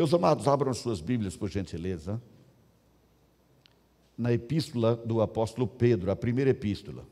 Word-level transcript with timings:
Meus 0.00 0.14
amados, 0.14 0.48
abram 0.48 0.72
suas 0.72 0.98
Bíblias, 0.98 1.36
por 1.36 1.50
gentileza. 1.50 2.22
Na 4.16 4.32
epístola 4.32 4.96
do 4.96 5.20
apóstolo 5.20 5.66
Pedro, 5.66 6.10
a 6.10 6.16
primeira 6.16 6.48
epístola. 6.48 7.06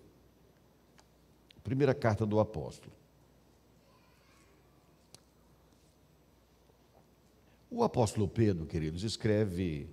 A 1.55 1.61
primeira 1.61 1.93
carta 1.93 2.25
do 2.25 2.41
apóstolo. 2.41 2.91
O 7.71 7.85
apóstolo 7.85 8.27
Pedro, 8.27 8.64
queridos, 8.64 9.05
escreve 9.05 9.86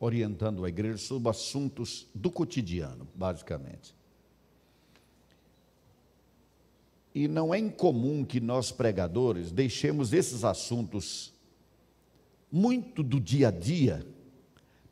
orientando 0.00 0.64
a 0.64 0.68
igreja 0.68 0.98
sobre 0.98 1.28
assuntos 1.28 2.08
do 2.12 2.32
cotidiano, 2.32 3.06
basicamente. 3.14 3.94
E 7.14 7.28
não 7.28 7.54
é 7.54 7.60
incomum 7.60 8.24
que 8.24 8.40
nós 8.40 8.72
pregadores 8.72 9.52
deixemos 9.52 10.12
esses 10.12 10.42
assuntos 10.42 11.35
muito 12.50 13.02
do 13.02 13.20
dia 13.20 13.48
a 13.48 13.50
dia 13.50 14.06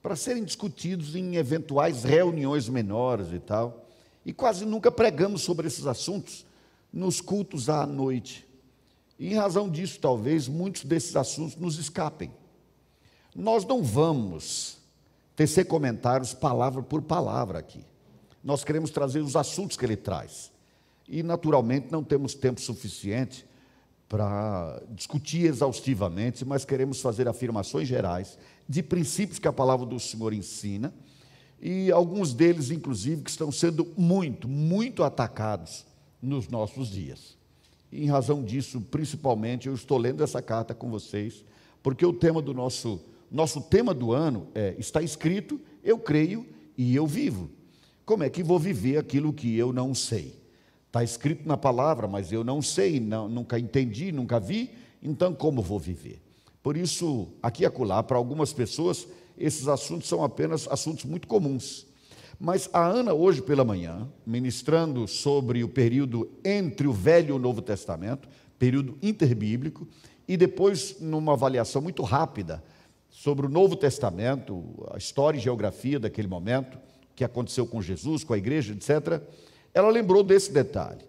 para 0.02 0.16
serem 0.16 0.45
discutidos 0.45 1.16
em 1.16 1.36
eventuais 1.36 2.04
reuniões 2.04 2.68
menores 2.68 3.32
e 3.32 3.38
tal. 3.38 3.86
E 4.24 4.32
quase 4.32 4.64
nunca 4.66 4.90
pregamos 4.90 5.42
sobre 5.42 5.66
esses 5.66 5.86
assuntos 5.86 6.45
nos 6.92 7.20
cultos 7.20 7.68
à 7.68 7.86
noite. 7.86 8.46
E 9.18 9.32
em 9.32 9.34
razão 9.34 9.68
disso, 9.68 9.98
talvez 9.98 10.46
muitos 10.46 10.84
desses 10.84 11.16
assuntos 11.16 11.56
nos 11.56 11.78
escapem. 11.78 12.30
Nós 13.34 13.64
não 13.64 13.82
vamos 13.82 14.78
tecer 15.34 15.66
comentários 15.66 16.34
palavra 16.34 16.82
por 16.82 17.02
palavra 17.02 17.59
aqui. 17.59 17.84
Nós 18.42 18.62
queremos 18.62 18.90
trazer 18.90 19.20
os 19.20 19.36
assuntos 19.36 19.76
que 19.76 19.84
ele 19.84 19.96
traz. 19.96 20.52
E, 21.09 21.23
naturalmente, 21.23 21.88
não 21.90 22.04
temos 22.04 22.34
tempo 22.34 22.60
suficiente 22.60 23.46
para 24.08 24.82
discutir 24.90 25.46
exaustivamente, 25.46 26.45
mas 26.45 26.64
queremos 26.64 27.00
fazer 27.00 27.26
afirmações 27.26 27.88
gerais 27.88 28.38
de 28.68 28.82
princípios 28.82 29.38
que 29.38 29.48
a 29.48 29.52
palavra 29.52 29.86
do 29.86 29.98
Senhor 29.98 30.32
ensina, 30.32 30.92
e 31.60 31.90
alguns 31.90 32.34
deles, 32.34 32.70
inclusive, 32.70 33.23
que 33.23 33.30
estão 33.30 33.51
sendo 33.51 33.87
muito, 33.96 34.46
muito 34.46 35.02
atacados 35.02 35.87
nos 36.20 36.48
nossos 36.48 36.88
dias. 36.88 37.37
E, 37.90 38.04
em 38.04 38.06
razão 38.06 38.42
disso, 38.42 38.80
principalmente, 38.80 39.68
eu 39.68 39.74
estou 39.74 39.96
lendo 39.96 40.23
essa 40.23 40.42
carta 40.42 40.74
com 40.74 40.90
vocês, 40.90 41.45
porque 41.82 42.04
o 42.04 42.12
tema 42.12 42.42
do 42.42 42.52
nosso 42.52 43.01
nosso 43.30 43.60
tema 43.60 43.92
do 43.92 44.12
ano 44.12 44.46
é: 44.54 44.76
está 44.79 45.02
escrito, 45.02 45.60
eu 45.82 45.98
creio 45.98 46.46
e 46.79 46.95
eu 46.95 47.07
vivo. 47.07 47.51
Como 48.07 48.23
é 48.23 48.30
que 48.30 48.42
vou 48.42 48.59
viver 48.59 48.98
aquilo 48.98 49.32
que 49.32 49.57
eu 49.57 49.73
não 49.73 49.95
sei? 49.95 50.38
Está 50.95 51.02
escrito 51.02 51.48
na 51.48 51.56
palavra, 51.56 52.06
mas 52.06 52.30
eu 52.30 52.45
não 52.45 52.62
sei, 52.62 53.00
não, 53.00 53.28
nunca 53.28 53.59
entendi, 53.59 54.12
nunca 54.12 54.38
vi, 54.38 54.70
então 55.02 55.34
como 55.34 55.60
vou 55.60 55.76
viver? 55.76 56.23
Por 56.62 56.76
isso, 56.76 57.26
aqui 57.42 57.64
e 57.64 57.66
acolá, 57.66 58.01
para 58.01 58.16
algumas 58.16 58.52
pessoas, 58.52 59.04
esses 59.36 59.66
assuntos 59.66 60.09
são 60.09 60.23
apenas 60.23 60.68
assuntos 60.68 61.04
muito 61.04 61.26
comuns. 61.26 61.84
Mas 62.38 62.70
a 62.73 62.86
Ana, 62.86 63.12
hoje 63.12 63.42
pela 63.42 63.64
manhã, 63.64 64.09
ministrando 64.25 65.09
sobre 65.09 65.64
o 65.64 65.69
período 65.69 66.31
entre 66.44 66.86
o 66.86 66.92
Velho 66.92 67.31
e 67.31 67.32
o 67.32 67.41
Novo 67.41 67.60
Testamento, 67.60 68.28
período 68.56 68.97
interbíblico, 69.03 69.88
e 70.28 70.36
depois, 70.36 71.00
numa 71.00 71.32
avaliação 71.32 71.82
muito 71.82 72.04
rápida 72.04 72.62
sobre 73.10 73.47
o 73.47 73.50
Novo 73.50 73.75
Testamento, 73.75 74.62
a 74.92 74.97
história 74.97 75.38
e 75.38 75.42
geografia 75.42 75.98
daquele 75.98 76.28
momento, 76.28 76.78
que 77.16 77.25
aconteceu 77.25 77.66
com 77.66 77.82
Jesus, 77.82 78.22
com 78.22 78.32
a 78.32 78.38
igreja, 78.38 78.72
etc., 78.72 79.20
ela 79.75 79.91
lembrou 79.91 80.22
desse 80.22 80.53
detalhe, 80.53 81.04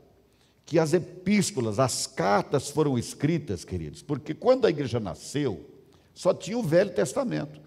que 0.66 0.80
as 0.80 0.92
epístolas, 0.94 1.80
as 1.80 2.08
cartas 2.08 2.70
foram 2.70 2.98
escritas, 2.98 3.64
queridos, 3.64 4.02
porque 4.02 4.34
quando 4.34 4.66
a 4.66 4.70
igreja 4.70 5.00
nasceu, 5.00 5.64
só 6.14 6.34
tinha 6.34 6.58
o 6.58 6.64
Velho 6.64 6.90
Testamento. 6.90 7.62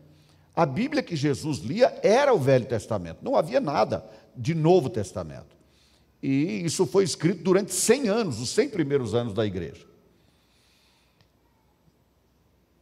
A 0.56 0.66
Bíblia 0.66 1.02
que 1.02 1.14
Jesus 1.14 1.58
lia 1.58 1.96
era 2.02 2.34
o 2.34 2.38
Velho 2.38 2.66
Testamento, 2.66 3.18
não 3.22 3.36
havia 3.36 3.60
nada 3.60 4.04
de 4.36 4.54
Novo 4.54 4.90
Testamento. 4.90 5.56
E 6.20 6.64
isso 6.64 6.84
foi 6.84 7.04
escrito 7.04 7.44
durante 7.44 7.72
100 7.72 8.08
anos, 8.08 8.40
os 8.40 8.48
100 8.50 8.70
primeiros 8.70 9.14
anos 9.14 9.32
da 9.32 9.46
igreja. 9.46 9.86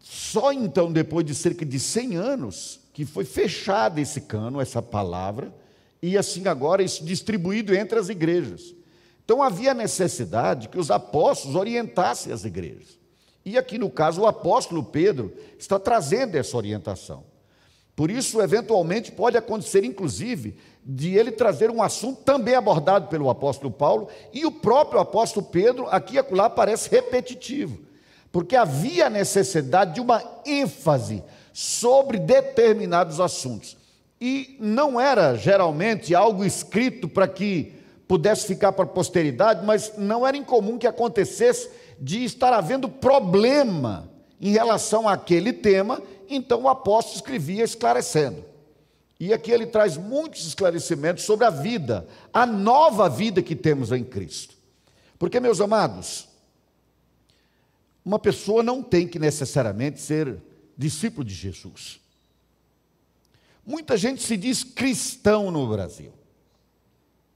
Só 0.00 0.53
então, 0.53 0.91
depois 0.91 1.26
de 1.26 1.34
cerca 1.34 1.66
de 1.66 1.78
100 1.78 2.16
anos, 2.16 2.81
que 2.94 3.05
foi 3.05 3.26
fechado 3.26 3.99
esse 3.99 4.22
cano, 4.22 4.60
essa 4.60 4.81
palavra, 4.81 5.53
e 6.09 6.19
assim 6.19 6.47
agora 6.47 6.83
isso 6.83 7.05
distribuído 7.05 7.75
entre 7.75 7.99
as 7.99 8.09
igrejas. 8.09 8.75
Então 9.25 9.43
havia 9.43 9.75
necessidade 9.75 10.69
que 10.69 10.78
os 10.78 10.91
apóstolos 10.91 11.56
orientassem 11.56 12.33
as 12.33 12.44
igrejas. 12.44 12.99
E 13.44 13.56
aqui 13.56 13.78
no 13.78 13.91
caso 13.91 14.22
o 14.22 14.27
apóstolo 14.27 14.83
Pedro 14.83 15.33
está 15.59 15.78
trazendo 15.78 16.37
essa 16.37 16.56
orientação. 16.56 17.25
Por 17.94 18.11
isso, 18.11 18.43
eventualmente, 18.43 19.11
pode 19.11 19.39
acontecer, 19.39 19.83
inclusive, 19.83 20.59
de 20.84 21.17
ele 21.17 21.33
trazer 21.33 21.71
um 21.71 21.83
assunto 21.83 22.23
também 22.23 22.55
abordado 22.55 23.09
pelo 23.09 23.31
apóstolo 23.31 23.71
Paulo, 23.71 24.09
e 24.34 24.44
o 24.44 24.53
próprio 24.53 25.00
apóstolo 25.00 25.47
Pedro, 25.47 25.87
aqui 25.88 26.17
e 26.17 26.19
acolá, 26.19 26.50
parece 26.50 26.91
repetitivo 26.91 27.87
porque 28.37 28.55
havia 28.55 29.09
necessidade 29.09 29.94
de 29.94 30.00
uma 30.03 30.23
ênfase 30.44 31.25
sobre 31.55 32.19
determinados 32.19 33.19
assuntos. 33.19 33.78
E 34.21 34.56
não 34.59 35.00
era 35.00 35.37
geralmente 35.37 36.15
algo 36.15 36.44
escrito 36.44 37.09
para 37.09 37.28
que 37.28 37.75
pudesse 38.09 38.47
ficar 38.47 38.72
para 38.72 38.84
a 38.84 38.88
posteridade, 38.88 39.65
mas 39.65 39.93
não 39.99 40.27
era 40.27 40.37
incomum 40.37 40.78
que 40.78 40.87
acontecesse 40.87 41.69
de 42.00 42.25
estar 42.25 42.53
havendo 42.53 42.88
problema 42.88 44.10
em 44.41 44.53
relação 44.53 45.09
àquele 45.09 45.53
tema, 45.53 46.03
então 46.28 46.62
o 46.62 46.69
apóstolo 46.69 47.16
escrevia 47.16 47.65
esclarecendo. 47.65 48.44
E 49.19 49.32
aqui 49.32 49.50
ele 49.50 49.66
traz 49.66 49.97
muitos 49.97 50.47
esclarecimentos 50.47 51.25
sobre 51.25 51.47
a 51.47 51.50
vida, 51.50 52.06
a 52.32 52.44
nova 52.44 53.09
vida 53.09 53.43
que 53.43 53.56
temos 53.56 53.91
em 53.91 54.05
Cristo. 54.05 54.55
Porque, 55.19 55.41
meus 55.41 55.60
amados, 55.60 56.28
uma 58.05 58.19
pessoa 58.19 58.62
não 58.62 58.82
tem 58.82 59.09
que 59.09 59.19
necessariamente 59.19 60.00
ser 60.00 60.37
discípulo 60.76 61.25
de 61.25 61.34
Jesus. 61.34 61.99
Muita 63.66 63.97
gente 63.97 64.22
se 64.22 64.37
diz 64.37 64.62
cristão 64.62 65.50
no 65.50 65.69
Brasil. 65.69 66.12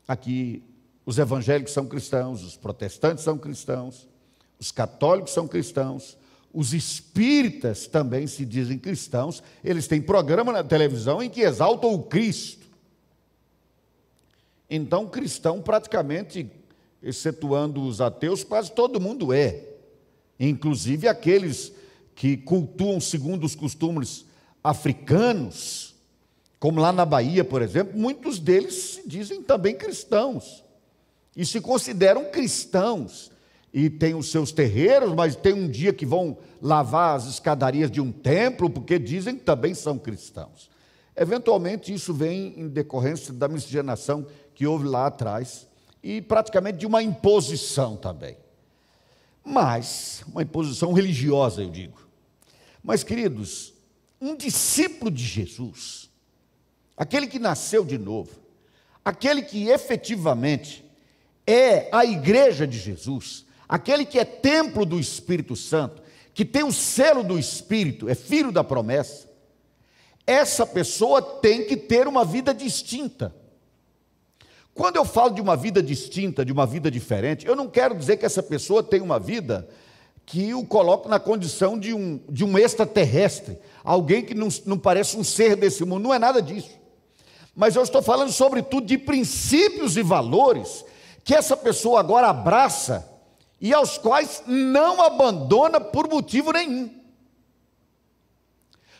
Aqui, 0.06 0.62
os 1.04 1.18
evangélicos 1.18 1.72
são 1.72 1.86
cristãos, 1.86 2.44
os 2.44 2.56
protestantes 2.56 3.24
são 3.24 3.36
cristãos, 3.36 4.08
os 4.58 4.70
católicos 4.70 5.32
são 5.32 5.48
cristãos, 5.48 6.16
os 6.52 6.72
espíritas 6.72 7.86
também 7.86 8.26
se 8.26 8.44
dizem 8.44 8.78
cristãos, 8.78 9.42
eles 9.64 9.88
têm 9.88 10.00
programa 10.00 10.52
na 10.52 10.62
televisão 10.62 11.22
em 11.22 11.28
que 11.28 11.40
exaltam 11.40 11.92
o 11.92 12.02
Cristo. 12.04 12.66
Então, 14.69 15.08
cristão, 15.08 15.60
praticamente, 15.60 16.48
excetuando 17.02 17.82
os 17.82 18.00
ateus, 18.00 18.44
quase 18.44 18.70
todo 18.70 19.00
mundo 19.00 19.32
é 19.32 19.70
inclusive 20.48 21.06
aqueles 21.06 21.72
que 22.14 22.36
cultuam 22.36 22.98
segundo 22.98 23.44
os 23.44 23.54
costumes 23.54 24.24
africanos, 24.64 25.89
como 26.60 26.81
lá 26.81 26.93
na 26.93 27.04
Bahia, 27.04 27.43
por 27.43 27.60
exemplo, 27.60 27.98
muitos 27.98 28.38
deles 28.38 28.75
se 28.75 29.09
dizem 29.09 29.43
também 29.43 29.75
cristãos 29.75 30.62
e 31.34 31.44
se 31.44 31.60
consideram 31.60 32.31
cristãos 32.31 33.32
e 33.72 33.91
têm 33.91 34.15
os 34.15 34.31
seus 34.31 34.53
terreiros, 34.53 35.12
mas 35.15 35.34
tem 35.34 35.53
um 35.53 35.69
dia 35.69 35.93
que 35.93 36.06
vão 36.06 36.38
lavar 36.62 37.16
as 37.16 37.26
escadarias 37.26 37.91
de 37.91 38.00
um 38.00 38.12
templo, 38.12 38.70
porque 38.70 38.99
dizem 38.99 39.37
que 39.37 39.44
também 39.44 39.75
são 39.75 39.99
cristãos. 39.99 40.70
Eventualmente, 41.16 41.93
isso 41.93 42.15
vem 42.15 42.54
em 42.60 42.69
decorrência 42.69 43.32
da 43.32 43.49
miscigenação 43.49 44.26
que 44.54 44.66
houve 44.66 44.87
lá 44.87 45.06
atrás 45.06 45.66
e 46.03 46.20
praticamente 46.20 46.78
de 46.78 46.87
uma 46.87 47.03
imposição 47.03 47.97
também 47.97 48.37
mas, 49.44 50.22
uma 50.28 50.43
imposição 50.43 50.93
religiosa, 50.93 51.62
eu 51.62 51.70
digo. 51.70 51.99
Mas, 52.82 53.03
queridos, 53.03 53.73
um 54.20 54.37
discípulo 54.37 55.11
de 55.11 55.25
Jesus, 55.25 56.09
aquele 57.00 57.26
que 57.26 57.38
nasceu 57.38 57.82
de 57.82 57.97
novo, 57.97 58.29
aquele 59.02 59.41
que 59.41 59.70
efetivamente 59.70 60.85
é 61.47 61.88
a 61.91 62.05
igreja 62.05 62.67
de 62.67 62.79
Jesus, 62.79 63.47
aquele 63.67 64.05
que 64.05 64.19
é 64.19 64.25
templo 64.26 64.85
do 64.85 65.00
Espírito 65.00 65.56
Santo, 65.56 66.02
que 66.35 66.44
tem 66.44 66.62
o 66.62 66.70
selo 66.70 67.25
do 67.25 67.38
Espírito, 67.38 68.06
é 68.06 68.14
filho 68.14 68.52
da 68.52 68.62
promessa, 68.62 69.31
essa 70.26 70.67
pessoa 70.67 71.23
tem 71.23 71.64
que 71.64 71.75
ter 71.75 72.06
uma 72.06 72.23
vida 72.23 72.52
distinta. 72.52 73.35
Quando 74.75 74.96
eu 74.96 75.05
falo 75.06 75.31
de 75.31 75.41
uma 75.41 75.56
vida 75.56 75.82
distinta, 75.82 76.44
de 76.44 76.53
uma 76.53 76.67
vida 76.67 76.91
diferente, 76.91 77.46
eu 77.46 77.56
não 77.56 77.67
quero 77.67 77.94
dizer 77.94 78.19
que 78.19 78.26
essa 78.26 78.43
pessoa 78.43 78.82
tem 78.82 79.00
uma 79.00 79.19
vida 79.19 79.67
que 80.26 80.53
o 80.53 80.67
coloca 80.67 81.08
na 81.08 81.19
condição 81.19 81.79
de 81.79 81.94
um, 81.94 82.20
de 82.29 82.44
um 82.44 82.58
extraterrestre, 82.58 83.58
alguém 83.82 84.23
que 84.23 84.35
não, 84.35 84.49
não 84.67 84.79
parece 84.79 85.17
um 85.17 85.25
ser 85.25 85.56
desse 85.56 85.82
mundo, 85.82 86.03
não 86.03 86.12
é 86.12 86.19
nada 86.19 86.43
disso. 86.43 86.79
Mas 87.60 87.76
eu 87.76 87.82
estou 87.82 88.00
falando, 88.00 88.32
sobretudo, 88.32 88.86
de 88.86 88.96
princípios 88.96 89.94
e 89.98 90.02
valores 90.02 90.82
que 91.22 91.34
essa 91.34 91.54
pessoa 91.54 92.00
agora 92.00 92.30
abraça 92.30 93.06
e 93.60 93.74
aos 93.74 93.98
quais 93.98 94.42
não 94.46 95.02
abandona 95.02 95.78
por 95.78 96.08
motivo 96.08 96.52
nenhum. 96.52 96.90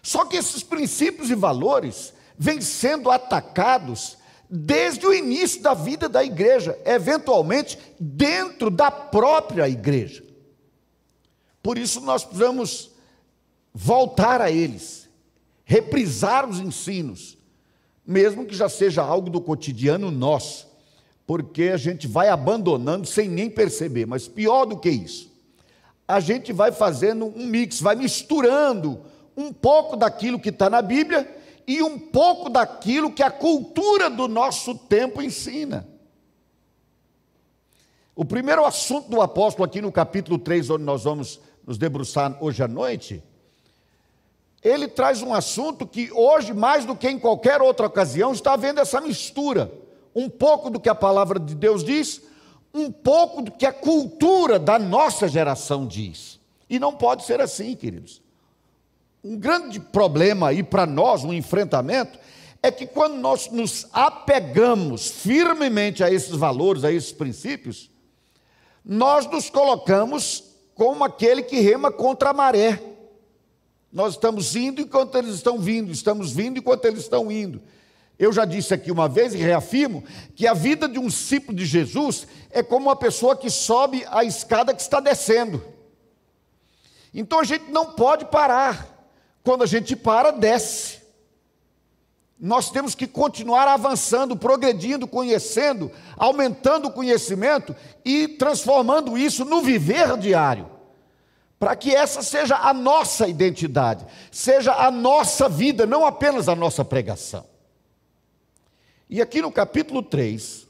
Só 0.02 0.26
que 0.26 0.36
esses 0.36 0.62
princípios 0.62 1.30
e 1.30 1.34
valores 1.34 2.12
vêm 2.38 2.60
sendo 2.60 3.10
atacados 3.10 4.18
desde 4.50 5.06
o 5.06 5.14
início 5.14 5.62
da 5.62 5.72
vida 5.72 6.06
da 6.06 6.22
igreja, 6.22 6.78
eventualmente 6.84 7.78
dentro 7.98 8.68
da 8.68 8.90
própria 8.90 9.70
igreja. 9.70 10.22
Por 11.62 11.78
isso 11.78 12.02
nós 12.02 12.24
precisamos 12.24 12.90
voltar 13.72 14.42
a 14.42 14.50
eles, 14.50 15.08
reprisar 15.64 16.46
os 16.46 16.60
ensinos, 16.60 17.39
mesmo 18.10 18.44
que 18.44 18.56
já 18.56 18.68
seja 18.68 19.02
algo 19.02 19.30
do 19.30 19.40
cotidiano 19.40 20.10
nosso, 20.10 20.66
porque 21.24 21.70
a 21.72 21.76
gente 21.76 22.08
vai 22.08 22.28
abandonando 22.28 23.06
sem 23.06 23.28
nem 23.28 23.48
perceber, 23.48 24.04
mas 24.04 24.26
pior 24.26 24.64
do 24.64 24.76
que 24.76 24.90
isso, 24.90 25.30
a 26.08 26.18
gente 26.18 26.52
vai 26.52 26.72
fazendo 26.72 27.26
um 27.26 27.46
mix, 27.46 27.80
vai 27.80 27.94
misturando 27.94 29.00
um 29.36 29.52
pouco 29.52 29.96
daquilo 29.96 30.40
que 30.40 30.48
está 30.48 30.68
na 30.68 30.82
Bíblia 30.82 31.36
e 31.68 31.80
um 31.84 31.96
pouco 31.96 32.50
daquilo 32.50 33.12
que 33.12 33.22
a 33.22 33.30
cultura 33.30 34.10
do 34.10 34.26
nosso 34.26 34.74
tempo 34.74 35.22
ensina. 35.22 35.86
O 38.16 38.24
primeiro 38.24 38.64
assunto 38.66 39.08
do 39.08 39.22
apóstolo, 39.22 39.64
aqui 39.64 39.80
no 39.80 39.92
capítulo 39.92 40.36
3, 40.36 40.68
onde 40.70 40.82
nós 40.82 41.04
vamos 41.04 41.40
nos 41.64 41.78
debruçar 41.78 42.36
hoje 42.40 42.60
à 42.60 42.66
noite, 42.66 43.22
ele 44.62 44.88
traz 44.88 45.22
um 45.22 45.32
assunto 45.32 45.86
que 45.86 46.10
hoje, 46.12 46.52
mais 46.52 46.84
do 46.84 46.94
que 46.94 47.08
em 47.08 47.18
qualquer 47.18 47.62
outra 47.62 47.86
ocasião, 47.86 48.32
está 48.32 48.52
havendo 48.52 48.80
essa 48.80 49.00
mistura. 49.00 49.72
Um 50.14 50.28
pouco 50.28 50.68
do 50.68 50.78
que 50.78 50.88
a 50.88 50.94
palavra 50.94 51.38
de 51.38 51.54
Deus 51.54 51.82
diz, 51.82 52.20
um 52.74 52.90
pouco 52.90 53.42
do 53.42 53.50
que 53.50 53.64
a 53.64 53.72
cultura 53.72 54.58
da 54.58 54.78
nossa 54.78 55.26
geração 55.28 55.86
diz. 55.86 56.38
E 56.68 56.78
não 56.78 56.92
pode 56.92 57.24
ser 57.24 57.40
assim, 57.40 57.74
queridos. 57.74 58.22
Um 59.24 59.36
grande 59.36 59.80
problema 59.80 60.48
aí 60.48 60.62
para 60.62 60.86
nós, 60.86 61.24
um 61.24 61.32
enfrentamento, 61.32 62.18
é 62.62 62.70
que 62.70 62.86
quando 62.86 63.16
nós 63.16 63.50
nos 63.50 63.86
apegamos 63.92 65.08
firmemente 65.08 66.04
a 66.04 66.10
esses 66.10 66.34
valores, 66.34 66.84
a 66.84 66.92
esses 66.92 67.12
princípios, 67.12 67.90
nós 68.84 69.26
nos 69.26 69.48
colocamos 69.48 70.44
como 70.74 71.04
aquele 71.04 71.42
que 71.42 71.60
rema 71.60 71.90
contra 71.90 72.30
a 72.30 72.34
maré. 72.34 72.89
Nós 73.92 74.14
estamos 74.14 74.54
indo 74.54 74.81
enquanto 74.81 75.16
eles 75.16 75.34
estão 75.34 75.58
vindo, 75.58 75.90
estamos 75.90 76.32
vindo 76.32 76.58
enquanto 76.58 76.84
eles 76.84 77.00
estão 77.00 77.31
indo. 77.31 77.60
Eu 78.16 78.32
já 78.32 78.44
disse 78.44 78.72
aqui 78.72 78.92
uma 78.92 79.08
vez 79.08 79.34
e 79.34 79.38
reafirmo 79.38 80.04
que 80.37 80.46
a 80.46 80.54
vida 80.54 80.88
de 80.88 80.98
um 80.98 81.06
discípulo 81.08 81.56
de 81.56 81.64
Jesus 81.64 82.26
é 82.50 82.62
como 82.62 82.87
uma 82.87 82.96
pessoa 82.96 83.34
que 83.34 83.50
sobe 83.50 84.04
a 84.08 84.22
escada 84.22 84.75
que 84.75 84.82
está 84.82 85.00
descendo. 85.00 85.62
Então 87.12 87.40
a 87.40 87.44
gente 87.44 87.70
não 87.70 87.87
pode 87.92 88.26
parar. 88.26 88.98
Quando 89.42 89.64
a 89.64 89.66
gente 89.66 89.96
para, 89.96 90.31
desce. 90.31 91.00
Nós 92.38 92.70
temos 92.70 92.94
que 92.94 93.06
continuar 93.06 93.66
avançando, 93.66 94.36
progredindo, 94.36 95.08
conhecendo, 95.08 95.90
aumentando 96.16 96.88
o 96.88 96.93
conhecimento 96.93 97.75
e 98.04 98.28
transformando 98.28 99.16
isso 99.16 99.44
no 99.44 99.62
viver 99.62 100.16
diário 100.19 100.80
para 101.60 101.76
que 101.76 101.94
essa 101.94 102.22
seja 102.22 102.56
a 102.56 102.72
nossa 102.72 103.28
identidade, 103.28 104.06
seja 104.32 104.72
a 104.72 104.90
nossa 104.90 105.46
vida, 105.46 105.84
não 105.84 106.06
apenas 106.06 106.48
a 106.48 106.56
nossa 106.56 106.82
pregação. 106.82 107.44
E 109.10 109.20
aqui 109.20 109.42
no 109.42 109.52
capítulo 109.52 110.02
3, 110.02 110.66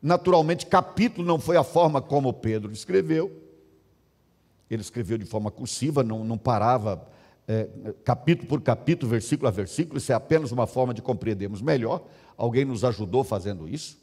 naturalmente, 0.00 0.64
capítulo 0.64 1.26
não 1.26 1.38
foi 1.38 1.58
a 1.58 1.62
forma 1.62 2.00
como 2.00 2.32
Pedro 2.32 2.72
escreveu, 2.72 3.30
ele 4.70 4.80
escreveu 4.80 5.18
de 5.18 5.26
forma 5.26 5.50
cursiva, 5.50 6.02
não, 6.02 6.24
não 6.24 6.38
parava 6.38 7.06
é, 7.46 7.68
capítulo 8.02 8.48
por 8.48 8.62
capítulo, 8.62 9.10
versículo 9.10 9.48
a 9.48 9.50
versículo, 9.50 9.98
isso 9.98 10.10
é 10.10 10.14
apenas 10.14 10.50
uma 10.50 10.66
forma 10.66 10.94
de 10.94 11.02
compreendermos 11.02 11.60
melhor, 11.60 12.02
alguém 12.38 12.64
nos 12.64 12.84
ajudou 12.84 13.22
fazendo 13.22 13.68
isso. 13.68 13.98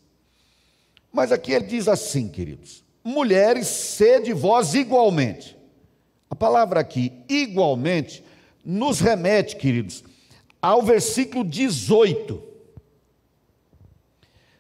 Mas 1.12 1.32
aqui 1.32 1.54
ele 1.54 1.66
diz 1.66 1.88
assim, 1.88 2.30
queridos: 2.30 2.84
mulheres, 3.04 3.66
sede 3.66 4.32
vós 4.32 4.76
igualmente 4.76 5.57
a 6.30 6.36
palavra 6.36 6.80
aqui, 6.80 7.14
igualmente, 7.30 8.24
nos 8.64 9.00
remete, 9.00 9.56
queridos, 9.56 10.04
ao 10.62 10.82
versículo 10.82 11.44
18. 11.44 12.44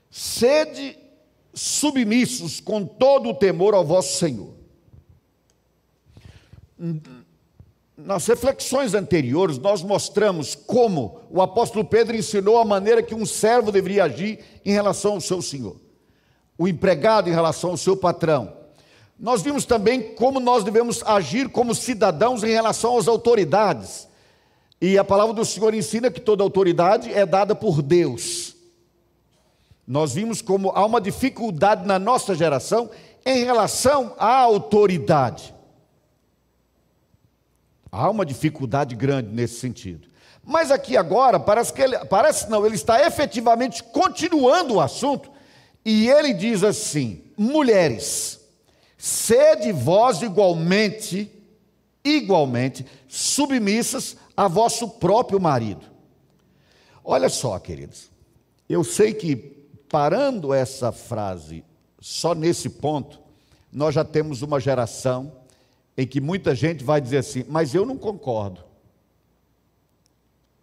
Sede 0.09 0.97
submissos 1.53 2.59
com 2.59 2.85
todo 2.85 3.29
o 3.29 3.33
temor 3.33 3.73
ao 3.73 3.85
vosso 3.85 4.17
Senhor. 4.17 4.53
Nas 7.97 8.27
reflexões 8.27 8.93
anteriores, 8.93 9.57
nós 9.57 9.81
mostramos 9.81 10.53
como 10.55 11.21
o 11.29 11.41
apóstolo 11.41 11.83
Pedro 11.83 12.15
ensinou 12.15 12.59
a 12.59 12.65
maneira 12.65 13.01
que 13.01 13.15
um 13.15 13.25
servo 13.25 13.71
deveria 13.71 14.05
agir 14.05 14.39
em 14.63 14.71
relação 14.71 15.13
ao 15.13 15.21
seu 15.21 15.41
senhor, 15.41 15.75
o 16.57 16.67
empregado 16.67 17.27
em 17.27 17.33
relação 17.33 17.71
ao 17.71 17.77
seu 17.77 17.97
patrão, 17.97 18.56
nós 19.19 19.41
vimos 19.41 19.65
também 19.65 20.13
como 20.13 20.39
nós 20.39 20.63
devemos 20.63 21.01
agir 21.03 21.49
como 21.49 21.73
cidadãos 21.73 22.43
em 22.43 22.51
relação 22.51 22.97
às 22.97 23.07
autoridades. 23.07 24.07
E 24.79 24.97
a 24.97 25.03
palavra 25.03 25.33
do 25.33 25.43
Senhor 25.43 25.73
ensina 25.73 26.11
que 26.11 26.21
toda 26.21 26.43
autoridade 26.43 27.11
é 27.11 27.25
dada 27.25 27.55
por 27.55 27.81
Deus. 27.81 28.55
Nós 29.87 30.13
vimos 30.13 30.41
como 30.41 30.69
há 30.71 30.85
uma 30.85 31.01
dificuldade 31.01 31.87
na 31.87 31.97
nossa 31.97 32.35
geração 32.35 32.89
em 33.25 33.43
relação 33.43 34.13
à 34.19 34.35
autoridade. 34.37 35.53
Há 37.91 38.09
uma 38.09 38.25
dificuldade 38.25 38.95
grande 38.95 39.29
nesse 39.33 39.59
sentido. 39.59 40.07
Mas 40.43 40.71
aqui 40.71 40.95
agora, 40.95 41.39
parece 41.39 41.73
que 41.73 41.81
ele, 41.81 41.97
parece 42.05 42.49
não, 42.49 42.65
ele 42.65 42.75
está 42.75 43.05
efetivamente 43.05 43.83
continuando 43.83 44.75
o 44.75 44.81
assunto, 44.81 45.29
e 45.83 46.07
ele 46.09 46.33
diz 46.33 46.63
assim: 46.63 47.23
mulheres, 47.37 48.36
Sede 48.97 49.71
vós 49.71 50.21
igualmente, 50.21 51.31
igualmente, 52.03 52.85
submissas 53.07 54.17
a 54.35 54.47
vosso 54.47 54.89
próprio 54.89 55.39
marido. 55.39 55.85
Olha 57.03 57.29
só, 57.29 57.57
queridos, 57.59 58.09
eu 58.67 58.83
sei 58.83 59.13
que 59.13 59.35
parando 59.87 60.53
essa 60.53 60.91
frase 60.91 61.63
só 61.99 62.33
nesse 62.33 62.69
ponto, 62.69 63.19
nós 63.71 63.93
já 63.93 64.03
temos 64.03 64.41
uma 64.41 64.59
geração 64.59 65.31
em 65.95 66.05
que 66.05 66.21
muita 66.21 66.53
gente 66.53 66.83
vai 66.83 66.99
dizer 67.01 67.17
assim, 67.17 67.43
mas 67.47 67.73
eu 67.73 67.85
não 67.85 67.97
concordo. 67.97 68.63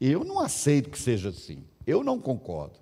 Eu 0.00 0.25
não 0.25 0.38
aceito 0.38 0.91
que 0.91 0.99
seja 0.99 1.31
assim. 1.31 1.64
Eu 1.87 2.05
não 2.05 2.21
concordo. 2.21 2.79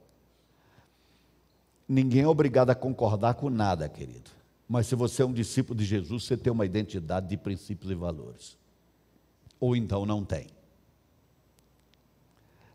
Ninguém 1.89 2.23
é 2.23 2.29
obrigado 2.29 2.71
a 2.71 2.75
concordar 2.75 3.35
com 3.35 3.51
nada, 3.51 3.89
querido. 3.89 4.31
Mas 4.69 4.87
se 4.87 4.95
você 4.95 5.23
é 5.23 5.27
um 5.27 5.33
discípulo 5.33 5.79
de 5.79 5.85
Jesus, 5.85 6.25
você 6.25 6.37
tem 6.37 6.53
uma 6.53 6.65
identidade 6.65 7.29
de 7.29 7.37
princípios 7.37 7.91
e 7.91 7.95
valores. 7.95 8.57
Ou 9.61 9.77
então 9.77 10.07
não 10.07 10.25
tem. 10.25 10.47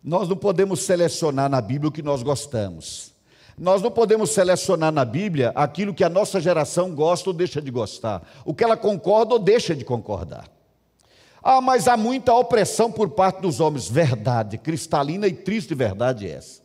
Nós 0.03 0.29
não 0.29 0.37
podemos 0.37 0.81
selecionar 0.81 1.49
na 1.49 1.59
Bíblia 1.59 1.89
o 1.89 1.91
que 1.91 2.01
nós 2.01 2.23
gostamos. 2.23 3.13
Nós 3.57 3.81
não 3.81 3.89
podemos 3.89 4.29
selecionar 4.29 4.91
na 4.91 5.03
Bíblia 5.03 5.51
aquilo 5.55 5.93
que 5.93 6.03
a 6.03 6.09
nossa 6.09 6.39
geração 6.39 6.93
gosta 6.93 7.29
ou 7.29 7.33
deixa 7.33 7.59
de 7.59 7.71
gostar, 7.71 8.21
o 8.45 8.53
que 8.53 8.63
ela 8.63 8.77
concorda 8.77 9.33
ou 9.33 9.39
deixa 9.39 9.75
de 9.75 9.83
concordar. 9.83 10.47
Ah, 11.41 11.59
mas 11.59 11.87
há 11.87 11.97
muita 11.97 12.33
opressão 12.33 12.91
por 12.91 13.09
parte 13.09 13.41
dos 13.41 13.59
homens. 13.59 13.89
Verdade, 13.89 14.57
cristalina 14.57 15.27
e 15.27 15.33
triste 15.33 15.73
verdade 15.73 16.27
é 16.27 16.31
essa. 16.31 16.61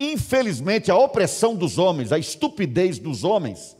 Infelizmente, 0.00 0.90
a 0.90 0.96
opressão 0.96 1.54
dos 1.54 1.78
homens, 1.78 2.10
a 2.10 2.18
estupidez 2.18 2.98
dos 2.98 3.22
homens, 3.22 3.76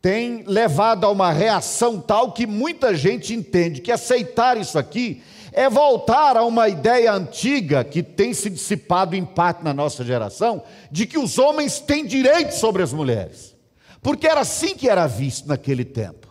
tem 0.00 0.44
levado 0.46 1.04
a 1.04 1.10
uma 1.10 1.32
reação 1.32 2.00
tal 2.00 2.32
que 2.32 2.46
muita 2.46 2.94
gente 2.94 3.34
entende 3.34 3.80
que 3.80 3.90
aceitar 3.90 4.56
isso 4.56 4.78
aqui 4.78 5.22
é 5.52 5.68
voltar 5.68 6.36
a 6.36 6.44
uma 6.44 6.68
ideia 6.68 7.12
antiga 7.12 7.82
que 7.82 8.02
tem 8.02 8.32
se 8.32 8.48
dissipado 8.48 9.16
em 9.16 9.24
parte 9.24 9.64
na 9.64 9.74
nossa 9.74 10.04
geração, 10.04 10.62
de 10.90 11.04
que 11.06 11.18
os 11.18 11.36
homens 11.38 11.80
têm 11.80 12.06
direito 12.06 12.52
sobre 12.52 12.82
as 12.82 12.92
mulheres. 12.92 13.56
Porque 14.00 14.28
era 14.28 14.40
assim 14.40 14.76
que 14.76 14.88
era 14.88 15.06
visto 15.06 15.48
naquele 15.48 15.84
tempo. 15.84 16.28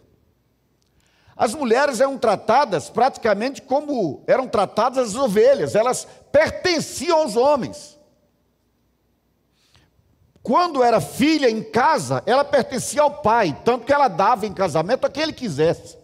As 1.36 1.54
mulheres 1.54 2.00
eram 2.00 2.18
tratadas 2.18 2.90
praticamente 2.90 3.62
como 3.62 4.24
eram 4.28 4.48
tratadas 4.48 5.10
as 5.10 5.16
ovelhas, 5.16 5.76
elas 5.76 6.08
pertenciam 6.32 7.20
aos 7.20 7.36
homens. 7.36 7.97
Quando 10.48 10.82
era 10.82 11.02
filha 11.02 11.50
em 11.50 11.62
casa, 11.62 12.24
ela 12.26 12.46
pertencia 12.46 13.02
ao 13.02 13.12
pai, 13.12 13.60
tanto 13.66 13.86
que 13.86 13.92
ela 13.92 14.08
dava 14.08 14.46
em 14.46 14.54
casamento 14.54 15.06
a 15.06 15.10
quem 15.10 15.24
ele 15.24 15.34
quisesse. 15.34 15.98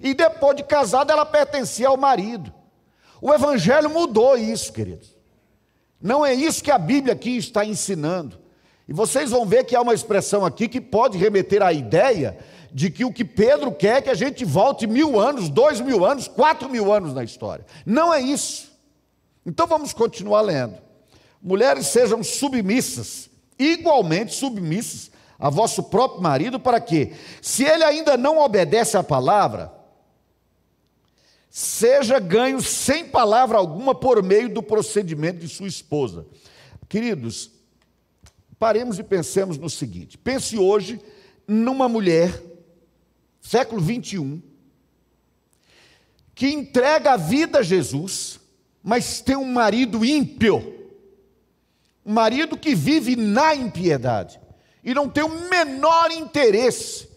E 0.00 0.14
depois 0.14 0.56
de 0.56 0.62
casada, 0.62 1.12
ela 1.12 1.26
pertencia 1.26 1.88
ao 1.88 1.98
marido. 1.98 2.50
O 3.20 3.30
Evangelho 3.34 3.90
mudou 3.90 4.38
isso, 4.38 4.72
queridos. 4.72 5.14
Não 6.00 6.24
é 6.24 6.32
isso 6.32 6.64
que 6.64 6.70
a 6.70 6.78
Bíblia 6.78 7.12
aqui 7.12 7.36
está 7.36 7.62
ensinando. 7.62 8.38
E 8.88 8.94
vocês 8.94 9.32
vão 9.32 9.44
ver 9.44 9.64
que 9.64 9.76
há 9.76 9.82
uma 9.82 9.92
expressão 9.92 10.42
aqui 10.42 10.66
que 10.66 10.80
pode 10.80 11.18
remeter 11.18 11.62
à 11.62 11.74
ideia 11.74 12.38
de 12.72 12.90
que 12.90 13.04
o 13.04 13.12
que 13.12 13.22
Pedro 13.22 13.70
quer 13.70 13.98
é 13.98 14.00
que 14.00 14.08
a 14.08 14.14
gente 14.14 14.46
volte 14.46 14.86
mil 14.86 15.20
anos, 15.20 15.50
dois 15.50 15.78
mil 15.78 16.06
anos, 16.06 16.26
quatro 16.26 16.70
mil 16.70 16.90
anos 16.90 17.12
na 17.12 17.22
história. 17.22 17.66
Não 17.84 18.14
é 18.14 18.18
isso. 18.18 18.72
Então 19.44 19.66
vamos 19.66 19.92
continuar 19.92 20.40
lendo. 20.40 20.85
Mulheres 21.46 21.86
sejam 21.86 22.24
submissas, 22.24 23.30
igualmente 23.56 24.34
submissas 24.34 25.12
a 25.38 25.48
vosso 25.48 25.84
próprio 25.84 26.20
marido, 26.20 26.58
para 26.58 26.80
que, 26.80 27.12
se 27.40 27.62
ele 27.62 27.84
ainda 27.84 28.16
não 28.16 28.40
obedece 28.40 28.96
à 28.96 29.02
palavra, 29.04 29.72
seja 31.48 32.18
ganho 32.18 32.60
sem 32.60 33.06
palavra 33.06 33.58
alguma 33.58 33.94
por 33.94 34.20
meio 34.24 34.52
do 34.52 34.60
procedimento 34.60 35.38
de 35.38 35.48
sua 35.48 35.68
esposa. 35.68 36.26
Queridos, 36.88 37.48
paremos 38.58 38.98
e 38.98 39.04
pensemos 39.04 39.56
no 39.56 39.70
seguinte: 39.70 40.18
pense 40.18 40.58
hoje 40.58 41.00
numa 41.46 41.88
mulher, 41.88 42.42
século 43.40 43.80
21, 43.80 44.42
que 46.34 46.48
entrega 46.48 47.12
a 47.12 47.16
vida 47.16 47.60
a 47.60 47.62
Jesus, 47.62 48.40
mas 48.82 49.20
tem 49.20 49.36
um 49.36 49.52
marido 49.52 50.04
ímpio, 50.04 50.75
um 52.06 52.12
marido 52.12 52.56
que 52.56 52.74
vive 52.74 53.16
na 53.16 53.54
impiedade 53.54 54.40
e 54.84 54.94
não 54.94 55.08
tem 55.08 55.24
o 55.24 55.48
menor 55.50 56.12
interesse 56.12 57.08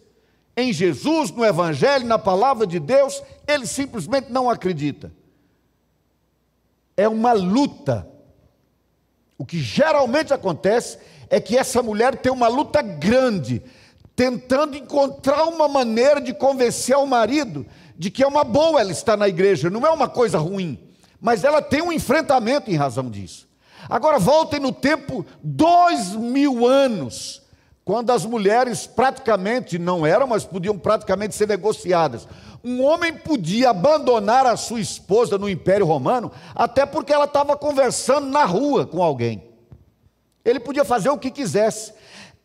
em 0.58 0.74
Jesus, 0.74 1.32
no 1.32 1.46
Evangelho, 1.46 2.06
na 2.06 2.18
palavra 2.18 2.66
de 2.66 2.80
Deus, 2.80 3.22
ele 3.48 3.66
simplesmente 3.66 4.32
não 4.32 4.50
acredita. 4.50 5.14
É 6.98 7.08
uma 7.08 7.32
luta. 7.32 8.08
O 9.38 9.46
que 9.46 9.60
geralmente 9.60 10.34
acontece 10.34 10.98
é 11.30 11.40
que 11.40 11.56
essa 11.56 11.82
mulher 11.82 12.18
tem 12.18 12.32
uma 12.32 12.48
luta 12.48 12.82
grande, 12.82 13.62
tentando 14.16 14.76
encontrar 14.76 15.46
uma 15.46 15.68
maneira 15.68 16.20
de 16.20 16.34
convencer 16.34 16.98
o 16.98 17.06
marido 17.06 17.66
de 17.96 18.10
que 18.10 18.24
é 18.24 18.28
uma 18.28 18.46
boa 18.46 18.80
ela 18.80 18.92
estar 18.92 19.18
na 19.18 19.28
igreja, 19.28 19.70
não 19.70 19.86
é 19.86 19.90
uma 19.90 20.08
coisa 20.08 20.38
ruim, 20.38 20.80
mas 21.20 21.44
ela 21.44 21.62
tem 21.62 21.82
um 21.82 21.92
enfrentamento 21.92 22.72
em 22.72 22.76
razão 22.76 23.10
disso. 23.10 23.49
Agora 23.88 24.20
voltem 24.20 24.60
no 24.60 24.72
tempo 24.72 25.26
dois 25.44 26.16
mil 26.16 26.66
anos 26.66 27.42
quando 27.86 28.12
as 28.12 28.24
mulheres 28.26 28.86
praticamente 28.86 29.80
não 29.80 30.06
eram, 30.06 30.28
mas 30.28 30.46
podiam 30.46 30.78
praticamente 30.78 31.34
ser 31.34 31.48
negociadas. 31.48 32.28
Um 32.64 32.84
homem 32.84 33.14
podia 33.14 33.72
abandonar 33.72 34.46
a 34.46 34.58
sua 34.58 34.80
esposa 34.80 35.38
no 35.38 35.50
Império 35.50 35.86
Romano, 35.86 36.32
até 36.54 36.86
porque 36.86 37.12
ela 37.14 37.26
estava 37.26 37.58
conversando 37.58 38.28
na 38.28 38.46
rua 38.46 38.86
com 38.86 39.02
alguém. 39.02 39.44
Ele 40.44 40.60
podia 40.60 40.86
fazer 40.86 41.10
o 41.10 41.18
que 41.18 41.32
quisesse. 41.32 41.94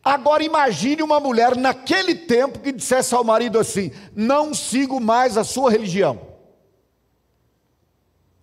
Agora 0.03 0.43
imagine 0.43 1.01
uma 1.01 1.19
mulher 1.19 1.55
naquele 1.55 2.15
tempo 2.15 2.59
que 2.59 2.71
dissesse 2.71 3.13
ao 3.13 3.23
marido 3.23 3.59
assim: 3.59 3.91
Não 4.15 4.53
sigo 4.53 4.99
mais 4.99 5.37
a 5.37 5.43
sua 5.43 5.69
religião, 5.69 6.21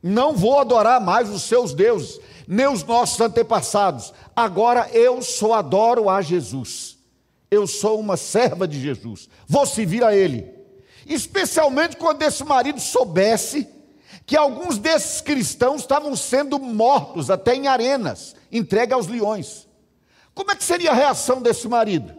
não 0.03 0.35
vou 0.35 0.59
adorar 0.59 1.01
mais 1.01 1.31
os 1.31 1.43
seus 1.43 1.73
deuses, 1.73 2.21
os 2.73 2.85
nossos 2.85 3.21
antepassados, 3.21 4.13
agora 4.35 4.89
eu 4.93 5.23
só 5.23 5.55
adoro 5.55 6.11
a 6.11 6.21
Jesus 6.21 6.93
eu 7.53 7.67
sou 7.67 8.01
uma 8.01 8.17
serva 8.17 8.67
de 8.67 8.81
Jesus, 8.81 9.29
vou 9.47 9.67
servir 9.67 10.03
a 10.03 10.17
Ele. 10.17 10.51
Especialmente 11.07 11.99
quando 11.99 12.23
esse 12.23 12.43
marido 12.43 12.81
soubesse 12.81 13.69
que 14.25 14.35
alguns 14.35 14.79
desses 14.79 15.21
cristãos 15.21 15.83
estavam 15.83 16.17
sendo 16.17 16.59
mortos 16.59 17.31
até 17.31 17.55
em 17.55 17.67
arenas, 17.67 18.35
entregue 18.51 18.95
aos 18.95 19.07
leões. 19.07 19.69
Como 20.35 20.51
é 20.51 20.55
que 20.55 20.65
seria 20.65 20.93
a 20.93 20.95
reação 20.95 21.43
desse 21.43 21.69
marido? 21.69 22.15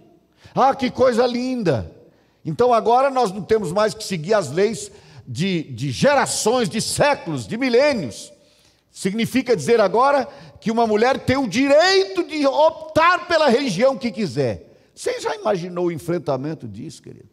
Ah, 0.54 0.76
que 0.76 0.92
coisa 0.92 1.26
linda! 1.26 1.92
Então 2.46 2.72
agora 2.72 3.10
nós 3.10 3.32
não 3.32 3.42
temos 3.42 3.72
mais 3.72 3.96
que 3.96 4.04
seguir 4.04 4.36
as 4.36 4.52
leis 4.52 4.92
de, 5.28 5.64
de 5.64 5.90
gerações, 5.90 6.70
de 6.70 6.80
séculos, 6.80 7.48
de 7.48 7.58
milênios. 7.58 8.32
Significa 8.94 9.56
dizer 9.56 9.82
agora 9.82 10.28
que 10.62 10.70
uma 10.70 10.86
mulher 10.86 11.26
tem 11.26 11.36
o 11.36 11.50
direito 11.50 12.24
de 12.24 12.46
optar 12.46 13.28
pela 13.28 13.50
religião 13.50 13.98
que 13.98 14.12
quiser. 14.12 14.72
Você 14.94 15.20
já 15.20 15.36
imaginou 15.36 15.88
o 15.88 15.92
enfrentamento 15.92 16.68
disso, 16.68 17.02
querido? 17.02 17.28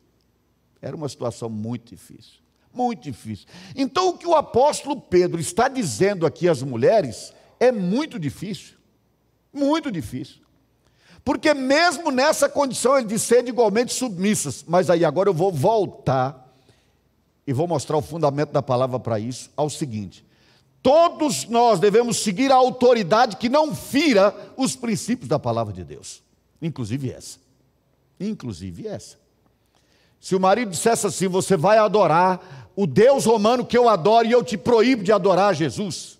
Era 0.80 0.96
uma 0.96 1.06
situação 1.06 1.50
muito 1.50 1.90
difícil. 1.90 2.40
Muito 2.72 3.02
difícil. 3.02 3.46
Então, 3.76 4.08
o 4.08 4.16
que 4.16 4.26
o 4.26 4.34
apóstolo 4.34 4.98
Pedro 4.98 5.38
está 5.38 5.68
dizendo 5.68 6.24
aqui 6.24 6.48
às 6.48 6.62
mulheres 6.62 7.34
é 7.58 7.70
muito 7.70 8.18
difícil. 8.18 8.76
Muito 9.52 9.92
difícil. 9.92 10.40
Porque, 11.22 11.52
mesmo 11.52 12.10
nessa 12.10 12.48
condição, 12.48 12.96
ele 12.96 13.08
diz 13.08 13.20
ser 13.20 13.46
igualmente 13.46 13.92
submissas. 13.92 14.64
Mas 14.66 14.88
aí 14.88 15.04
agora 15.04 15.28
eu 15.28 15.34
vou 15.34 15.52
voltar 15.52 16.50
e 17.46 17.52
vou 17.52 17.68
mostrar 17.68 17.98
o 17.98 18.02
fundamento 18.02 18.50
da 18.50 18.62
palavra 18.62 18.98
para 18.98 19.18
isso, 19.18 19.50
ao 19.54 19.68
seguinte: 19.68 20.24
todos 20.82 21.46
nós 21.46 21.78
devemos 21.78 22.18
seguir 22.18 22.50
a 22.50 22.56
autoridade 22.56 23.36
que 23.36 23.48
não 23.48 23.74
fira 23.74 24.34
os 24.56 24.74
princípios 24.76 25.28
da 25.28 25.38
palavra 25.38 25.72
de 25.72 25.84
Deus, 25.84 26.22
inclusive 26.60 27.10
essa 27.10 27.38
inclusive 28.28 28.86
essa. 28.86 29.18
Se 30.20 30.34
o 30.34 30.40
marido 30.40 30.70
dissesse 30.70 31.06
assim: 31.06 31.28
Você 31.28 31.56
vai 31.56 31.78
adorar 31.78 32.70
o 32.76 32.86
Deus 32.86 33.24
romano 33.24 33.64
que 33.64 33.76
eu 33.76 33.88
adoro 33.88 34.26
e 34.26 34.32
eu 34.32 34.44
te 34.44 34.58
proíbo 34.58 35.02
de 35.02 35.12
adorar 35.12 35.54
Jesus. 35.54 36.18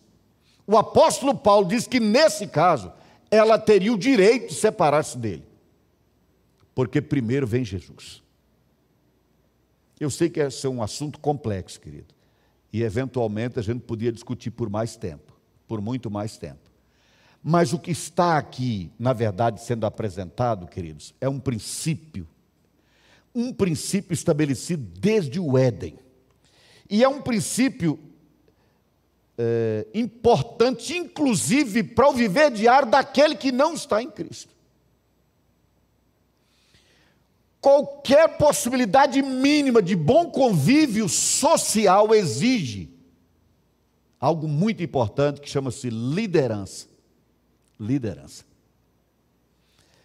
O 0.67 0.77
apóstolo 0.77 1.35
Paulo 1.35 1.67
diz 1.67 1.87
que 1.87 2.01
nesse 2.01 2.47
caso 2.47 2.93
ela 3.31 3.59
teria 3.59 3.93
o 3.93 3.99
direito 3.99 4.49
de 4.49 4.55
separar-se 4.55 5.19
dele, 5.19 5.45
porque 6.75 7.01
primeiro 7.01 7.47
vem 7.47 7.65
Jesus. 7.65 8.23
Eu 9.99 10.11
sei 10.11 10.31
que 10.31 10.41
esse 10.41 10.67
é 10.67 10.71
um 10.71 10.83
assunto 10.83 11.19
complexo, 11.19 11.79
querido, 11.81 12.15
e 12.73 12.83
eventualmente 12.83 13.59
a 13.59 13.63
gente 13.63 13.81
podia 13.81 14.13
discutir 14.13 14.51
por 14.51 14.71
mais 14.71 14.97
tempo, 14.97 15.39
por 15.67 15.81
muito 15.81 16.11
mais 16.11 16.37
tempo. 16.37 16.71
Mas 17.43 17.73
o 17.73 17.79
que 17.79 17.91
está 17.91 18.37
aqui, 18.37 18.91
na 18.99 19.13
verdade, 19.13 19.63
sendo 19.63 19.87
apresentado, 19.87 20.67
queridos, 20.67 21.15
é 21.21 21.29
um 21.29 21.41
princípio. 21.41 22.29
Um 23.35 23.53
princípio 23.53 24.13
estabelecido 24.13 24.85
desde 25.01 25.41
o 25.41 25.57
Éden. 25.57 25.99
E 26.89 27.03
é 27.03 27.09
um 27.09 27.23
princípio 27.23 27.99
é, 29.39 29.87
importante, 29.95 30.95
inclusive, 30.97 31.83
para 31.83 32.11
o 32.11 32.13
viver 32.13 32.51
diário 32.51 32.91
daquele 32.91 33.35
que 33.35 33.51
não 33.51 33.73
está 33.73 34.03
em 34.03 34.11
Cristo. 34.11 34.55
Qualquer 37.61 38.39
possibilidade 38.39 39.21
mínima 39.23 39.83
de 39.83 39.95
bom 39.95 40.31
convívio 40.31 41.09
social 41.09 42.15
exige 42.15 42.91
algo 44.19 44.49
muito 44.49 44.83
importante 44.83 45.41
que 45.41 45.49
chama-se 45.49 45.91
liderança 45.91 46.91
liderança. 47.81 48.45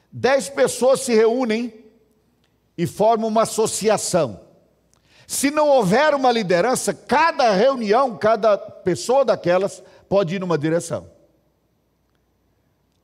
Dez 0.09 0.47
pessoas 0.47 1.01
se 1.01 1.13
reúnem 1.13 1.73
e 2.77 2.87
formam 2.87 3.27
uma 3.27 3.41
associação. 3.41 4.39
Se 5.27 5.51
não 5.51 5.67
houver 5.67 6.13
uma 6.13 6.31
liderança, 6.31 6.93
cada 6.93 7.51
reunião, 7.51 8.15
cada 8.17 8.57
pessoa 8.57 9.25
daquelas 9.25 9.83
pode 10.07 10.35
ir 10.35 10.39
numa 10.39 10.57
direção. 10.57 11.09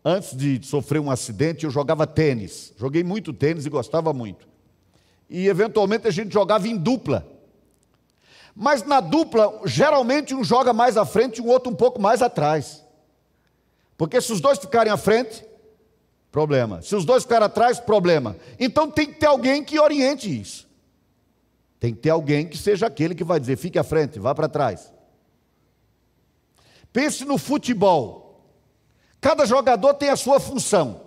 Antes 0.03 0.36
de 0.36 0.65
sofrer 0.65 1.00
um 1.00 1.12
acidente, 1.12 1.63
eu 1.63 1.70
jogava 1.70 2.08
tênis. 2.08 2.74
Joguei 2.77 3.03
muito 3.03 3.31
tênis 3.31 3.65
e 3.65 3.70
gostava 3.70 4.12
muito. 4.12 4.48
E 5.29 5.48
eventualmente 5.48 6.08
a 6.08 6.12
gente 6.12 6.34
jogava 6.34 6.67
em 6.67 6.75
dupla. 6.75 7.27
Mas 8.55 8.84
na 8.84 9.00
dupla, 9.00 9.62
geralmente 9.65 10.34
um 10.34 10.43
joga 10.43 10.74
mais 10.74 10.98
à 10.98 11.05
frente 11.05 11.38
e 11.38 11.41
o 11.41 11.48
outro 11.48 11.72
um 11.72 11.75
pouco 11.75 12.01
mais 12.01 12.22
atrás. 12.22 12.84
Porque 13.96 14.20
se 14.20 14.34
os 14.34 14.41
dois 14.41 14.58
ficarem 14.58 14.91
à 14.91 14.98
frente, 14.98 15.46
problema. 16.31 16.81
Se 16.81 16.96
os 16.96 17.05
dois 17.05 17.24
ficarem 17.24 17.46
atrás, 17.46 17.79
problema. 17.79 18.36
Então 18.60 18.89
tem 18.89 19.05
que 19.05 19.20
ter 19.20 19.27
alguém 19.27 19.63
que 19.63 19.79
oriente 19.79 20.41
isso. 20.41 20.67
Tem 21.79 21.93
que 21.93 22.00
ter 22.00 22.10
alguém 22.10 22.48
que 22.48 22.58
seja 22.58 22.88
aquele 22.88 23.13
que 23.13 23.24
vai 23.24 23.39
dizer: 23.39 23.58
fique 23.58 23.77
à 23.77 23.84
frente, 23.84 24.20
vá 24.20 24.34
para 24.34 24.50
trás. 24.50 24.91
Pense 26.91 27.24
no 27.24 27.38
futebol. 27.38 28.31
Cada 29.22 29.46
jogador 29.46 29.94
tem 29.94 30.10
a 30.10 30.16
sua 30.16 30.40
função. 30.40 31.01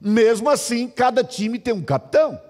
Mesmo 0.00 0.48
assim, 0.48 0.86
cada 0.86 1.24
time 1.24 1.58
tem 1.58 1.74
um 1.74 1.82
capitão. 1.82 2.40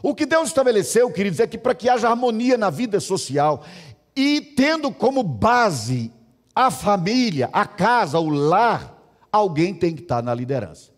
O 0.00 0.14
que 0.14 0.24
Deus 0.24 0.48
estabeleceu, 0.48 1.10
queridos, 1.10 1.40
é 1.40 1.46
que 1.46 1.58
para 1.58 1.74
que 1.74 1.88
haja 1.88 2.08
harmonia 2.08 2.56
na 2.56 2.70
vida 2.70 3.00
social 3.00 3.64
e 4.14 4.40
tendo 4.40 4.92
como 4.92 5.24
base 5.24 6.12
a 6.54 6.70
família, 6.70 7.50
a 7.52 7.66
casa, 7.66 8.20
o 8.20 8.28
lar, 8.28 8.96
alguém 9.32 9.74
tem 9.74 9.94
que 9.94 10.02
estar 10.02 10.22
na 10.22 10.32
liderança. 10.32 10.92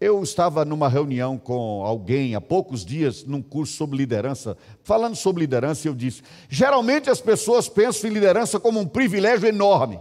Eu 0.00 0.22
estava 0.22 0.64
numa 0.64 0.88
reunião 0.88 1.36
com 1.36 1.84
alguém 1.84 2.34
há 2.34 2.40
poucos 2.40 2.86
dias, 2.86 3.22
num 3.24 3.42
curso 3.42 3.74
sobre 3.74 3.98
liderança, 3.98 4.56
falando 4.82 5.14
sobre 5.14 5.42
liderança, 5.42 5.86
eu 5.86 5.94
disse: 5.94 6.22
geralmente 6.48 7.10
as 7.10 7.20
pessoas 7.20 7.68
pensam 7.68 8.08
em 8.08 8.14
liderança 8.14 8.58
como 8.58 8.80
um 8.80 8.86
privilégio 8.86 9.46
enorme. 9.46 10.00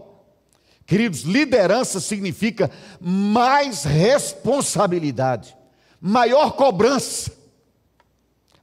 Queridos, 0.86 1.24
liderança 1.24 2.00
significa 2.00 2.72
mais 3.02 3.84
responsabilidade. 3.84 5.56
maior 6.00 6.54
cobrança, 6.54 7.32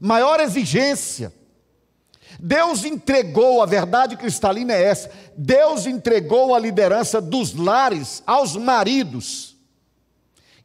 maior 0.00 0.40
exigência. 0.40 1.32
Deus 2.40 2.84
entregou, 2.84 3.62
a 3.62 3.66
verdade 3.66 4.16
cristalina 4.16 4.72
é 4.72 4.82
essa: 4.84 5.10
Deus 5.36 5.86
entregou 5.86 6.54
a 6.54 6.58
liderança 6.58 7.20
dos 7.20 7.54
lares 7.54 8.22
aos 8.26 8.56
maridos. 8.56 9.55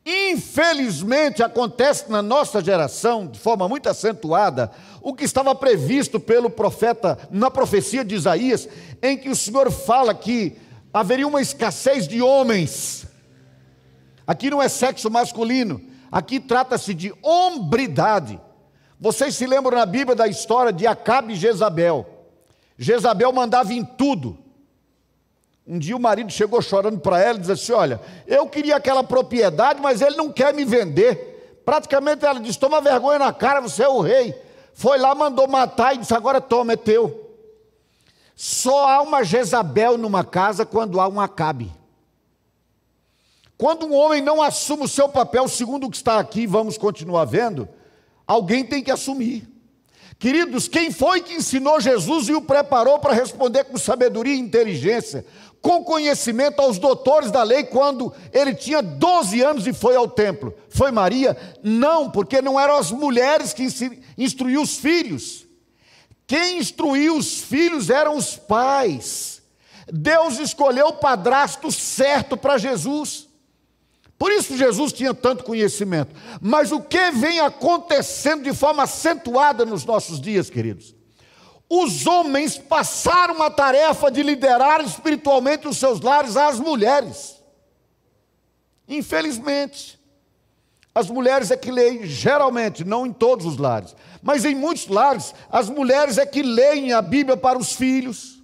Infelizmente 0.06 1.44
acontece 1.44 2.10
na 2.10 2.22
nossa 2.22 2.64
geração, 2.64 3.28
de 3.28 3.40
forma 3.40 3.68
muito 3.70 3.88
acentuada, 3.88 4.72
o 5.02 5.14
que 5.14 5.24
estava 5.24 5.54
previsto 5.54 6.20
pelo 6.20 6.50
profeta 6.50 7.18
na 7.30 7.52
profecia 7.52 8.04
de 8.04 8.16
Isaías, 8.16 8.68
em 9.02 9.16
que 9.18 9.30
o 9.30 9.36
Senhor 9.36 9.72
fala 9.72 10.14
que 10.14 10.58
haveria 10.92 11.28
uma 11.28 11.42
escassez 11.42 12.08
de 12.08 12.22
homens. 12.22 13.06
Aqui 14.26 14.50
não 14.50 14.62
é 14.62 14.68
sexo 14.68 15.10
masculino, 15.10 15.82
aqui 16.12 16.40
trata-se 16.40 16.94
de 16.94 17.14
hombridade. 17.22 18.40
Vocês 19.00 19.36
se 19.36 19.46
lembram 19.46 19.78
na 19.78 19.86
Bíblia 19.86 20.16
da 20.16 20.28
história 20.28 20.74
de 20.74 20.88
Acabe 20.88 21.34
e 21.34 21.36
Jezabel? 21.36 22.08
Jezabel 22.78 23.32
mandava 23.32 23.72
em 23.74 23.84
tudo. 23.86 24.38
Um 25.72 25.80
dia 25.80 25.96
o 25.96 26.00
marido 26.02 26.30
chegou 26.30 26.62
chorando 26.62 27.00
para 27.00 27.18
ela 27.22 27.38
e 27.38 27.40
disse 27.40 27.54
assim: 27.54 27.72
Olha, 27.72 28.02
eu 28.28 28.46
queria 28.46 28.76
aquela 28.76 29.06
propriedade, 29.06 29.80
mas 29.82 30.02
ele 30.02 30.18
não 30.18 30.30
quer 30.30 30.54
me 30.54 30.66
vender. 30.66 31.62
Praticamente 31.64 32.26
ela 32.26 32.42
disse: 32.42 32.60
Toma 32.60 32.82
vergonha 32.82 33.18
na 33.18 33.32
cara, 33.32 33.62
você 33.62 33.84
é 33.84 33.88
o 33.88 34.02
rei. 34.02 34.36
Foi 34.74 34.98
lá, 34.98 35.16
mandou 35.16 35.48
matar 35.48 35.96
e 35.96 36.00
disse: 36.00 36.14
Agora 36.14 36.42
toma, 36.42 36.74
é 36.74 36.76
teu. 36.76 37.34
Só 38.36 38.86
há 38.90 39.02
uma 39.02 39.24
Jezabel 39.24 39.98
numa 39.98 40.26
casa 40.26 40.66
quando 40.66 41.00
há 41.00 41.08
um 41.08 41.22
Acabe. 41.22 41.72
Quando 43.58 43.86
um 43.86 43.94
homem 43.94 44.22
não 44.22 44.42
assume 44.42 44.84
o 44.84 44.90
seu 44.90 45.08
papel, 45.08 45.48
segundo 45.48 45.88
o 45.88 45.90
que 45.90 45.96
está 45.96 46.20
aqui, 46.20 46.46
vamos 46.46 46.78
continuar 46.78 47.24
vendo, 47.24 47.70
Alguém 48.28 48.66
tem 48.66 48.84
que 48.84 48.92
assumir. 48.92 49.48
Queridos, 50.22 50.68
quem 50.68 50.92
foi 50.92 51.20
que 51.22 51.34
ensinou 51.34 51.82
Jesus 51.82 52.30
e 52.30 52.34
o 52.34 52.42
preparou 52.42 53.00
para 53.00 53.12
responder 53.12 53.64
com 53.64 53.76
sabedoria 53.76 54.36
e 54.36 54.40
inteligência, 54.40 55.26
com 55.62 55.84
conhecimento 55.84 56.60
aos 56.60 56.80
doutores 56.80 57.30
da 57.30 57.44
lei 57.44 57.64
quando 57.64 58.12
ele 58.34 58.56
tinha 58.56 58.82
12 58.82 59.42
anos 59.42 59.68
e 59.68 59.74
foi 59.74 59.96
ao 59.96 60.10
templo? 60.10 60.54
Foi 60.70 60.92
Maria? 60.92 61.38
Não, 61.62 62.10
porque 62.10 62.42
não 62.42 62.60
eram 62.60 62.78
as 62.78 62.92
mulheres 62.92 63.54
que 63.54 63.68
instruíam 64.18 64.64
os 64.64 64.78
filhos. 64.78 65.46
Quem 66.26 66.58
instruiu 66.58 67.16
os 67.16 67.40
filhos 67.42 67.90
eram 67.90 68.16
os 68.16 68.36
pais. 68.36 69.42
Deus 69.92 70.40
escolheu 70.40 70.88
o 70.88 70.94
padrasto 70.94 71.72
certo 71.72 72.36
para 72.36 72.58
Jesus. 72.58 73.28
Por 74.18 74.32
isso 74.32 74.58
Jesus 74.58 74.94
tinha 74.94 75.14
tanto 75.14 75.44
conhecimento. 75.44 76.16
Mas 76.40 76.72
o 76.72 76.80
que 76.80 77.12
vem 77.12 77.40
acontecendo 77.40 78.44
de 78.44 78.54
forma 78.54 78.84
acentuada 78.84 79.66
nos 79.66 79.84
nossos 79.84 80.22
dias, 80.22 80.50
queridos? 80.50 80.96
Os 81.74 82.06
homens 82.06 82.58
passaram 82.58 83.42
a 83.42 83.50
tarefa 83.50 84.12
de 84.12 84.22
liderar 84.22 84.84
espiritualmente 84.84 85.68
os 85.68 85.78
seus 85.78 86.02
lares 86.02 86.36
às 86.36 86.60
mulheres. 86.60 87.42
Infelizmente, 88.88 89.98
as 90.94 91.10
mulheres 91.10 91.50
é 91.50 91.56
que 91.56 91.72
leem, 91.72 92.06
geralmente, 92.06 92.84
não 92.84 93.06
em 93.06 93.14
todos 93.14 93.46
os 93.46 93.58
lares, 93.58 93.96
mas 94.22 94.44
em 94.44 94.54
muitos 94.54 94.88
lares, 94.88 95.34
as 95.50 95.70
mulheres 95.70 96.18
é 96.18 96.26
que 96.26 96.42
leem 96.44 96.92
a 96.92 97.02
Bíblia 97.02 97.38
para 97.38 97.58
os 97.58 97.72
filhos, 97.72 98.44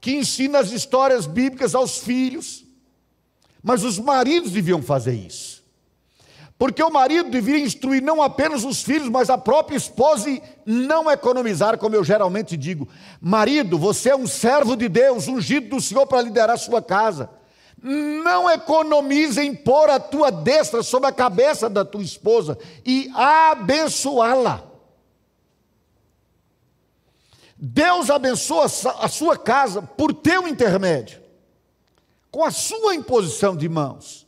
que 0.00 0.14
ensinam 0.14 0.58
as 0.58 0.70
histórias 0.70 1.26
bíblicas 1.26 1.74
aos 1.74 1.98
filhos 1.98 2.66
mas 3.62 3.84
os 3.84 3.98
maridos 3.98 4.52
deviam 4.52 4.82
fazer 4.82 5.14
isso. 5.14 5.57
Porque 6.58 6.82
o 6.82 6.90
marido 6.90 7.30
deveria 7.30 7.64
instruir 7.64 8.02
não 8.02 8.20
apenas 8.20 8.64
os 8.64 8.82
filhos, 8.82 9.08
mas 9.08 9.30
a 9.30 9.38
própria 9.38 9.76
esposa 9.76 10.28
e 10.28 10.42
não 10.66 11.08
economizar, 11.08 11.78
como 11.78 11.94
eu 11.94 12.02
geralmente 12.02 12.56
digo. 12.56 12.88
Marido, 13.20 13.78
você 13.78 14.10
é 14.10 14.16
um 14.16 14.26
servo 14.26 14.76
de 14.76 14.88
Deus, 14.88 15.28
ungido 15.28 15.76
do 15.76 15.80
Senhor 15.80 16.06
para 16.06 16.20
liderar 16.20 16.58
sua 16.58 16.82
casa. 16.82 17.30
Não 17.80 18.50
economize 18.50 19.40
em 19.40 19.54
pôr 19.54 19.88
a 19.88 20.00
tua 20.00 20.32
destra 20.32 20.82
sobre 20.82 21.08
a 21.08 21.12
cabeça 21.12 21.70
da 21.70 21.84
tua 21.84 22.02
esposa 22.02 22.58
e 22.84 23.08
abençoá-la. 23.14 24.64
Deus 27.56 28.10
abençoa 28.10 28.66
a 28.98 29.08
sua 29.08 29.36
casa 29.36 29.80
por 29.80 30.12
teu 30.12 30.48
intermédio 30.48 31.28
com 32.30 32.44
a 32.44 32.50
sua 32.50 32.94
imposição 32.94 33.56
de 33.56 33.68
mãos. 33.68 34.27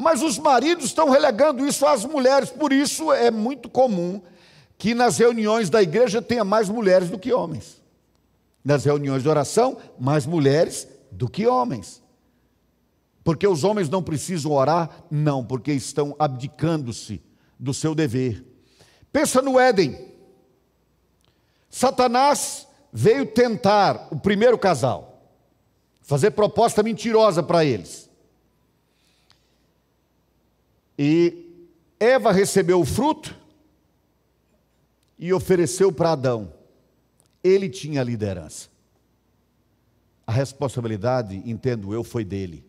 Mas 0.00 0.22
os 0.22 0.38
maridos 0.38 0.84
estão 0.84 1.10
relegando 1.10 1.66
isso 1.66 1.84
às 1.84 2.04
mulheres, 2.04 2.50
por 2.50 2.72
isso 2.72 3.12
é 3.12 3.32
muito 3.32 3.68
comum 3.68 4.22
que 4.78 4.94
nas 4.94 5.18
reuniões 5.18 5.68
da 5.68 5.82
igreja 5.82 6.22
tenha 6.22 6.44
mais 6.44 6.68
mulheres 6.68 7.10
do 7.10 7.18
que 7.18 7.32
homens. 7.32 7.82
Nas 8.64 8.84
reuniões 8.84 9.24
de 9.24 9.28
oração, 9.28 9.76
mais 9.98 10.24
mulheres 10.24 10.86
do 11.10 11.28
que 11.28 11.48
homens. 11.48 12.00
Porque 13.24 13.44
os 13.44 13.64
homens 13.64 13.88
não 13.88 14.00
precisam 14.00 14.52
orar? 14.52 14.88
Não, 15.10 15.44
porque 15.44 15.72
estão 15.72 16.14
abdicando-se 16.16 17.20
do 17.58 17.74
seu 17.74 17.92
dever. 17.92 18.44
Pensa 19.10 19.42
no 19.42 19.58
Éden. 19.58 19.98
Satanás 21.68 22.68
veio 22.92 23.26
tentar 23.26 24.06
o 24.12 24.16
primeiro 24.20 24.56
casal 24.56 25.24
fazer 26.02 26.30
proposta 26.30 26.84
mentirosa 26.84 27.42
para 27.42 27.64
eles. 27.64 28.07
E 30.98 31.66
Eva 32.00 32.32
recebeu 32.32 32.80
o 32.80 32.84
fruto 32.84 33.36
e 35.18 35.32
ofereceu 35.32 35.92
para 35.92 36.12
Adão. 36.12 36.52
Ele 37.42 37.68
tinha 37.68 38.00
a 38.00 38.04
liderança. 38.04 38.68
A 40.26 40.32
responsabilidade, 40.32 41.42
entendo 41.46 41.94
eu, 41.94 42.02
foi 42.02 42.24
dele. 42.24 42.64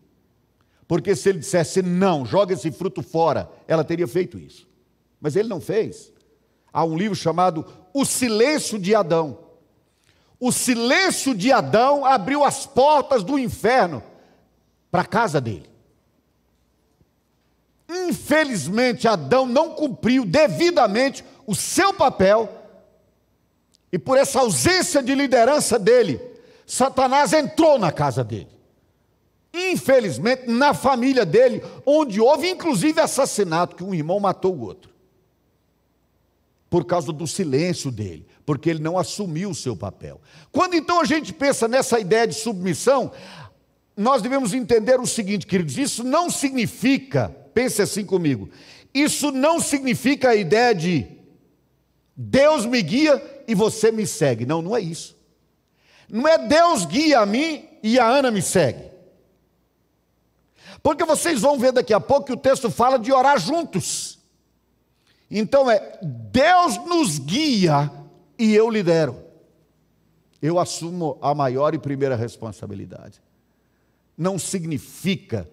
Porque 0.86 1.14
se 1.14 1.28
ele 1.28 1.40
dissesse 1.40 1.82
não, 1.82 2.24
joga 2.24 2.54
esse 2.54 2.70
fruto 2.70 3.02
fora, 3.02 3.50
ela 3.66 3.84
teria 3.84 4.08
feito 4.08 4.38
isso. 4.38 4.68
Mas 5.20 5.36
ele 5.36 5.48
não 5.48 5.60
fez. 5.60 6.12
Há 6.72 6.84
um 6.84 6.96
livro 6.96 7.14
chamado 7.14 7.66
O 7.92 8.04
Silêncio 8.04 8.78
de 8.78 8.94
Adão 8.94 9.50
o 10.40 10.50
silêncio 10.50 11.34
de 11.34 11.52
Adão 11.52 12.06
abriu 12.06 12.42
as 12.42 12.64
portas 12.64 13.22
do 13.22 13.38
inferno 13.38 14.02
para 14.90 15.02
a 15.02 15.06
casa 15.06 15.38
dele. 15.38 15.69
Infelizmente, 18.08 19.08
Adão 19.08 19.46
não 19.46 19.70
cumpriu 19.70 20.24
devidamente 20.24 21.24
o 21.46 21.54
seu 21.54 21.92
papel, 21.92 22.48
e 23.92 23.98
por 23.98 24.16
essa 24.16 24.40
ausência 24.40 25.02
de 25.02 25.14
liderança 25.14 25.78
dele, 25.78 26.20
Satanás 26.64 27.32
entrou 27.32 27.78
na 27.78 27.90
casa 27.90 28.22
dele. 28.22 28.48
Infelizmente, 29.52 30.46
na 30.46 30.72
família 30.72 31.26
dele, 31.26 31.62
onde 31.84 32.20
houve 32.20 32.48
inclusive 32.48 33.00
assassinato, 33.00 33.74
que 33.74 33.82
um 33.82 33.92
irmão 33.92 34.20
matou 34.20 34.54
o 34.54 34.60
outro, 34.60 34.92
por 36.68 36.84
causa 36.84 37.12
do 37.12 37.26
silêncio 37.26 37.90
dele 37.90 38.30
porque 38.50 38.68
ele 38.68 38.80
não 38.80 38.98
assumiu 38.98 39.50
o 39.50 39.54
seu 39.54 39.76
papel. 39.76 40.20
Quando 40.50 40.74
então 40.74 41.00
a 41.00 41.04
gente 41.04 41.32
pensa 41.32 41.68
nessa 41.68 42.00
ideia 42.00 42.26
de 42.26 42.34
submissão, 42.34 43.12
nós 43.96 44.22
devemos 44.22 44.52
entender 44.52 44.98
o 44.98 45.06
seguinte, 45.06 45.46
queridos: 45.46 45.78
isso 45.78 46.02
não 46.02 46.28
significa, 46.28 47.32
pense 47.54 47.82
assim 47.82 48.04
comigo, 48.04 48.50
isso 48.92 49.30
não 49.30 49.60
significa 49.60 50.30
a 50.30 50.34
ideia 50.34 50.74
de 50.74 51.06
Deus 52.16 52.66
me 52.66 52.82
guia 52.82 53.42
e 53.46 53.54
você 53.54 53.90
me 53.90 54.06
segue. 54.06 54.44
Não, 54.44 54.60
não 54.60 54.76
é 54.76 54.80
isso. 54.80 55.16
Não 56.08 56.26
é 56.26 56.36
Deus 56.36 56.84
guia 56.84 57.20
a 57.20 57.26
mim 57.26 57.68
e 57.82 57.98
a 57.98 58.06
Ana 58.06 58.30
me 58.30 58.42
segue. 58.42 58.90
Porque 60.82 61.04
vocês 61.04 61.40
vão 61.40 61.58
ver 61.58 61.72
daqui 61.72 61.92
a 61.92 62.00
pouco 62.00 62.26
que 62.26 62.32
o 62.32 62.36
texto 62.36 62.70
fala 62.70 62.98
de 62.98 63.12
orar 63.12 63.38
juntos. 63.38 64.18
Então 65.30 65.70
é 65.70 65.98
Deus 66.02 66.76
nos 66.86 67.18
guia 67.18 67.90
e 68.38 68.54
eu 68.54 68.68
lidero. 68.68 69.16
Eu 70.42 70.58
assumo 70.58 71.18
a 71.20 71.34
maior 71.34 71.74
e 71.74 71.78
primeira 71.78 72.16
responsabilidade. 72.16 73.22
Não 74.16 74.38
significa 74.38 75.48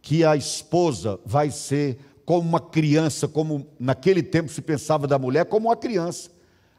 que 0.00 0.24
a 0.24 0.36
esposa 0.36 1.18
vai 1.24 1.50
ser 1.50 1.98
como 2.24 2.48
uma 2.48 2.60
criança, 2.60 3.26
como 3.26 3.66
naquele 3.78 4.22
tempo 4.22 4.50
se 4.50 4.60
pensava 4.60 5.06
da 5.06 5.18
mulher, 5.18 5.46
como 5.46 5.68
uma 5.68 5.76
criança. 5.76 6.30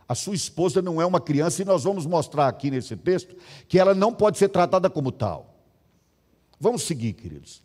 A 0.08 0.15
sua 0.15 0.36
esposa 0.36 0.82
não 0.82 1.01
é 1.01 1.05
uma 1.05 1.19
criança, 1.19 1.62
e 1.62 1.65
nós 1.65 1.84
vamos 1.84 2.05
mostrar 2.05 2.47
aqui 2.47 2.71
nesse 2.71 2.95
texto 2.95 3.36
que 3.67 3.79
ela 3.79 3.93
não 3.93 4.13
pode 4.13 4.38
ser 4.38 4.49
tratada 4.49 4.89
como 4.89 5.12
tal. 5.12 5.55
Vamos 6.60 6.84
seguir, 6.84 7.13
queridos. 7.13 7.62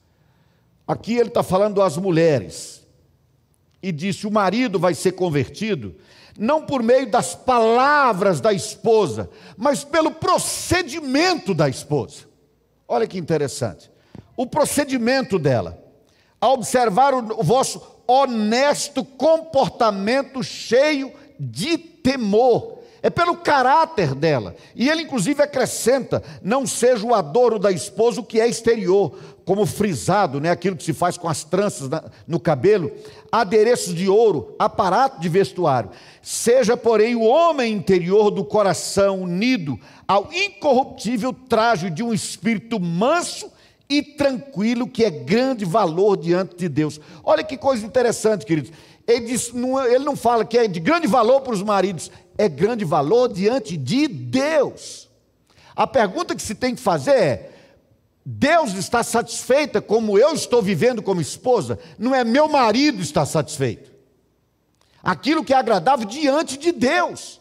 Aqui 0.86 1.16
ele 1.16 1.28
está 1.28 1.42
falando 1.42 1.80
às 1.80 1.96
mulheres, 1.96 2.84
e 3.84 3.92
disse: 3.92 4.26
o 4.26 4.30
marido 4.30 4.78
vai 4.78 4.94
ser 4.94 5.12
convertido 5.12 5.94
não 6.38 6.64
por 6.64 6.82
meio 6.82 7.08
das 7.08 7.34
palavras 7.34 8.40
da 8.40 8.52
esposa, 8.52 9.28
mas 9.56 9.84
pelo 9.84 10.10
procedimento 10.10 11.54
da 11.54 11.68
esposa. 11.68 12.22
Olha 12.88 13.06
que 13.06 13.18
interessante. 13.18 13.90
O 14.36 14.46
procedimento 14.46 15.38
dela, 15.38 15.78
a 16.40 16.48
observar 16.50 17.14
o 17.14 17.42
vosso 17.42 17.80
honesto 18.06 19.04
comportamento 19.04 20.42
cheio 20.42 21.12
de 21.38 21.78
temor. 21.78 22.74
É 23.02 23.10
pelo 23.10 23.36
caráter 23.36 24.14
dela. 24.14 24.56
E 24.74 24.88
ele, 24.88 25.02
inclusive, 25.02 25.42
acrescenta: 25.42 26.22
não 26.42 26.66
seja 26.66 27.06
o 27.06 27.14
adoro 27.14 27.58
da 27.58 27.70
esposa 27.70 28.20
o 28.20 28.24
que 28.24 28.40
é 28.40 28.48
exterior, 28.48 29.18
como 29.44 29.66
frisado, 29.66 30.40
né, 30.40 30.50
aquilo 30.50 30.74
que 30.74 30.84
se 30.84 30.94
faz 30.94 31.18
com 31.18 31.28
as 31.28 31.44
tranças 31.44 31.90
no 32.26 32.40
cabelo, 32.40 32.90
adereços 33.30 33.94
de 33.94 34.08
ouro, 34.08 34.54
aparato 34.58 35.20
de 35.20 35.28
vestuário. 35.28 35.90
Seja, 36.22 36.78
porém, 36.78 37.14
o 37.14 37.24
homem 37.24 37.74
interior 37.74 38.30
do 38.30 38.42
coração 38.42 39.20
unido 39.20 39.78
ao 40.08 40.30
incorruptível 40.32 41.34
traje 41.46 41.90
de 41.90 42.02
um 42.02 42.12
espírito 42.12 42.80
manso 42.80 43.52
e 43.88 44.02
tranquilo, 44.02 44.88
que 44.88 45.04
é 45.04 45.10
grande 45.10 45.64
valor 45.64 46.16
diante 46.16 46.56
de 46.56 46.68
Deus. 46.68 47.00
Olha 47.22 47.44
que 47.44 47.56
coisa 47.56 47.84
interessante, 47.84 48.46
queridos. 48.46 48.72
Ele, 49.06 49.26
diz, 49.26 49.52
não, 49.52 49.78
é, 49.78 49.94
ele 49.94 50.04
não 50.04 50.16
fala 50.16 50.44
que 50.44 50.56
é 50.56 50.66
de 50.66 50.80
grande 50.80 51.06
valor 51.06 51.42
para 51.42 51.52
os 51.52 51.62
maridos, 51.62 52.10
é 52.38 52.48
grande 52.48 52.84
valor 52.84 53.32
diante 53.32 53.76
de 53.76 54.08
Deus. 54.08 55.08
A 55.76 55.86
pergunta 55.86 56.34
que 56.34 56.42
se 56.42 56.54
tem 56.54 56.74
que 56.74 56.80
fazer 56.80 57.12
é: 57.12 57.50
Deus 58.24 58.72
está 58.74 59.02
satisfeita 59.02 59.82
como 59.82 60.18
eu 60.18 60.32
estou 60.32 60.62
vivendo 60.62 61.02
como 61.02 61.20
esposa? 61.20 61.78
Não 61.98 62.14
é 62.14 62.24
meu 62.24 62.48
marido 62.48 63.02
está 63.02 63.26
satisfeito. 63.26 63.92
Aquilo 65.02 65.44
que 65.44 65.52
é 65.52 65.56
agradável 65.56 66.06
diante 66.06 66.56
de 66.56 66.72
Deus. 66.72 67.40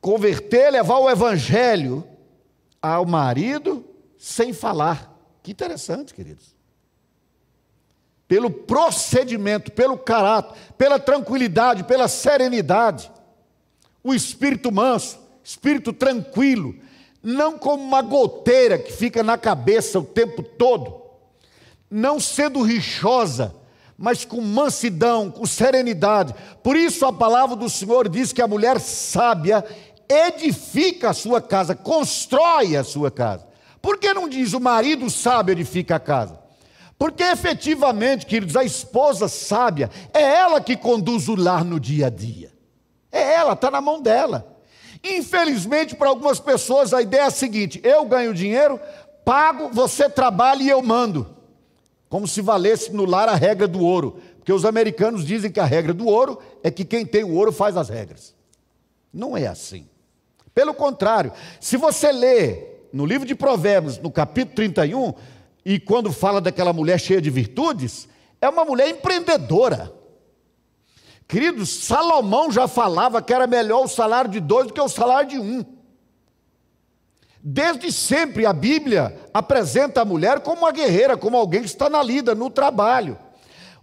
Converter, 0.00 0.70
levar 0.70 0.98
o 0.98 1.08
evangelho 1.08 2.04
ao 2.82 3.06
marido 3.06 3.84
sem 4.20 4.52
falar. 4.52 5.18
Que 5.42 5.50
interessante, 5.50 6.12
queridos. 6.12 6.54
Pelo 8.28 8.50
procedimento, 8.50 9.72
pelo 9.72 9.96
caráter, 9.96 10.54
pela 10.76 10.98
tranquilidade, 10.98 11.84
pela 11.84 12.06
serenidade. 12.06 13.10
O 14.04 14.14
espírito 14.14 14.70
manso, 14.70 15.18
espírito 15.42 15.92
tranquilo, 15.92 16.74
não 17.22 17.58
como 17.58 17.82
uma 17.82 18.02
goteira 18.02 18.78
que 18.78 18.92
fica 18.92 19.22
na 19.22 19.38
cabeça 19.38 19.98
o 19.98 20.04
tempo 20.04 20.42
todo, 20.42 21.00
não 21.90 22.20
sendo 22.20 22.62
rixosa, 22.62 23.54
mas 23.96 24.24
com 24.24 24.40
mansidão, 24.40 25.30
com 25.30 25.46
serenidade. 25.46 26.34
Por 26.62 26.76
isso 26.76 27.04
a 27.06 27.12
palavra 27.12 27.56
do 27.56 27.68
Senhor 27.68 28.08
diz 28.08 28.32
que 28.32 28.42
a 28.42 28.48
mulher 28.48 28.78
sábia 28.80 29.64
edifica 30.08 31.10
a 31.10 31.14
sua 31.14 31.40
casa, 31.40 31.74
constrói 31.74 32.76
a 32.76 32.84
sua 32.84 33.10
casa. 33.10 33.49
Por 33.80 33.98
que 33.98 34.12
não 34.12 34.28
diz 34.28 34.52
o 34.52 34.60
marido 34.60 35.08
sábio 35.08 35.52
edifica 35.52 35.96
a 35.96 36.00
casa? 36.00 36.38
Porque 36.98 37.22
efetivamente, 37.22 38.26
queridos, 38.26 38.56
a 38.56 38.62
esposa 38.62 39.26
sábia 39.26 39.90
é 40.12 40.20
ela 40.20 40.60
que 40.60 40.76
conduz 40.76 41.28
o 41.28 41.34
lar 41.34 41.64
no 41.64 41.80
dia 41.80 42.08
a 42.08 42.10
dia. 42.10 42.52
É 43.10 43.32
ela, 43.34 43.54
está 43.54 43.70
na 43.70 43.80
mão 43.80 44.02
dela. 44.02 44.60
Infelizmente, 45.02 45.96
para 45.96 46.08
algumas 46.10 46.38
pessoas, 46.38 46.92
a 46.92 47.00
ideia 47.00 47.22
é 47.22 47.26
a 47.26 47.30
seguinte: 47.30 47.80
eu 47.82 48.04
ganho 48.04 48.34
dinheiro, 48.34 48.78
pago, 49.24 49.70
você 49.72 50.10
trabalha 50.10 50.62
e 50.62 50.68
eu 50.68 50.82
mando. 50.82 51.26
Como 52.10 52.28
se 52.28 52.42
valesse 52.42 52.92
no 52.92 53.06
lar 53.06 53.28
a 53.28 53.34
regra 53.34 53.66
do 53.66 53.80
ouro. 53.80 54.20
Porque 54.36 54.52
os 54.52 54.64
americanos 54.64 55.24
dizem 55.24 55.50
que 55.50 55.60
a 55.60 55.64
regra 55.64 55.94
do 55.94 56.06
ouro 56.06 56.38
é 56.62 56.70
que 56.70 56.84
quem 56.84 57.06
tem 57.06 57.24
o 57.24 57.34
ouro 57.34 57.52
faz 57.52 57.76
as 57.78 57.88
regras. 57.88 58.34
Não 59.12 59.36
é 59.36 59.46
assim. 59.46 59.88
Pelo 60.52 60.74
contrário, 60.74 61.32
se 61.60 61.76
você 61.76 62.12
lê 62.12 62.69
no 62.92 63.06
livro 63.06 63.26
de 63.26 63.34
Provérbios, 63.34 63.98
no 63.98 64.10
capítulo 64.10 64.54
31, 64.56 65.14
e 65.64 65.78
quando 65.78 66.12
fala 66.12 66.40
daquela 66.40 66.72
mulher 66.72 66.98
cheia 66.98 67.20
de 67.20 67.30
virtudes, 67.30 68.08
é 68.40 68.48
uma 68.48 68.64
mulher 68.64 68.88
empreendedora. 68.88 69.92
Queridos, 71.28 71.68
Salomão 71.68 72.50
já 72.50 72.66
falava 72.66 73.22
que 73.22 73.32
era 73.32 73.46
melhor 73.46 73.84
o 73.84 73.88
salário 73.88 74.30
de 74.30 74.40
dois 74.40 74.66
do 74.66 74.72
que 74.72 74.80
o 74.80 74.88
salário 74.88 75.30
de 75.30 75.38
um. 75.38 75.64
Desde 77.42 77.92
sempre 77.92 78.44
a 78.44 78.52
Bíblia 78.52 79.16
apresenta 79.32 80.02
a 80.02 80.04
mulher 80.04 80.40
como 80.40 80.62
uma 80.62 80.72
guerreira, 80.72 81.16
como 81.16 81.36
alguém 81.36 81.60
que 81.60 81.68
está 81.68 81.88
na 81.88 82.02
lida, 82.02 82.34
no 82.34 82.50
trabalho. 82.50 83.16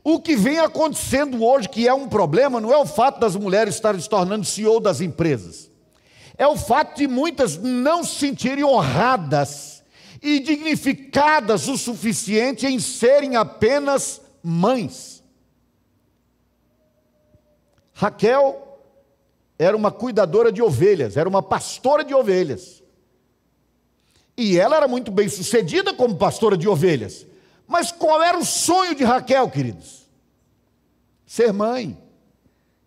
O 0.03 0.19
que 0.19 0.35
vem 0.35 0.59
acontecendo 0.59 1.43
hoje, 1.43 1.69
que 1.69 1.87
é 1.87 1.93
um 1.93 2.07
problema, 2.07 2.59
não 2.59 2.71
é 2.71 2.77
o 2.77 2.85
fato 2.85 3.19
das 3.19 3.35
mulheres 3.35 3.75
estarem 3.75 3.99
se 3.99 4.09
tornando 4.09 4.45
CEO 4.45 4.79
das 4.79 5.01
empresas 5.01 5.66
é 6.37 6.45
o 6.45 6.55
fato 6.55 6.97
de 6.97 7.07
muitas 7.07 7.57
não 7.57 8.03
se 8.03 8.15
sentirem 8.19 8.63
honradas 8.63 9.83
e 10.21 10.39
dignificadas 10.39 11.67
o 11.67 11.77
suficiente 11.77 12.65
em 12.67 12.79
serem 12.79 13.35
apenas 13.35 14.21
mães. 14.43 15.23
Raquel 17.93 18.79
era 19.57 19.75
uma 19.75 19.91
cuidadora 19.91 20.51
de 20.51 20.61
ovelhas, 20.61 21.17
era 21.17 21.27
uma 21.27 21.41
pastora 21.41 22.03
de 22.03 22.13
ovelhas. 22.13 22.83
E 24.37 24.59
ela 24.59 24.77
era 24.77 24.87
muito 24.87 25.09
bem 25.09 25.27
sucedida 25.27 25.93
como 25.95 26.15
pastora 26.15 26.55
de 26.55 26.69
ovelhas. 26.69 27.25
Mas 27.67 27.91
qual 27.91 28.21
era 28.21 28.37
o 28.37 28.45
sonho 28.45 28.93
de 28.93 29.03
Raquel, 29.03 29.49
queridos? 29.49 30.07
Ser 31.25 31.51
mãe. 31.51 31.97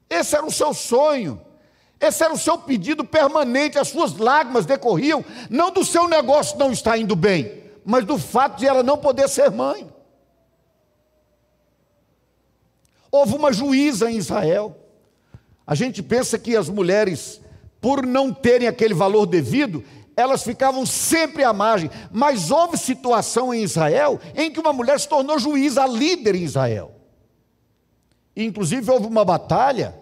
Esse 0.09 0.37
era 0.37 0.47
o 0.47 0.51
seu 0.51 0.73
sonho. 0.73 1.41
Esse 2.01 2.25
era 2.25 2.33
o 2.33 2.39
seu 2.39 2.57
pedido 2.57 3.05
permanente, 3.05 3.79
as 3.79 3.89
suas 3.89 4.17
lágrimas 4.17 4.65
decorriam 4.65 5.23
não 5.51 5.71
do 5.71 5.85
seu 5.85 6.09
negócio 6.09 6.59
não 6.59 6.73
estar 6.73 6.97
indo 6.97 7.15
bem, 7.15 7.63
mas 7.85 8.07
do 8.07 8.17
fato 8.17 8.59
de 8.59 8.67
ela 8.67 8.83
não 8.83 8.97
poder 8.97 9.29
ser 9.29 9.51
mãe. 9.51 9.87
Houve 13.13 13.35
uma 13.35 13.53
juíza 13.53 14.11
em 14.11 14.17
Israel. 14.17 14.77
A 15.67 15.75
gente 15.75 16.03
pensa 16.03 16.39
que 16.39 16.57
as 16.57 16.71
mulheres, 16.71 17.41
por 17.81 18.07
não 18.07 18.33
terem 18.33 18.67
aquele 18.67 18.95
valor 18.95 19.27
devido, 19.27 19.85
elas 20.17 20.43
ficavam 20.43 20.87
sempre 20.87 21.45
à 21.45 21.53
margem. 21.53 21.91
Mas 22.11 22.51
houve 22.51 22.79
situação 22.79 23.53
em 23.53 23.63
Israel 23.63 24.19
em 24.35 24.51
que 24.51 24.61
uma 24.61 24.73
mulher 24.73 24.99
se 24.99 25.09
tornou 25.09 25.39
juíza, 25.39 25.87
líder 25.87 26.35
em 26.35 26.45
Israel. 26.45 26.93
Inclusive 28.35 28.91
houve 28.91 29.07
uma 29.07 29.25
batalha 29.25 30.00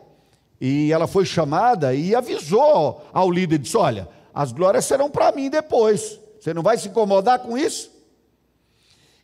e 0.60 0.92
ela 0.92 1.06
foi 1.06 1.24
chamada 1.24 1.94
e 1.94 2.14
avisou 2.14 3.04
ao 3.12 3.30
líder: 3.30 3.58
disse, 3.58 3.76
Olha, 3.76 4.08
as 4.34 4.52
glórias 4.52 4.84
serão 4.84 5.10
para 5.10 5.32
mim 5.32 5.48
depois. 5.48 6.18
Você 6.40 6.52
não 6.54 6.62
vai 6.62 6.78
se 6.78 6.88
incomodar 6.88 7.40
com 7.40 7.56
isso? 7.56 7.90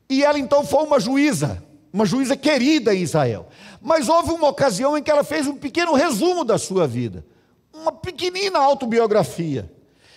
E 0.09 0.23
ela 0.23 0.39
então 0.39 0.65
foi 0.65 0.85
uma 0.85 1.01
juíza, 1.01 1.63
uma 1.93 2.05
juíza 2.05 2.37
querida 2.37 2.95
em 2.95 3.03
Israel. 3.03 3.49
Mas 3.81 4.09
houve 4.09 4.31
uma 4.31 4.49
ocasião 4.49 4.97
em 4.97 5.03
que 5.03 5.11
ela 5.11 5.25
fez 5.25 5.47
um 5.47 5.57
pequeno 5.57 5.95
resumo 5.95 6.45
da 6.45 6.59
sua 6.59 6.87
vida, 6.87 7.25
uma 7.73 7.93
pequenina 7.93 8.59
autobiografia. 8.59 9.71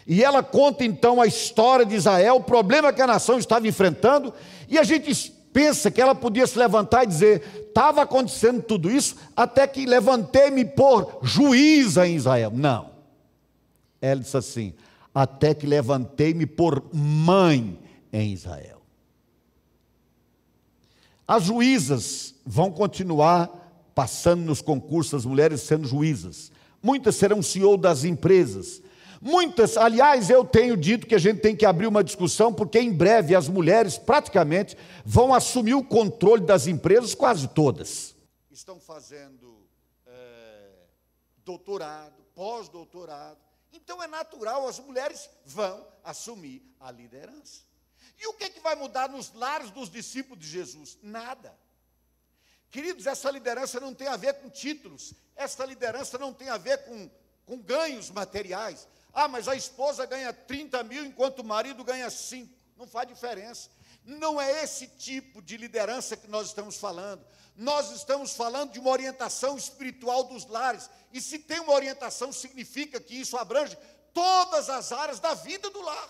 E 0.06 0.24
ela 0.24 0.42
conta 0.42 0.86
então 0.86 1.22
a 1.22 1.28
história 1.28 1.86
de 1.86 1.96
Israel, 1.96 2.38
o 2.38 2.44
problema 2.44 2.94
que 2.94 3.02
a 3.02 3.08
nação 3.08 3.38
estava 3.38 3.68
enfrentando, 3.68 4.34
e 4.70 4.78
a 4.78 4.84
gente 4.84 5.34
pensa 5.58 5.90
que 5.90 6.00
ela 6.00 6.14
podia 6.14 6.46
se 6.46 6.56
levantar 6.56 7.04
e 7.04 7.08
dizer: 7.08 7.66
estava 7.70 8.04
acontecendo 8.04 8.62
tudo 8.62 8.92
isso 8.92 9.16
até 9.36 9.66
que 9.66 9.88
levantei-me 9.88 10.64
por 10.64 11.18
juíza 11.24 12.08
em 12.08 12.16
Israel. 12.16 12.52
Não. 12.54 12.92
Ela 14.00 14.22
disse 14.22 14.38
assim: 14.38 14.76
até 15.16 15.56
que 15.56 15.66
levantei-me 15.66 16.46
por 16.46 16.84
mãe 16.94 17.80
em 18.14 18.32
Israel. 18.32 18.84
As 21.28 21.46
juízas 21.46 22.36
vão 22.46 22.70
continuar 22.70 23.90
passando 23.96 24.44
nos 24.44 24.62
concursos, 24.62 25.16
as 25.16 25.26
mulheres 25.26 25.62
sendo 25.62 25.88
juízas. 25.88 26.52
Muitas 26.84 27.16
serão 27.16 27.42
CEO 27.42 27.78
das 27.78 28.04
empresas, 28.04 28.80
Muitas, 29.22 29.78
aliás, 29.78 30.30
eu 30.30 30.46
tenho 30.46 30.78
dito 30.78 31.08
que 31.08 31.16
a 31.16 31.20
gente 31.20 31.42
tem 31.42 31.56
que 31.56 31.66
abrir 31.66 31.88
uma 31.88 32.04
discussão, 32.04 32.54
porque 32.54 32.80
em 32.80 32.94
breve 32.94 33.36
as 33.36 33.48
mulheres 33.48 33.98
praticamente 33.98 34.78
vão 35.06 35.34
assumir 35.34 35.74
o 35.74 35.84
controle 35.84 36.46
das 36.46 36.68
empresas, 36.68 37.16
quase 37.16 37.48
todas. 37.48 38.16
Estão 38.52 38.80
fazendo 38.80 39.68
é, 40.06 40.70
doutorado, 41.44 42.24
pós-doutorado. 42.36 43.40
Então 43.74 44.02
é 44.02 44.08
natural, 44.08 44.68
as 44.68 44.80
mulheres 44.80 45.30
vão 45.46 45.86
assumir 46.04 46.64
a 46.80 46.92
liderança. 46.92 47.62
E 48.20 48.28
o 48.28 48.34
que, 48.34 48.46
é 48.46 48.50
que 48.50 48.60
vai 48.60 48.76
mudar 48.76 49.10
nos 49.10 49.34
lares 49.34 49.70
dos 49.72 49.90
discípulos 49.90 50.44
de 50.44 50.50
Jesus? 50.50 50.98
Nada. 51.02 51.56
Queridos, 52.70 53.06
essa 53.06 53.32
liderança 53.32 53.80
não 53.80 53.94
tem 53.94 54.08
a 54.08 54.18
ver 54.18 54.34
com 54.36 54.50
títulos, 54.50 55.14
essa 55.36 55.64
liderança 55.66 56.18
não 56.18 56.34
tem 56.34 56.50
a 56.50 56.58
ver 56.58 56.84
com, 56.84 57.10
com 57.46 57.58
ganhos 57.58 58.10
materiais, 58.10 58.88
ah, 59.20 59.28
mas 59.28 59.48
a 59.48 59.56
esposa 59.56 60.06
ganha 60.06 60.32
30 60.32 60.84
mil 60.84 61.04
enquanto 61.04 61.40
o 61.40 61.44
marido 61.44 61.84
ganha 61.84 62.08
5. 62.08 62.54
Não 62.78 62.86
faz 62.86 63.08
diferença. 63.08 63.68
Não 64.06 64.40
é 64.40 64.64
esse 64.64 64.86
tipo 64.90 65.42
de 65.42 65.58
liderança 65.58 66.16
que 66.16 66.28
nós 66.28 66.50
estamos 66.50 66.78
falando. 66.78 67.26
Nós 67.56 67.90
estamos 67.90 68.34
falando 68.34 68.74
de 68.74 68.80
uma 68.80 68.92
orientação 68.92 69.58
espiritual 69.58 70.26
dos 70.26 70.46
lares. 70.46 70.88
E 71.12 71.20
se 71.20 71.40
tem 71.40 71.60
uma 71.60 71.74
orientação, 71.74 72.32
significa 72.32 73.00
que 73.02 73.16
isso 73.16 73.36
abrange 73.38 73.76
todas 74.14 74.70
as 74.70 74.92
áreas 74.92 75.20
da 75.20 75.34
vida 75.34 75.68
do 75.72 75.82
lar. 75.82 76.10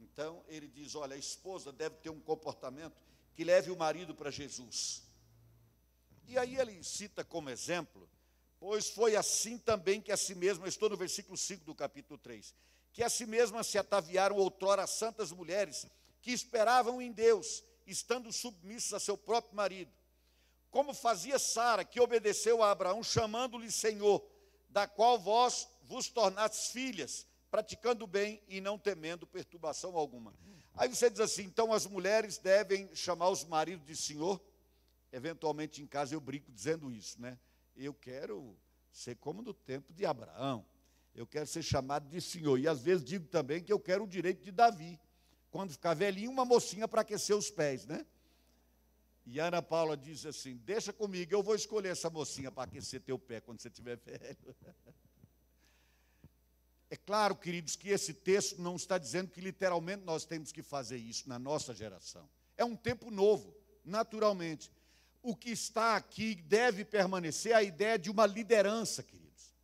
Então, 0.00 0.42
ele 0.48 0.66
diz: 0.66 0.94
olha, 0.94 1.14
a 1.14 1.18
esposa 1.18 1.72
deve 1.72 1.96
ter 1.96 2.08
um 2.08 2.20
comportamento 2.20 2.96
que 3.34 3.44
leve 3.44 3.70
o 3.70 3.76
marido 3.76 4.14
para 4.14 4.30
Jesus. 4.30 5.02
E 6.26 6.38
aí 6.38 6.56
ele 6.56 6.82
cita 6.82 7.22
como 7.22 7.50
exemplo, 7.50 8.08
pois 8.64 8.88
foi 8.88 9.14
assim 9.14 9.58
também 9.58 10.00
que 10.00 10.10
a 10.10 10.16
si 10.16 10.34
mesma, 10.34 10.66
estou 10.66 10.88
no 10.88 10.96
versículo 10.96 11.36
5 11.36 11.66
do 11.66 11.74
capítulo 11.74 12.18
3, 12.18 12.54
que 12.94 13.02
a 13.02 13.10
si 13.10 13.26
mesmas 13.26 13.66
se 13.66 13.76
ataviaram 13.76 14.36
outrora 14.36 14.86
santas 14.86 15.30
mulheres 15.30 15.86
que 16.22 16.32
esperavam 16.32 17.02
em 17.02 17.12
Deus, 17.12 17.62
estando 17.86 18.32
submissas 18.32 18.94
a 18.94 18.98
seu 18.98 19.18
próprio 19.18 19.54
marido. 19.54 19.92
Como 20.70 20.94
fazia 20.94 21.38
Sara, 21.38 21.84
que 21.84 22.00
obedeceu 22.00 22.62
a 22.62 22.70
Abraão, 22.70 23.02
chamando-lhe 23.02 23.70
Senhor, 23.70 24.26
da 24.70 24.88
qual 24.88 25.18
vós 25.18 25.68
vos 25.82 26.08
tornastes 26.08 26.70
filhas, 26.70 27.26
praticando 27.50 28.06
bem 28.06 28.42
e 28.48 28.62
não 28.62 28.78
temendo 28.78 29.26
perturbação 29.26 29.94
alguma. 29.94 30.32
Aí 30.72 30.88
você 30.88 31.10
diz 31.10 31.20
assim: 31.20 31.42
então 31.42 31.70
as 31.70 31.84
mulheres 31.84 32.38
devem 32.38 32.88
chamar 32.96 33.28
os 33.28 33.44
maridos 33.44 33.86
de 33.86 33.94
senhor? 33.94 34.40
Eventualmente 35.12 35.82
em 35.82 35.86
casa 35.86 36.14
eu 36.14 36.20
brinco 36.20 36.50
dizendo 36.50 36.90
isso, 36.90 37.20
né? 37.20 37.38
Eu 37.76 37.94
quero 37.94 38.56
ser 38.90 39.16
como 39.16 39.42
no 39.42 39.52
tempo 39.52 39.92
de 39.92 40.06
Abraão. 40.06 40.64
Eu 41.14 41.26
quero 41.26 41.46
ser 41.46 41.62
chamado 41.62 42.08
de 42.08 42.20
senhor. 42.20 42.58
E 42.58 42.66
às 42.66 42.82
vezes 42.82 43.04
digo 43.04 43.26
também 43.26 43.62
que 43.62 43.72
eu 43.72 43.78
quero 43.78 44.04
o 44.04 44.08
direito 44.08 44.42
de 44.42 44.50
Davi. 44.50 44.98
Quando 45.50 45.72
ficar 45.72 45.94
velhinho, 45.94 46.30
uma 46.30 46.44
mocinha 46.44 46.88
para 46.88 47.02
aquecer 47.02 47.36
os 47.36 47.50
pés, 47.50 47.86
né? 47.86 48.04
E 49.26 49.38
Ana 49.38 49.62
Paula 49.62 49.96
diz 49.96 50.26
assim: 50.26 50.56
Deixa 50.56 50.92
comigo, 50.92 51.32
eu 51.32 51.42
vou 51.42 51.54
escolher 51.54 51.90
essa 51.90 52.10
mocinha 52.10 52.50
para 52.50 52.64
aquecer 52.64 53.00
teu 53.00 53.18
pé 53.18 53.40
quando 53.40 53.60
você 53.60 53.68
estiver 53.68 53.96
velho. 54.04 54.56
É 56.90 56.96
claro, 56.96 57.34
queridos, 57.34 57.74
que 57.74 57.88
esse 57.88 58.12
texto 58.12 58.60
não 58.60 58.76
está 58.76 58.98
dizendo 58.98 59.30
que 59.30 59.40
literalmente 59.40 60.04
nós 60.04 60.24
temos 60.24 60.52
que 60.52 60.62
fazer 60.62 60.96
isso 60.96 61.28
na 61.28 61.38
nossa 61.38 61.74
geração. 61.74 62.28
É 62.56 62.64
um 62.64 62.76
tempo 62.76 63.10
novo, 63.10 63.56
naturalmente. 63.84 64.70
O 65.24 65.34
que 65.34 65.48
está 65.48 65.96
aqui 65.96 66.34
deve 66.34 66.84
permanecer 66.84 67.54
a 67.54 67.62
ideia 67.62 67.98
de 67.98 68.10
uma 68.10 68.26
liderança, 68.26 69.02
queridos. 69.02 69.54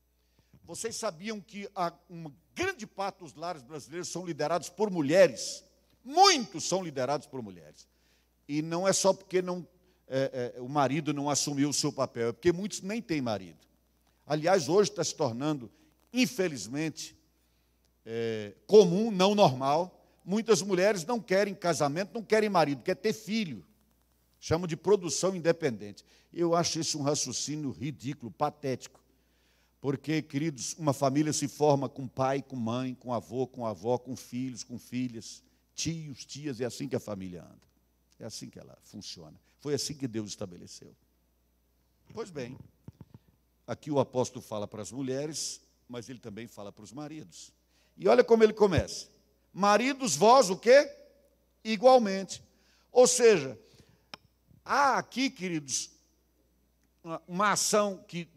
Vocês 0.65 0.97
sabiam 0.97 1.39
que 1.39 1.69
uma 2.09 2.35
grande 2.55 2.87
parte 2.87 3.19
dos 3.19 3.35
lares 3.35 3.63
brasileiros 3.63 4.09
são 4.09 4.25
liderados 4.25 4.71
por 4.71 4.91
mulheres? 4.91 5.63
Muitos 6.03 6.65
são 6.67 6.83
liderados 6.83 7.27
por 7.27 7.43
mulheres. 7.43 7.87
E 8.49 8.63
não 8.63 8.89
é 8.89 8.93
só 8.95 9.13
porque 9.13 9.43
não, 9.43 9.69
é, 10.09 10.55
é, 10.57 10.61
o 10.63 10.67
marido 10.67 11.13
não 11.13 11.29
assumiu 11.29 11.69
o 11.69 11.75
seu 11.75 11.93
papel, 11.93 12.31
é 12.31 12.33
porque 12.33 12.53
muitos 12.53 12.81
nem 12.81 13.03
têm 13.03 13.21
marido. 13.21 13.59
Aliás, 14.27 14.67
hoje 14.67 14.89
está 14.89 15.05
se 15.05 15.15
tornando, 15.15 15.71
infelizmente, 16.11 17.15
é, 18.07 18.55
comum, 18.67 19.11
não 19.11 19.35
normal. 19.35 20.03
Muitas 20.25 20.63
mulheres 20.63 21.05
não 21.05 21.21
querem 21.21 21.55
casamento, 21.55 22.15
não 22.15 22.23
querem 22.23 22.49
marido, 22.49 22.83
quer 22.83 22.97
ter 22.97 23.13
filho. 23.13 23.63
Chamam 24.41 24.67
de 24.67 24.77
produção 24.77 25.37
independente. 25.37 26.03
Eu 26.33 26.55
acho 26.55 26.81
isso 26.81 26.99
um 26.99 27.03
raciocínio 27.03 27.71
ridículo, 27.71 28.33
patético. 28.33 28.99
Porque, 29.81 30.23
queridos, 30.23 30.75
uma 30.79 30.95
família 30.95 31.33
se 31.33 31.47
forma 31.47 31.89
com 31.89 32.09
pai, 32.09 32.43
com 32.43 32.57
mãe, 32.57 32.95
com 32.95 33.13
avô, 33.13 33.47
com 33.47 33.67
avó, 33.67 33.99
com 33.99 34.17
filhos, 34.17 34.65
com 34.65 34.79
filhas, 34.79 35.43
tios, 35.75 36.25
tias, 36.25 36.61
é 36.61 36.65
assim 36.65 36.89
que 36.89 36.97
a 36.97 37.01
família 37.01 37.43
anda. 37.43 37.71
É 38.19 38.25
assim 38.25 38.49
que 38.49 38.59
ela 38.59 38.77
funciona. 38.83 39.39
Foi 39.59 39.75
assim 39.75 39.95
que 39.95 40.09
Deus 40.09 40.29
estabeleceu. 40.29 40.95
Pois 42.13 42.31
bem, 42.31 42.59
aqui 43.67 43.91
o 43.91 44.01
apóstolo 44.01 44.43
fala 44.43 44.67
para 44.67 44.83
as 44.83 44.91
mulheres, 44.91 45.61
mas 45.89 46.09
ele 46.09 46.19
também 46.19 46.47
fala 46.47 46.73
para 46.73 46.85
os 46.85 46.93
maridos. 46.93 47.53
E 47.97 48.09
olha 48.09 48.25
como 48.25 48.43
ele 48.43 48.53
começa: 48.53 49.09
Maridos, 49.53 50.17
vós 50.17 50.51
o 50.51 50.57
quê? 50.57 50.91
Igualmente. 51.65 52.43
Ou 52.91 53.07
seja, 53.07 53.59
há 54.65 54.99
aqui, 54.99 55.31
queridos, 55.31 55.91
uma 57.27 57.53
ação, 57.53 58.05
que, 58.07 58.29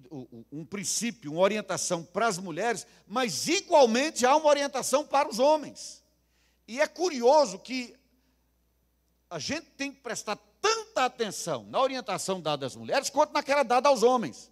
um 0.51 0.65
princípio, 0.65 1.31
uma 1.31 1.41
orientação 1.41 2.03
para 2.03 2.27
as 2.27 2.37
mulheres, 2.37 2.87
mas 3.07 3.47
igualmente 3.47 4.25
há 4.25 4.35
uma 4.35 4.49
orientação 4.49 5.05
para 5.05 5.29
os 5.29 5.39
homens. 5.39 6.03
E 6.67 6.79
é 6.79 6.87
curioso 6.87 7.59
que 7.59 7.95
a 9.29 9.39
gente 9.39 9.65
tem 9.71 9.91
que 9.91 9.99
prestar 9.99 10.37
tanta 10.61 11.05
atenção 11.05 11.65
na 11.65 11.81
orientação 11.81 12.39
dada 12.39 12.65
às 12.65 12.75
mulheres 12.75 13.09
quanto 13.09 13.33
naquela 13.33 13.63
dada 13.63 13.89
aos 13.89 14.03
homens. 14.03 14.51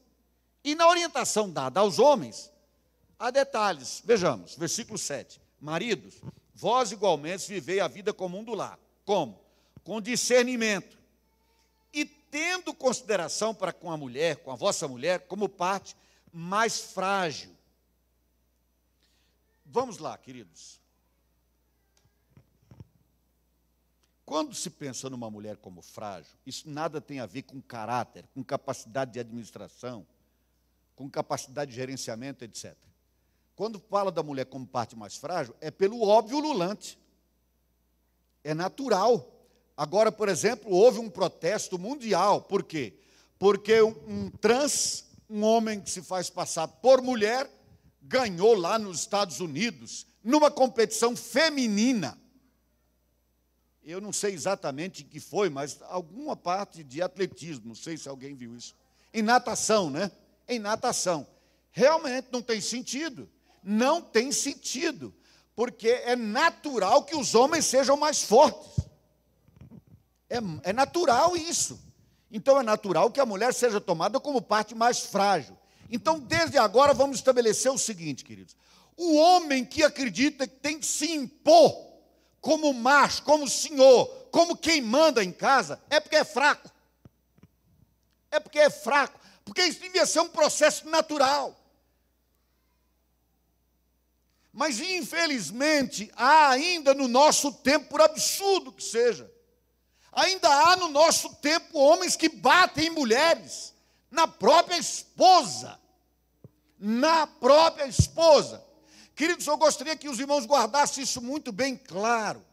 E 0.64 0.76
na 0.76 0.88
orientação 0.88 1.50
dada 1.50 1.80
aos 1.80 2.00
homens, 2.00 2.52
Há 3.22 3.30
detalhes, 3.30 4.02
vejamos, 4.04 4.56
versículo 4.56 4.98
7. 4.98 5.40
Maridos, 5.60 6.16
vós 6.56 6.92
igualmente 6.92 7.48
vivei 7.48 7.80
a 7.80 7.88
vida 7.88 8.12
comum 8.12 8.44
do 8.44 8.56
lar. 8.56 8.80
Como? 9.06 9.40
Com 9.84 10.02
discernimento. 10.02 10.98
Tendo 12.32 12.74
consideração 12.74 13.54
para 13.54 13.72
com 13.72 13.92
a 13.92 13.98
mulher, 13.98 14.38
com 14.38 14.52
a 14.52 14.56
vossa 14.56 14.88
mulher, 14.88 15.28
como 15.28 15.48
parte 15.48 15.96
mais 16.32 16.80
frágil. 16.80 17.56
Vamos 19.66 19.98
lá, 20.00 20.18
queridos. 20.18 20.82
Quando 24.26 24.56
se 24.56 24.70
pensa 24.70 25.10
numa 25.10 25.30
mulher 25.30 25.58
como 25.58 25.82
frágil, 25.82 26.32
isso 26.46 26.70
nada 26.70 27.02
tem 27.02 27.20
a 27.20 27.26
ver 27.26 27.42
com 27.42 27.62
caráter, 27.62 28.26
com 28.34 28.42
capacidade 28.42 29.12
de 29.12 29.20
administração, 29.20 30.08
com 30.96 31.10
capacidade 31.10 31.72
de 31.72 31.76
gerenciamento, 31.76 32.46
etc. 32.46 32.74
Quando 33.58 33.78
fala 33.78 34.10
da 34.10 34.24
mulher 34.24 34.46
como 34.46 34.66
parte 34.66 34.96
mais 34.96 35.18
frágil, 35.18 35.54
é 35.60 35.70
pelo 35.70 36.02
óbvio 36.02 36.40
lulante. 36.40 36.98
É 38.42 38.54
natural. 38.54 39.41
Agora, 39.82 40.12
por 40.12 40.30
exemplo, 40.30 40.72
houve 40.72 41.00
um 41.00 41.10
protesto 41.10 41.80
mundial. 41.80 42.42
Por 42.42 42.64
quê? 42.64 42.94
Porque 43.40 43.82
um 43.82 44.30
trans, 44.30 45.06
um 45.28 45.42
homem 45.44 45.82
que 45.82 45.90
se 45.90 46.04
faz 46.04 46.30
passar 46.30 46.68
por 46.68 47.02
mulher, 47.02 47.50
ganhou 48.02 48.54
lá 48.54 48.78
nos 48.78 49.00
Estados 49.00 49.40
Unidos, 49.40 50.06
numa 50.24 50.52
competição 50.52 51.16
feminina. 51.16 52.16
Eu 53.84 54.00
não 54.00 54.14
sei 54.14 54.34
exatamente 54.34 55.02
em 55.02 55.08
que 55.08 55.20
foi, 55.20 55.50
mas 55.50 55.82
alguma 55.90 56.36
parte 56.36 56.84
de 56.84 57.02
atletismo, 57.02 57.70
não 57.70 57.76
sei 57.76 57.98
se 57.98 58.08
alguém 58.08 58.36
viu 58.36 58.56
isso. 58.56 58.76
Em 59.12 59.24
natação, 59.24 59.90
né? 59.90 60.12
Em 60.48 60.60
natação. 60.60 61.26
Realmente 61.72 62.28
não 62.32 62.44
tem 62.44 62.62
sentido 62.62 63.28
não 63.64 64.02
tem 64.02 64.32
sentido, 64.32 65.14
porque 65.56 65.90
é 65.90 66.16
natural 66.16 67.04
que 67.04 67.16
os 67.16 67.36
homens 67.36 67.66
sejam 67.66 67.96
mais 67.96 68.24
fortes. 68.24 68.81
É, 70.32 70.70
é 70.70 70.72
natural 70.72 71.36
isso. 71.36 71.78
Então 72.32 72.58
é 72.58 72.64
natural 72.64 73.12
que 73.12 73.20
a 73.20 73.26
mulher 73.26 73.54
seja 73.54 73.82
tomada 73.82 74.18
como 74.18 74.42
parte 74.42 74.74
mais 74.74 75.02
frágil. 75.02 75.58
Então, 75.90 76.18
desde 76.18 76.58
agora, 76.58 76.94
vamos 76.94 77.18
estabelecer 77.18 77.70
o 77.70 77.78
seguinte, 77.78 78.24
queridos: 78.24 78.56
o 78.96 79.18
homem 79.18 79.66
que 79.66 79.84
acredita 79.84 80.48
que 80.48 80.56
tem 80.56 80.80
que 80.80 80.86
se 80.86 81.12
impor 81.12 81.92
como 82.40 82.74
macho, 82.74 83.24
como 83.24 83.50
senhor, 83.50 84.08
como 84.32 84.56
quem 84.56 84.82
manda 84.82 85.22
em 85.22 85.34
casa, 85.34 85.82
é 85.90 86.00
porque 86.00 86.16
é 86.16 86.24
fraco. 86.24 86.72
É 88.32 88.40
porque 88.40 88.60
é 88.60 88.70
fraco. 88.70 89.20
Porque 89.44 89.62
isso 89.64 89.82
devia 89.82 90.06
ser 90.06 90.22
um 90.22 90.30
processo 90.30 90.88
natural. 90.88 91.58
Mas, 94.54 94.80
infelizmente, 94.80 96.10
há 96.16 96.50
ainda 96.50 96.94
no 96.94 97.10
nosso 97.10 97.52
tempo, 97.52 97.90
por 97.90 98.02
absurdo 98.02 98.72
que 98.72 98.84
seja, 98.84 99.30
ainda 100.12 100.50
há 100.50 100.76
no 100.76 100.90
nosso 100.90 101.34
tempo 101.36 101.80
homens 101.80 102.16
que 102.16 102.30
batem 102.30 102.88
em 102.88 102.90
mulheres, 102.90 103.74
na 104.10 104.28
própria 104.28 104.78
esposa. 104.78 105.80
Na 106.78 107.28
própria 107.28 107.86
esposa. 107.86 108.64
Queridos, 109.16 109.46
eu 109.46 109.56
gostaria 109.58 109.96
que 109.96 110.10
os 110.10 110.20
irmãos 110.20 110.46
guardassem 110.46 111.04
isso 111.04 111.22
muito 111.22 111.52
bem 111.52 111.78
claro. 111.78 112.44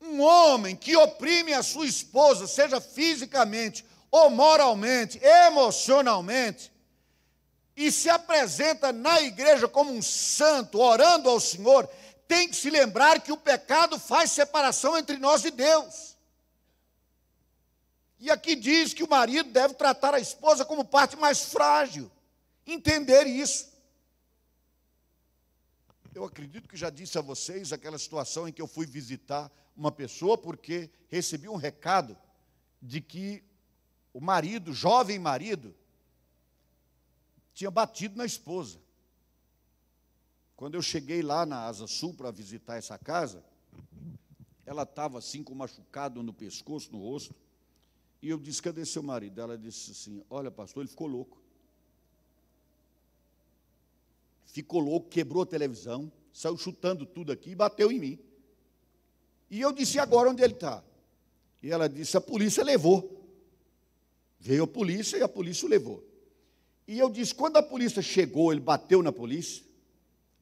Um 0.00 0.20
homem 0.20 0.74
que 0.74 0.96
oprime 0.96 1.52
a 1.52 1.62
sua 1.62 1.86
esposa, 1.86 2.46
seja 2.46 2.80
fisicamente 2.80 3.84
ou 4.10 4.28
moralmente, 4.28 5.18
emocionalmente, 5.22 6.72
e 7.76 7.90
se 7.90 8.10
apresenta 8.10 8.92
na 8.92 9.22
igreja 9.22 9.66
como 9.66 9.92
um 9.92 10.02
santo, 10.02 10.78
orando 10.78 11.30
ao 11.30 11.40
Senhor, 11.40 11.88
tem 12.28 12.48
que 12.48 12.56
se 12.56 12.68
lembrar 12.68 13.20
que 13.20 13.32
o 13.32 13.36
pecado 13.36 13.98
faz 13.98 14.30
separação 14.32 14.98
entre 14.98 15.16
nós 15.16 15.44
e 15.44 15.50
Deus. 15.50 16.11
E 18.22 18.30
aqui 18.30 18.54
diz 18.54 18.94
que 18.94 19.02
o 19.02 19.10
marido 19.10 19.50
deve 19.50 19.74
tratar 19.74 20.14
a 20.14 20.20
esposa 20.20 20.64
como 20.64 20.84
parte 20.84 21.16
mais 21.16 21.42
frágil. 21.42 22.08
Entender 22.64 23.26
isso. 23.26 23.68
Eu 26.14 26.22
acredito 26.24 26.68
que 26.68 26.76
já 26.76 26.88
disse 26.88 27.18
a 27.18 27.20
vocês 27.20 27.72
aquela 27.72 27.98
situação 27.98 28.46
em 28.46 28.52
que 28.52 28.62
eu 28.62 28.68
fui 28.68 28.86
visitar 28.86 29.50
uma 29.76 29.90
pessoa 29.90 30.38
porque 30.38 30.88
recebi 31.08 31.48
um 31.48 31.56
recado 31.56 32.16
de 32.80 33.00
que 33.00 33.42
o 34.14 34.20
marido, 34.20 34.72
jovem 34.72 35.18
marido, 35.18 35.74
tinha 37.52 37.72
batido 37.72 38.16
na 38.16 38.24
esposa. 38.24 38.78
Quando 40.54 40.76
eu 40.76 40.82
cheguei 40.82 41.22
lá 41.22 41.44
na 41.44 41.64
Asa 41.64 41.88
Sul 41.88 42.14
para 42.14 42.30
visitar 42.30 42.76
essa 42.76 42.96
casa, 42.96 43.44
ela 44.64 44.84
estava 44.84 45.18
assim 45.18 45.42
com 45.42 45.56
machucado 45.56 46.22
no 46.22 46.32
pescoço, 46.32 46.92
no 46.92 47.00
rosto, 47.00 47.34
E 48.22 48.30
eu 48.30 48.38
disse: 48.38 48.62
Cadê 48.62 48.86
seu 48.86 49.02
marido? 49.02 49.40
Ela 49.40 49.58
disse 49.58 49.90
assim: 49.90 50.22
Olha, 50.30 50.50
pastor, 50.50 50.82
ele 50.82 50.90
ficou 50.90 51.08
louco. 51.08 51.42
Ficou 54.46 54.80
louco, 54.80 55.08
quebrou 55.08 55.42
a 55.42 55.46
televisão, 55.46 56.12
saiu 56.32 56.56
chutando 56.56 57.04
tudo 57.04 57.32
aqui 57.32 57.50
e 57.50 57.54
bateu 57.54 57.90
em 57.90 57.98
mim. 57.98 58.18
E 59.50 59.60
eu 59.60 59.72
disse: 59.72 59.98
agora 59.98 60.30
onde 60.30 60.42
ele 60.42 60.54
está? 60.54 60.82
E 61.62 61.70
ela 61.70 61.88
disse: 61.88 62.16
A 62.16 62.20
polícia 62.20 62.62
levou. 62.62 63.20
Veio 64.38 64.64
a 64.64 64.66
polícia 64.66 65.16
e 65.16 65.22
a 65.22 65.28
polícia 65.28 65.66
o 65.66 65.68
levou. 65.68 66.04
E 66.86 66.98
eu 66.98 67.10
disse: 67.10 67.34
Quando 67.34 67.56
a 67.56 67.62
polícia 67.62 68.00
chegou, 68.02 68.52
ele 68.52 68.60
bateu 68.60 69.02
na 69.02 69.10
polícia? 69.10 69.64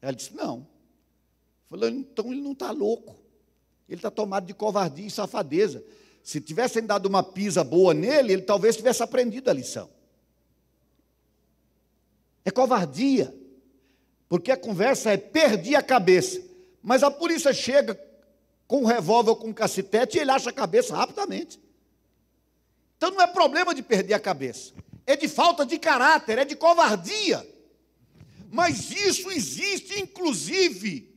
Ela 0.03 0.13
disse: 0.13 0.35
Não. 0.35 0.67
Falando, 1.69 1.99
então 1.99 2.33
ele 2.33 2.43
não 2.43 2.53
está 2.53 2.73
louco. 2.73 3.17
Ele 3.89 3.99
está 3.99 4.11
tomado 4.11 4.47
de 4.47 4.55
covardia 4.55 5.07
e 5.07 5.11
safadeza. 5.11 5.85
Se 6.23 6.41
tivessem 6.41 6.85
dado 6.85 7.07
uma 7.07 7.23
pisa 7.23 7.65
boa 7.65 7.95
nele, 7.95 8.33
ele 8.35 8.43
talvez 8.43 8.77
tivesse 8.77 9.03
aprendido 9.03 9.49
a 9.51 9.53
lição. 9.53 9.91
É 12.45 12.51
covardia. 12.51 13.35
Porque 14.29 14.53
a 14.53 14.57
conversa 14.57 15.11
é 15.11 15.17
perdi 15.17 15.75
a 15.75 15.83
cabeça. 15.83 16.41
Mas 16.83 17.03
a 17.03 17.11
polícia 17.11 17.53
chega 17.53 17.99
com 18.67 18.83
um 18.83 18.87
revólver 18.87 19.31
ou 19.31 19.37
com 19.37 19.49
um 19.49 19.53
cacetete 19.53 20.17
e 20.17 20.21
ele 20.21 20.31
acha 20.31 20.51
a 20.51 20.53
cabeça 20.53 20.95
rapidamente. 20.95 21.61
Então 22.97 23.11
não 23.11 23.21
é 23.21 23.27
problema 23.27 23.75
de 23.75 23.83
perder 23.83 24.15
a 24.15 24.21
cabeça. 24.21 24.73
É 25.07 25.17
de 25.17 25.27
falta 25.27 25.67
de 25.67 25.79
caráter, 25.79 26.39
é 26.39 26.45
de 26.45 26.55
covardia. 26.55 27.45
Mas 28.53 28.91
isso 28.91 29.31
existe, 29.31 30.01
inclusive, 30.01 31.13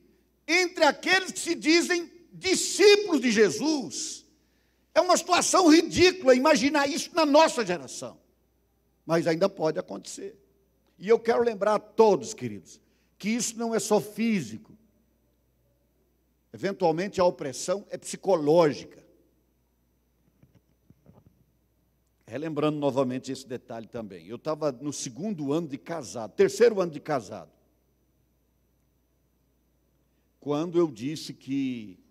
entre 0.47 0.83
aqueles 0.85 1.31
que 1.31 1.39
se 1.39 1.55
dizem 1.55 2.11
discípulos 2.31 3.21
de 3.21 3.31
Jesus. 3.31 4.22
É 4.93 5.01
uma 5.01 5.17
situação 5.17 5.69
ridícula 5.69 6.35
imaginar 6.35 6.87
isso 6.87 7.13
na 7.15 7.25
nossa 7.25 7.65
geração. 7.65 8.19
Mas 9.05 9.27
ainda 9.27 9.49
pode 9.49 9.79
acontecer. 9.79 10.37
E 10.97 11.09
eu 11.09 11.19
quero 11.19 11.43
lembrar 11.43 11.75
a 11.75 11.79
todos, 11.79 12.33
queridos, 12.33 12.79
que 13.17 13.29
isso 13.29 13.57
não 13.57 13.73
é 13.73 13.79
só 13.79 13.99
físico. 13.99 14.77
Eventualmente 16.53 17.19
a 17.19 17.25
opressão 17.25 17.85
é 17.89 17.97
psicológica. 17.97 19.03
Relembrando 22.27 22.77
novamente 22.77 23.31
esse 23.31 23.47
detalhe 23.47 23.87
também. 23.87 24.27
Eu 24.27 24.37
estava 24.37 24.71
no 24.71 24.93
segundo 24.93 25.51
ano 25.51 25.67
de 25.67 25.77
casado, 25.77 26.33
terceiro 26.35 26.79
ano 26.79 26.91
de 26.91 26.99
casado, 26.99 27.51
quando 30.39 30.77
eu 30.77 30.89
disse 30.91 31.33
que 31.33 32.02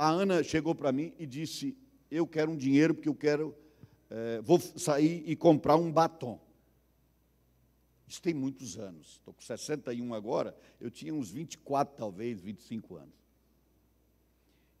a 0.00 0.08
Ana 0.08 0.42
chegou 0.42 0.74
para 0.74 0.90
mim 0.90 1.12
e 1.18 1.26
disse: 1.26 1.76
Eu 2.10 2.26
quero 2.26 2.50
um 2.50 2.56
dinheiro 2.56 2.94
porque 2.94 3.08
eu 3.10 3.14
quero, 3.14 3.54
é, 4.08 4.40
vou 4.40 4.58
sair 4.58 5.22
e 5.26 5.36
comprar 5.36 5.76
um 5.76 5.92
batom. 5.92 6.40
Isso 8.08 8.22
tem 8.22 8.32
muitos 8.32 8.78
anos. 8.78 9.18
Estou 9.18 9.34
com 9.34 9.42
61 9.42 10.14
agora, 10.14 10.56
eu 10.80 10.90
tinha 10.90 11.12
uns 11.14 11.30
24, 11.30 11.98
talvez, 11.98 12.40
25 12.40 12.96
anos. 12.96 13.14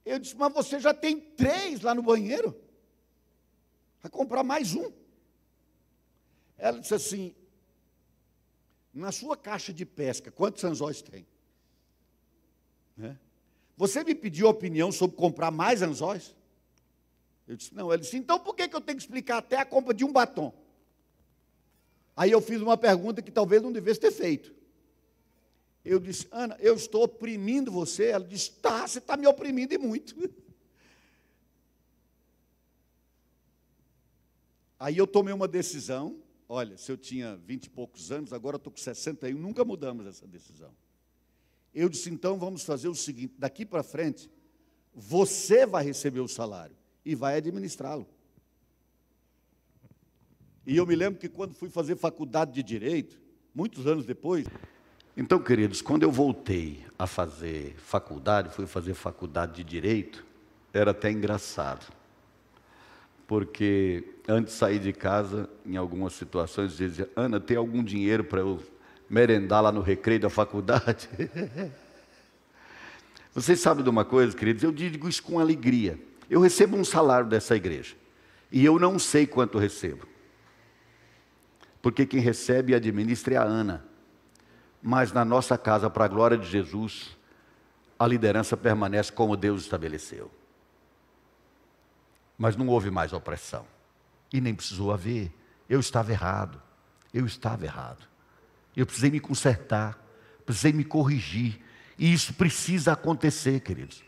Eu 0.06 0.18
disse: 0.18 0.34
Mas 0.34 0.54
você 0.54 0.80
já 0.80 0.94
tem 0.94 1.20
três 1.20 1.82
lá 1.82 1.94
no 1.94 2.02
banheiro? 2.02 2.58
Vai 4.00 4.10
comprar 4.10 4.42
mais 4.42 4.74
um. 4.74 4.90
Ela 6.56 6.80
disse 6.80 6.94
assim: 6.94 7.34
Na 8.94 9.12
sua 9.12 9.36
caixa 9.36 9.70
de 9.70 9.84
pesca, 9.84 10.32
quantos 10.32 10.64
anzóis 10.64 11.02
tem? 11.02 11.26
Né? 12.96 13.18
Você 13.80 14.04
me 14.04 14.14
pediu 14.14 14.46
opinião 14.46 14.92
sobre 14.92 15.16
comprar 15.16 15.50
mais 15.50 15.80
anzóis? 15.80 16.36
Eu 17.48 17.56
disse, 17.56 17.74
não. 17.74 17.90
Ele 17.90 18.02
disse, 18.02 18.14
então 18.14 18.38
por 18.38 18.54
que, 18.54 18.68
que 18.68 18.76
eu 18.76 18.80
tenho 18.82 18.98
que 18.98 19.02
explicar 19.02 19.38
até 19.38 19.56
a 19.56 19.64
compra 19.64 19.94
de 19.94 20.04
um 20.04 20.12
batom? 20.12 20.52
Aí 22.14 22.30
eu 22.30 22.42
fiz 22.42 22.60
uma 22.60 22.76
pergunta 22.76 23.22
que 23.22 23.30
talvez 23.30 23.62
não 23.62 23.72
devesse 23.72 23.98
ter 23.98 24.10
feito. 24.10 24.52
Eu 25.82 25.98
disse, 25.98 26.28
Ana, 26.30 26.58
eu 26.60 26.74
estou 26.74 27.04
oprimindo 27.04 27.72
você. 27.72 28.08
Ela 28.08 28.26
disse, 28.26 28.50
tá, 28.52 28.86
você 28.86 28.98
está 28.98 29.16
me 29.16 29.26
oprimindo 29.26 29.72
e 29.72 29.78
muito. 29.78 30.14
Aí 34.78 34.98
eu 34.98 35.06
tomei 35.06 35.32
uma 35.32 35.48
decisão. 35.48 36.22
Olha, 36.46 36.76
se 36.76 36.92
eu 36.92 36.98
tinha 36.98 37.34
vinte 37.34 37.64
e 37.64 37.70
poucos 37.70 38.12
anos, 38.12 38.30
agora 38.34 38.58
estou 38.58 38.70
com 38.70 38.78
61, 38.78 39.38
nunca 39.38 39.64
mudamos 39.64 40.06
essa 40.06 40.26
decisão. 40.26 40.70
Eu 41.74 41.88
disse: 41.88 42.10
então 42.10 42.38
vamos 42.38 42.64
fazer 42.64 42.88
o 42.88 42.94
seguinte: 42.94 43.34
daqui 43.38 43.64
para 43.64 43.82
frente, 43.82 44.30
você 44.94 45.66
vai 45.66 45.84
receber 45.84 46.20
o 46.20 46.28
salário 46.28 46.76
e 47.04 47.14
vai 47.14 47.36
administrá-lo. 47.36 48.06
E 50.66 50.76
eu 50.76 50.86
me 50.86 50.94
lembro 50.94 51.18
que 51.18 51.28
quando 51.28 51.54
fui 51.54 51.68
fazer 51.68 51.96
faculdade 51.96 52.52
de 52.52 52.62
direito, 52.62 53.20
muitos 53.54 53.86
anos 53.86 54.04
depois. 54.04 54.46
Então, 55.16 55.38
queridos, 55.42 55.82
quando 55.82 56.02
eu 56.02 56.10
voltei 56.10 56.84
a 56.98 57.06
fazer 57.06 57.74
faculdade, 57.76 58.54
fui 58.54 58.66
fazer 58.66 58.94
faculdade 58.94 59.56
de 59.56 59.64
direito, 59.64 60.24
era 60.72 60.92
até 60.92 61.10
engraçado. 61.10 61.92
Porque 63.26 64.14
antes 64.28 64.54
de 64.54 64.58
sair 64.58 64.78
de 64.78 64.92
casa, 64.92 65.48
em 65.64 65.76
algumas 65.76 66.12
situações, 66.14 66.76
dizia: 66.76 67.08
Ana, 67.16 67.40
tem 67.40 67.56
algum 67.56 67.82
dinheiro 67.82 68.24
para 68.24 68.40
eu 68.40 68.60
merendar 69.10 69.60
lá 69.60 69.72
no 69.72 69.80
recreio 69.80 70.20
da 70.20 70.30
faculdade. 70.30 71.10
Vocês 73.34 73.60
sabem 73.60 73.82
de 73.82 73.90
uma 73.90 74.04
coisa, 74.04 74.36
queridos? 74.36 74.62
Eu 74.62 74.70
digo 74.70 75.08
isso 75.08 75.22
com 75.22 75.40
alegria. 75.40 75.98
Eu 76.28 76.40
recebo 76.40 76.76
um 76.76 76.84
salário 76.84 77.28
dessa 77.28 77.56
igreja. 77.56 77.96
E 78.52 78.64
eu 78.64 78.78
não 78.78 78.98
sei 78.98 79.26
quanto 79.26 79.58
recebo. 79.58 80.06
Porque 81.82 82.06
quem 82.06 82.20
recebe 82.20 82.72
e 82.72 82.74
administra 82.74 83.34
é 83.34 83.36
a 83.36 83.42
Ana. 83.42 83.84
Mas 84.80 85.12
na 85.12 85.24
nossa 85.24 85.58
casa, 85.58 85.90
para 85.90 86.04
a 86.04 86.08
glória 86.08 86.38
de 86.38 86.48
Jesus, 86.48 87.16
a 87.98 88.06
liderança 88.06 88.56
permanece 88.56 89.10
como 89.10 89.36
Deus 89.36 89.62
estabeleceu. 89.62 90.30
Mas 92.38 92.56
não 92.56 92.68
houve 92.68 92.90
mais 92.90 93.12
opressão. 93.12 93.66
E 94.32 94.40
nem 94.40 94.54
precisou 94.54 94.92
haver. 94.92 95.32
Eu 95.68 95.80
estava 95.80 96.12
errado. 96.12 96.60
Eu 97.12 97.26
estava 97.26 97.64
errado. 97.64 98.09
Eu 98.76 98.86
precisei 98.86 99.10
me 99.10 99.20
consertar, 99.20 99.98
precisei 100.44 100.72
me 100.72 100.84
corrigir. 100.84 101.60
E 101.98 102.12
isso 102.12 102.34
precisa 102.34 102.92
acontecer, 102.92 103.60
queridos. 103.60 104.02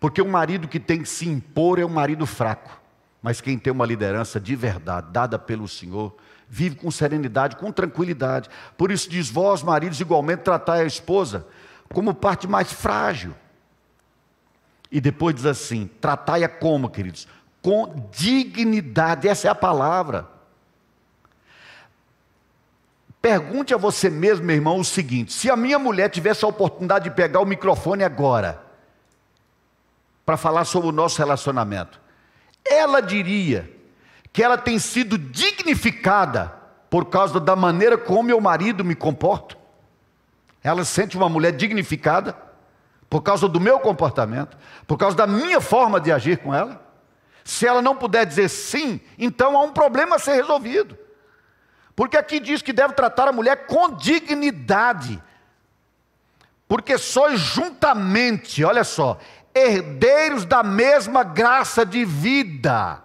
Porque 0.00 0.20
o 0.20 0.28
marido 0.28 0.68
que 0.68 0.80
tem 0.80 1.02
que 1.02 1.08
se 1.08 1.28
impor 1.28 1.78
é 1.78 1.84
um 1.84 1.90
marido 1.90 2.26
fraco. 2.26 2.80
Mas 3.22 3.40
quem 3.40 3.58
tem 3.58 3.72
uma 3.72 3.86
liderança 3.86 4.38
de 4.38 4.54
verdade, 4.54 5.08
dada 5.10 5.38
pelo 5.38 5.66
Senhor, 5.66 6.14
vive 6.48 6.76
com 6.76 6.90
serenidade, 6.90 7.56
com 7.56 7.72
tranquilidade. 7.72 8.48
Por 8.76 8.90
isso 8.90 9.08
diz: 9.08 9.28
vós, 9.28 9.62
maridos, 9.62 10.00
igualmente 10.00 10.42
tratai 10.42 10.82
a 10.82 10.86
esposa 10.86 11.46
como 11.92 12.14
parte 12.14 12.46
mais 12.46 12.72
frágil. 12.72 13.34
E 14.90 15.00
depois 15.00 15.34
diz 15.34 15.46
assim: 15.46 15.90
tratai-a 16.00 16.48
como, 16.48 16.88
queridos? 16.88 17.26
Com 17.62 18.08
dignidade, 18.12 19.28
essa 19.28 19.48
é 19.48 19.50
a 19.50 19.54
palavra. 19.54 20.35
Pergunte 23.26 23.74
a 23.74 23.76
você 23.76 24.08
mesmo, 24.08 24.46
meu 24.46 24.54
irmão, 24.54 24.78
o 24.78 24.84
seguinte: 24.84 25.32
se 25.32 25.50
a 25.50 25.56
minha 25.56 25.80
mulher 25.80 26.08
tivesse 26.08 26.44
a 26.44 26.48
oportunidade 26.48 27.10
de 27.10 27.16
pegar 27.16 27.40
o 27.40 27.44
microfone 27.44 28.04
agora, 28.04 28.62
para 30.24 30.36
falar 30.36 30.64
sobre 30.64 30.90
o 30.90 30.92
nosso 30.92 31.18
relacionamento, 31.18 32.00
ela 32.64 33.00
diria 33.00 33.68
que 34.32 34.44
ela 34.44 34.56
tem 34.56 34.78
sido 34.78 35.18
dignificada 35.18 36.54
por 36.88 37.06
causa 37.06 37.40
da 37.40 37.56
maneira 37.56 37.98
como 37.98 38.22
meu 38.22 38.40
marido 38.40 38.84
me 38.84 38.94
comporta? 38.94 39.56
Ela 40.62 40.84
se 40.84 40.92
sente 40.92 41.16
uma 41.16 41.28
mulher 41.28 41.50
dignificada 41.50 42.36
por 43.10 43.22
causa 43.22 43.48
do 43.48 43.58
meu 43.58 43.80
comportamento, 43.80 44.56
por 44.86 44.96
causa 44.96 45.16
da 45.16 45.26
minha 45.26 45.60
forma 45.60 46.00
de 46.00 46.12
agir 46.12 46.38
com 46.38 46.54
ela? 46.54 46.80
Se 47.42 47.66
ela 47.66 47.82
não 47.82 47.96
puder 47.96 48.24
dizer 48.24 48.48
sim, 48.48 49.00
então 49.18 49.56
há 49.56 49.62
um 49.62 49.72
problema 49.72 50.14
a 50.14 50.20
ser 50.20 50.34
resolvido. 50.34 51.05
Porque 51.96 52.18
aqui 52.18 52.38
diz 52.38 52.60
que 52.60 52.74
deve 52.74 52.92
tratar 52.92 53.26
a 53.26 53.32
mulher 53.32 53.66
com 53.66 53.90
dignidade. 53.90 55.20
Porque 56.68 56.98
sois 56.98 57.40
juntamente, 57.40 58.62
olha 58.62 58.84
só, 58.84 59.18
herdeiros 59.54 60.44
da 60.44 60.62
mesma 60.62 61.24
graça 61.24 61.86
de 61.86 62.04
vida. 62.04 63.02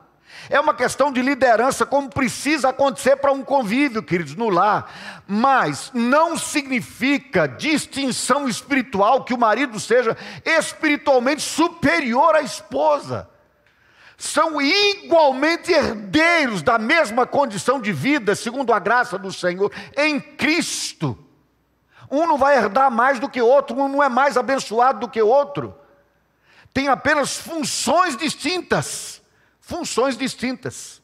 É 0.50 0.60
uma 0.60 0.74
questão 0.74 1.14
de 1.14 1.22
liderança, 1.22 1.86
como 1.86 2.10
precisa 2.10 2.70
acontecer 2.70 3.16
para 3.16 3.32
um 3.32 3.42
convívio, 3.42 4.04
queridos, 4.04 4.36
no 4.36 4.50
lar. 4.50 5.24
Mas 5.26 5.90
não 5.94 6.38
significa 6.38 7.48
distinção 7.48 8.50
espiritual 8.50 9.24
que 9.24 9.34
o 9.34 9.38
marido 9.38 9.80
seja 9.80 10.18
espiritualmente 10.44 11.42
superior 11.42 12.36
à 12.36 12.42
esposa 12.42 13.31
são 14.22 14.62
igualmente 14.62 15.72
herdeiros 15.72 16.62
da 16.62 16.78
mesma 16.78 17.26
condição 17.26 17.82
de 17.82 17.92
vida, 17.92 18.36
segundo 18.36 18.72
a 18.72 18.78
graça 18.78 19.18
do 19.18 19.34
Senhor, 19.34 19.74
em 19.98 20.22
Cristo. 20.22 21.18
Um 22.10 22.28
não 22.28 22.38
vai 22.38 22.56
herdar 22.56 22.92
mais 22.92 23.20
do 23.20 23.28
que 23.28 23.42
outro, 23.42 23.76
um 23.76 23.88
não 23.88 24.04
é 24.04 24.08
mais 24.08 24.38
abençoado 24.38 25.00
do 25.00 25.10
que 25.10 25.20
outro. 25.20 25.76
Tem 26.72 26.88
apenas 26.88 27.36
funções 27.36 28.16
distintas, 28.16 29.24
funções 29.60 30.16
distintas. 30.16 31.02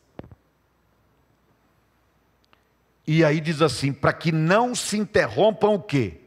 E 3.07 3.25
aí 3.25 3.41
diz 3.41 3.63
assim: 3.63 3.91
para 3.91 4.13
que 4.13 4.31
não 4.31 4.75
se 4.75 4.95
interrompam 4.95 5.73
o 5.73 5.81
quê? 5.81 6.21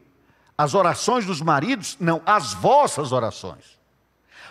As 0.57 0.73
orações 0.73 1.25
dos 1.25 1.39
maridos? 1.39 1.95
Não, 2.01 2.21
as 2.25 2.53
vossas 2.53 3.13
orações. 3.13 3.79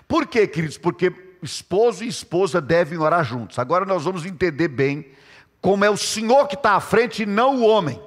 Por 0.09 0.27
quê, 0.27 0.47
queridos? 0.47 0.79
Porque 0.79 1.30
esposo 1.43 2.05
e 2.05 2.09
esposa 2.09 2.61
devem 2.61 2.99
orar 2.99 3.25
juntos. 3.25 3.59
Agora 3.59 3.85
nós 3.85 4.05
vamos 4.05 4.25
entender 4.25 4.69
bem 4.69 5.07
como 5.61 5.85
é 5.85 5.91
o 5.91 5.97
Senhor 5.97 6.47
que 6.47 6.55
está 6.55 6.73
à 6.73 6.81
frente 6.81 7.23
e 7.23 7.27
não 7.27 7.57
o 7.57 7.67
homem. 7.67 8.01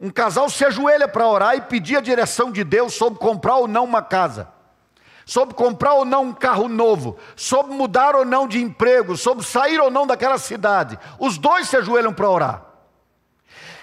Um 0.00 0.10
casal 0.10 0.50
se 0.50 0.64
ajoelha 0.64 1.06
para 1.06 1.26
orar 1.26 1.56
e 1.56 1.62
pedir 1.62 1.96
a 1.96 2.00
direção 2.00 2.50
de 2.50 2.64
Deus 2.64 2.94
sobre 2.94 3.18
comprar 3.18 3.56
ou 3.56 3.68
não 3.68 3.84
uma 3.84 4.02
casa, 4.02 4.48
sobre 5.24 5.54
comprar 5.54 5.94
ou 5.94 6.04
não 6.04 6.24
um 6.24 6.32
carro 6.32 6.68
novo, 6.68 7.16
sobre 7.36 7.74
mudar 7.74 8.16
ou 8.16 8.24
não 8.24 8.48
de 8.48 8.60
emprego, 8.60 9.16
sobre 9.16 9.44
sair 9.44 9.80
ou 9.80 9.90
não 9.90 10.06
daquela 10.06 10.38
cidade. 10.38 10.98
Os 11.18 11.38
dois 11.38 11.68
se 11.68 11.76
ajoelham 11.76 12.12
para 12.12 12.28
orar. 12.28 12.62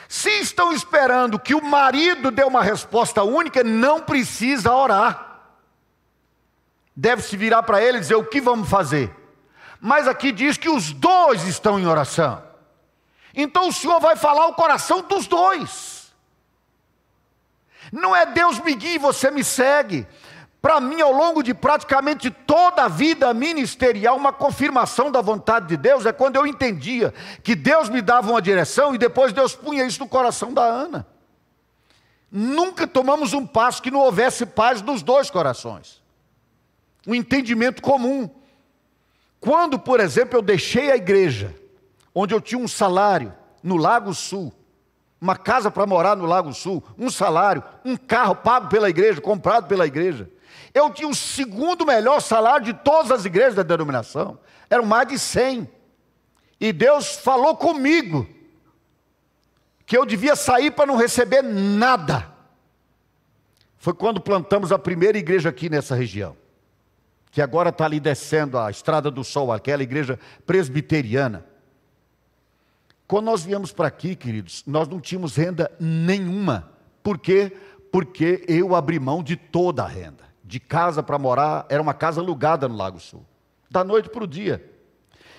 Se 0.09 0.29
estão 0.41 0.73
esperando 0.73 1.39
que 1.39 1.55
o 1.55 1.63
marido 1.63 2.29
dê 2.31 2.43
uma 2.43 2.61
resposta 2.61 3.23
única, 3.23 3.63
não 3.63 4.01
precisa 4.01 4.75
orar. 4.75 5.30
Deve 6.95 7.21
se 7.21 7.37
virar 7.37 7.63
para 7.63 7.81
ele 7.81 7.97
e 7.97 8.01
dizer 8.01 8.15
o 8.15 8.25
que 8.25 8.41
vamos 8.41 8.69
fazer. 8.69 9.15
Mas 9.79 10.07
aqui 10.07 10.31
diz 10.31 10.57
que 10.57 10.69
os 10.69 10.91
dois 10.91 11.45
estão 11.47 11.79
em 11.79 11.87
oração. 11.87 12.43
Então 13.33 13.69
o 13.69 13.73
Senhor 13.73 13.99
vai 13.99 14.15
falar 14.15 14.47
o 14.47 14.53
coração 14.53 15.01
dos 15.01 15.25
dois. 15.25 16.13
Não 17.91 18.15
é 18.15 18.25
Deus 18.25 18.59
me 18.59 18.75
guia 18.75 18.95
e 18.95 18.99
você 18.99 19.31
me 19.31 19.43
segue. 19.43 20.07
Para 20.61 20.79
mim, 20.79 21.01
ao 21.01 21.11
longo 21.11 21.41
de 21.41 21.55
praticamente 21.55 22.29
toda 22.29 22.83
a 22.83 22.87
vida 22.87 23.33
ministerial, 23.33 24.15
uma 24.15 24.31
confirmação 24.31 25.09
da 25.09 25.19
vontade 25.19 25.67
de 25.67 25.75
Deus 25.75 26.05
é 26.05 26.13
quando 26.13 26.35
eu 26.35 26.45
entendia 26.45 27.11
que 27.41 27.55
Deus 27.55 27.89
me 27.89 28.01
dava 28.01 28.29
uma 28.29 28.41
direção 28.41 28.93
e 28.93 28.97
depois 28.99 29.33
Deus 29.33 29.55
punha 29.55 29.83
isso 29.83 29.99
no 29.99 30.07
coração 30.07 30.53
da 30.53 30.63
Ana. 30.63 31.07
Nunca 32.31 32.85
tomamos 32.85 33.33
um 33.33 33.45
passo 33.45 33.81
que 33.81 33.89
não 33.89 34.01
houvesse 34.01 34.45
paz 34.45 34.81
nos 34.83 35.01
dois 35.01 35.31
corações. 35.31 36.00
Um 37.05 37.15
entendimento 37.15 37.81
comum. 37.81 38.29
Quando, 39.39 39.79
por 39.79 39.99
exemplo, 39.99 40.37
eu 40.37 40.41
deixei 40.41 40.91
a 40.91 40.95
igreja, 40.95 41.55
onde 42.13 42.33
eu 42.33 42.39
tinha 42.39 42.59
um 42.59 42.67
salário 42.67 43.33
no 43.63 43.75
Lago 43.75 44.13
Sul, 44.13 44.53
uma 45.19 45.35
casa 45.35 45.71
para 45.71 45.85
morar 45.85 46.15
no 46.15 46.25
Lago 46.25 46.53
Sul, 46.53 46.83
um 46.97 47.09
salário, 47.09 47.63
um 47.83 47.97
carro 47.97 48.35
pago 48.35 48.69
pela 48.69 48.89
igreja, 48.89 49.19
comprado 49.19 49.67
pela 49.67 49.87
igreja. 49.87 50.29
Eu 50.73 50.91
tinha 50.91 51.07
o 51.07 51.15
segundo 51.15 51.85
melhor 51.85 52.21
salário 52.21 52.65
de 52.65 52.73
todas 52.73 53.11
as 53.11 53.25
igrejas 53.25 53.55
da 53.55 53.63
denominação. 53.63 54.39
Eram 54.69 54.85
mais 54.85 55.07
de 55.07 55.17
100. 55.17 55.69
E 56.59 56.71
Deus 56.71 57.15
falou 57.15 57.55
comigo 57.57 58.27
que 59.85 59.97
eu 59.97 60.05
devia 60.05 60.35
sair 60.35 60.71
para 60.71 60.85
não 60.85 60.95
receber 60.95 61.41
nada. 61.41 62.31
Foi 63.77 63.93
quando 63.93 64.21
plantamos 64.21 64.71
a 64.71 64.77
primeira 64.77 65.17
igreja 65.17 65.49
aqui 65.49 65.69
nessa 65.69 65.95
região 65.95 66.40
que 67.31 67.41
agora 67.41 67.69
está 67.69 67.85
ali 67.85 67.99
descendo 67.99 68.59
a 68.59 68.69
Estrada 68.69 69.09
do 69.09 69.23
Sol, 69.23 69.53
aquela 69.53 69.81
igreja 69.81 70.19
presbiteriana. 70.45 71.45
Quando 73.07 73.25
nós 73.25 73.43
viemos 73.43 73.71
para 73.71 73.87
aqui, 73.87 74.15
queridos, 74.15 74.63
nós 74.67 74.87
não 74.87 74.99
tínhamos 74.99 75.35
renda 75.35 75.71
nenhuma. 75.79 76.71
Por 77.01 77.17
quê? 77.17 77.55
Porque 77.91 78.43
eu 78.47 78.75
abri 78.75 78.99
mão 78.99 79.23
de 79.23 79.35
toda 79.35 79.83
a 79.83 79.87
renda. 79.87 80.23
De 80.43 80.59
casa 80.59 81.01
para 81.01 81.17
morar, 81.17 81.65
era 81.69 81.81
uma 81.81 81.93
casa 81.93 82.19
alugada 82.19 82.67
no 82.67 82.75
Lago 82.75 82.99
Sul. 82.99 83.25
Da 83.69 83.83
noite 83.83 84.09
para 84.09 84.23
o 84.23 84.27
dia. 84.27 84.69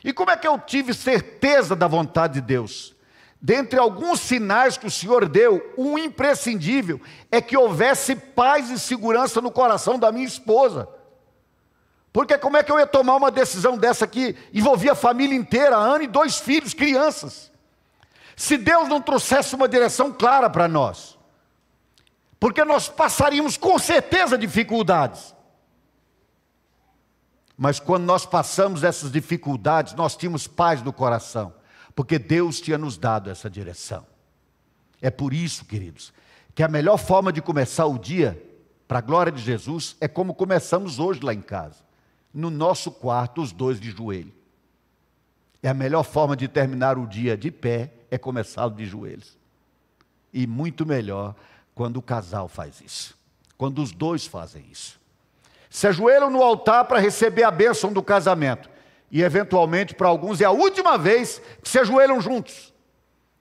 E 0.03 0.13
como 0.13 0.31
é 0.31 0.37
que 0.37 0.49
eu 0.49 0.59
tive 0.59 0.95
certeza 0.95 1.77
da 1.77 1.87
vontade 1.87 2.35
de 2.35 2.41
Deus? 2.41 2.97
Dentre 3.41 3.79
alguns 3.79 4.21
sinais 4.21 4.79
que 4.79 4.87
o 4.87 4.91
Senhor 4.91 5.29
deu, 5.29 5.75
um 5.77 5.99
imprescindível 5.99 7.01
é 7.31 7.41
que 7.41 7.57
houvesse 7.57 8.17
paz 8.17 8.71
e 8.71 8.79
segurança 8.79 9.41
no 9.41 9.51
coração 9.51 9.99
da 9.99 10.11
minha 10.11 10.27
esposa. 10.27 10.89
Porque 12.13 12.37
como 12.37 12.59
é 12.59 12.63
que 12.63 12.71
eu 12.71 12.79
ia 12.79 12.87
tomar 12.87 13.17
uma 13.17 13.31
decisão 13.31 13.79
dessa 13.79 14.07
que 14.07 14.37
envolvia 14.53 14.93
a 14.93 14.97
família 14.97 15.35
inteira, 15.35 15.77
Ana 15.77 16.05
e 16.05 16.07
dois 16.07 16.39
filhos, 16.39 16.75
crianças? 16.75 17.51
Se 18.37 18.59
Deus 18.59 18.87
não 18.89 19.01
trouxesse 19.01 19.55
uma 19.55 19.67
direção 19.67 20.13
clara 20.13 20.51
para 20.51 20.69
nós. 20.69 21.19
Porque 22.39 22.65
nós 22.65 22.89
passaríamos 22.89 23.57
com 23.57 23.79
certeza 23.79 24.37
dificuldades. 24.37 25.35
Mas 27.57 27.81
quando 27.81 28.05
nós 28.05 28.27
passamos 28.27 28.85
essas 28.85 29.11
dificuldades, 29.11 29.95
nós 29.95 30.17
tínhamos 30.17 30.47
paz 30.47 30.83
no 30.83 30.93
coração, 30.93 31.55
porque 31.95 32.19
Deus 32.19 32.61
tinha 32.61 32.77
nos 32.77 32.99
dado 32.99 33.31
essa 33.31 33.49
direção. 33.49 34.05
É 35.01 35.11
por 35.11 35.33
isso, 35.33 35.65
queridos, 35.65 36.13
que 36.55 36.63
a 36.63 36.69
melhor 36.69 36.99
forma 36.99 37.33
de 37.33 37.41
começar 37.41 37.87
o 37.87 37.99
dia, 37.99 38.43
para 38.89 38.99
a 38.99 39.03
glória 39.03 39.31
de 39.31 39.41
Jesus, 39.41 39.97
é 40.01 40.09
como 40.09 40.35
começamos 40.35 40.99
hoje 40.99 41.21
lá 41.23 41.33
em 41.33 41.41
casa 41.41 41.92
no 42.33 42.51
nosso 42.51 42.91
quarto, 42.91 43.43
os 43.43 43.53
dois 43.53 43.79
de 43.79 43.91
joelho. 43.91 44.33
É 45.63 45.69
a 45.69 45.75
melhor 45.75 46.03
forma 46.03 46.37
de 46.37 46.49
terminar 46.49 46.99
o 46.99 47.07
dia 47.07 47.37
de 47.37 47.51
pé 47.51 47.93
é 48.11 48.19
começá-lo 48.19 48.75
de 48.75 48.85
joelhos. 48.85 49.39
E 50.33 50.47
muito 50.47 50.85
melhor 50.85 51.35
quando 51.75 51.99
o 51.99 52.03
casal 52.03 52.49
faz 52.49 52.81
isso. 52.81 53.17
Quando 53.57 53.81
os 53.81 53.93
dois 53.93 54.27
fazem 54.27 54.65
isso. 54.71 55.01
Se 55.71 55.87
ajoelham 55.87 56.31
no 56.31 56.43
altar 56.43 56.85
para 56.87 56.99
receber 56.99 57.45
a 57.45 57.51
bênção 57.51 57.93
do 57.93 58.03
casamento. 58.03 58.69
E 59.11 59.23
eventualmente, 59.23 59.95
para 59.95 60.09
alguns, 60.09 60.41
é 60.41 60.45
a 60.45 60.51
última 60.51 60.99
vez 60.99 61.41
que 61.63 61.69
se 61.69 61.79
ajoelham 61.79 62.21
juntos. 62.21 62.73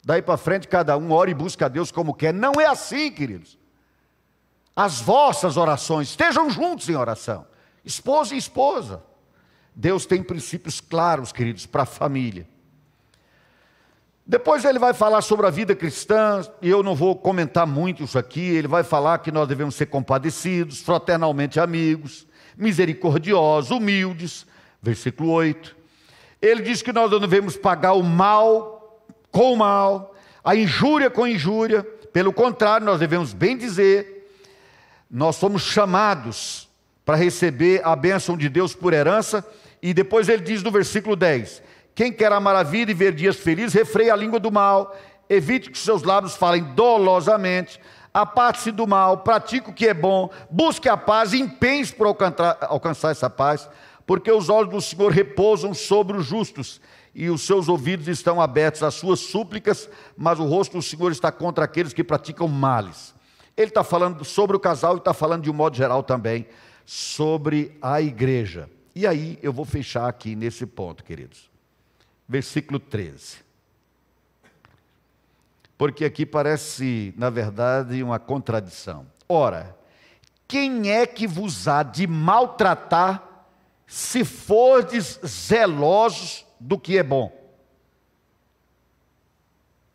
Daí 0.04 0.22
para 0.22 0.38
frente, 0.38 0.68
cada 0.68 0.98
um 0.98 1.12
ora 1.12 1.32
e 1.32 1.34
busca 1.34 1.66
a 1.66 1.70
Deus 1.70 1.92
como 1.92 2.14
quer. 2.14 2.34
Não 2.34 2.54
é 2.60 2.66
assim, 2.66 3.12
queridos. 3.12 3.58
As 4.76 5.00
vossas 5.00 5.58
orações 5.58 6.10
estejam 6.10 6.50
juntos 6.50 6.88
em 6.88 6.96
oração 6.96 7.51
esposo 7.84 8.34
e 8.34 8.38
esposa. 8.38 9.04
Deus 9.76 10.06
tem 10.06 10.22
princípios 10.22 10.82
claros, 10.82 11.32
queridos, 11.32 11.66
para 11.66 11.84
a 11.84 11.86
família. 11.86 12.48
Depois 14.26 14.64
ele 14.64 14.80
vai 14.80 14.94
falar 14.94 15.22
sobre 15.22 15.48
a 15.48 15.50
vida 15.50 15.76
cristã, 15.76 16.42
e 16.62 16.70
eu 16.70 16.84
não 16.84 16.96
vou 16.96 17.16
comentar 17.16 17.66
muito 17.66 18.04
isso 18.04 18.18
aqui. 18.18 18.40
Ele 18.40 18.68
vai 18.68 18.84
falar 18.84 19.18
que 19.20 19.32
nós 19.32 19.48
devemos 19.48 19.76
ser 19.76 19.88
compadecidos, 19.88 20.82
fraternalmente 20.82 21.60
amigos, 21.60 22.28
misericordiosos, 22.56 23.72
humildes. 23.72 24.46
Versículo 24.82 25.32
8. 25.32 25.76
Ele 26.42 26.62
diz 26.62 26.82
que 26.82 26.94
nós 26.94 27.12
não 27.12 27.20
devemos 27.20 27.58
pagar 27.58 27.94
o 27.94 28.04
mal 28.04 29.06
com 29.32 29.54
o 29.54 29.58
mal, 29.58 30.16
a 30.44 30.56
injúria 30.56 31.10
com 31.10 31.28
injúria. 31.28 31.84
Pelo 32.14 32.34
contrário, 32.34 32.86
nós 32.86 33.00
devemos 33.00 33.34
bem 33.34 33.58
dizer. 33.58 34.30
Nós 35.10 35.36
somos 35.36 35.64
chamados 35.64 36.70
para 37.12 37.18
receber 37.18 37.82
a 37.84 37.94
bênção 37.94 38.38
de 38.38 38.48
Deus 38.48 38.74
por 38.74 38.94
herança. 38.94 39.46
E 39.82 39.94
depois 39.94 40.30
ele 40.30 40.42
diz 40.42 40.64
no 40.64 40.72
versículo 40.72 41.14
10: 41.14 41.62
Quem 41.94 42.10
quer 42.10 42.32
amar 42.32 42.56
a 42.56 42.64
vida 42.64 42.90
e 42.90 42.94
ver 42.94 43.14
dias 43.14 43.36
felizes, 43.36 43.74
refreia 43.74 44.14
a 44.14 44.16
língua 44.16 44.40
do 44.40 44.50
mal, 44.50 44.96
evite 45.30 45.70
que 45.70 45.78
seus 45.78 46.04
lábios 46.04 46.38
falem 46.38 46.64
dolosamente, 46.74 47.82
aparte-se 48.14 48.72
do 48.72 48.88
mal, 48.88 49.18
pratique 49.18 49.70
o 49.70 49.74
que 49.74 49.88
é 49.88 49.94
bom, 49.94 50.30
busque 50.50 50.88
a 50.88 50.96
paz 50.96 51.34
e 51.34 51.42
empenhe-se 51.42 51.94
alcançar, 52.02 52.58
alcançar 52.62 53.12
essa 53.12 53.30
paz, 53.30 53.70
porque 54.08 54.32
os 54.32 54.48
olhos 54.48 54.72
do 54.72 54.80
Senhor 54.80 55.12
repousam 55.12 55.74
sobre 55.74 56.16
os 56.16 56.26
justos 56.26 56.80
e 57.14 57.30
os 57.30 57.42
seus 57.42 57.68
ouvidos 57.68 58.08
estão 58.08 58.40
abertos 58.40 58.84
às 58.84 58.94
suas 58.94 59.20
súplicas, 59.20 59.90
mas 60.16 60.40
o 60.40 60.46
rosto 60.46 60.78
do 60.78 60.82
Senhor 60.82 61.12
está 61.12 61.30
contra 61.30 61.66
aqueles 61.66 61.92
que 61.92 62.06
praticam 62.06 62.48
males. 62.48 63.14
Ele 63.58 63.68
está 63.68 63.84
falando 63.84 64.24
sobre 64.24 64.56
o 64.56 64.60
casal 64.60 64.96
e 64.96 65.00
está 65.00 65.14
falando 65.14 65.44
de 65.44 65.52
um 65.52 65.54
modo 65.54 65.76
geral 65.76 66.04
também 66.04 66.48
sobre 66.92 67.78
a 67.82 68.02
igreja. 68.02 68.70
E 68.94 69.08
aí 69.08 69.40
eu 69.42 69.54
vou 69.54 69.64
fechar 69.64 70.10
aqui 70.10 70.36
nesse 70.36 70.66
ponto, 70.66 71.06
queridos. 71.06 71.50
Versículo 72.28 72.82
13. 72.82 73.38
Porque 75.78 76.04
aqui 76.04 76.26
parece, 76.26 77.14
na 77.16 77.30
verdade, 77.30 78.04
uma 78.04 78.20
contradição. 78.20 79.08
Ora, 79.30 79.74
quem 80.46 80.92
é 80.92 81.08
que 81.08 81.26
vos 81.26 81.66
há 81.66 81.82
de 81.82 82.06
maltratar 82.06 83.46
se 83.88 84.26
fordes 84.26 85.18
zelosos 85.26 86.46
do 86.60 86.78
que 86.78 86.98
é 86.98 87.04
bom? 87.04 87.32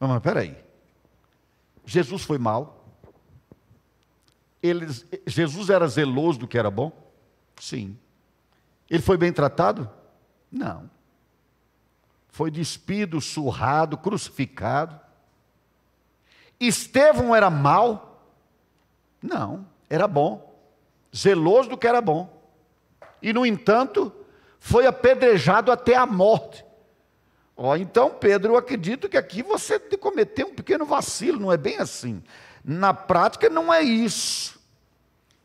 Mas 0.00 0.22
peraí. 0.22 0.56
Jesus 1.84 2.22
foi 2.22 2.38
mal? 2.38 2.75
Jesus 5.26 5.70
era 5.70 5.86
zeloso 5.88 6.38
do 6.40 6.48
que 6.48 6.58
era 6.58 6.70
bom? 6.70 6.92
Sim. 7.60 7.96
Ele 8.88 9.02
foi 9.02 9.16
bem 9.16 9.32
tratado? 9.32 9.90
Não. 10.50 10.90
Foi 12.28 12.50
despido, 12.50 13.20
surrado, 13.20 13.96
crucificado. 13.96 14.98
Estevão 16.60 17.34
era 17.34 17.50
mal? 17.50 18.22
Não, 19.22 19.66
era 19.88 20.06
bom. 20.06 20.54
Zeloso 21.14 21.70
do 21.70 21.78
que 21.78 21.86
era 21.86 22.00
bom. 22.00 22.30
E, 23.22 23.32
no 23.32 23.46
entanto, 23.46 24.12
foi 24.58 24.86
apedrejado 24.86 25.72
até 25.72 25.96
a 25.96 26.06
morte. 26.06 26.64
Ó, 27.56 27.70
oh, 27.70 27.76
então, 27.76 28.10
Pedro, 28.10 28.52
eu 28.52 28.56
acredito 28.58 29.08
que 29.08 29.16
aqui 29.16 29.42
você 29.42 29.78
cometeu 29.78 30.48
um 30.48 30.54
pequeno 30.54 30.84
vacilo, 30.84 31.40
não 31.40 31.50
é 31.50 31.56
bem 31.56 31.78
assim. 31.78 32.22
Na 32.62 32.92
prática, 32.92 33.48
não 33.48 33.72
é 33.72 33.82
isso. 33.82 34.55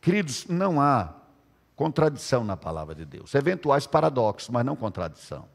Queridos, 0.02 0.48
não 0.48 0.82
há 0.82 1.14
contradição 1.76 2.44
na 2.44 2.58
palavra 2.58 2.96
de 2.96 3.06
Deus. 3.06 3.34
Eventuais 3.36 3.86
paradoxos, 3.86 4.50
mas 4.50 4.66
não 4.66 4.76
contradição. 4.76 5.48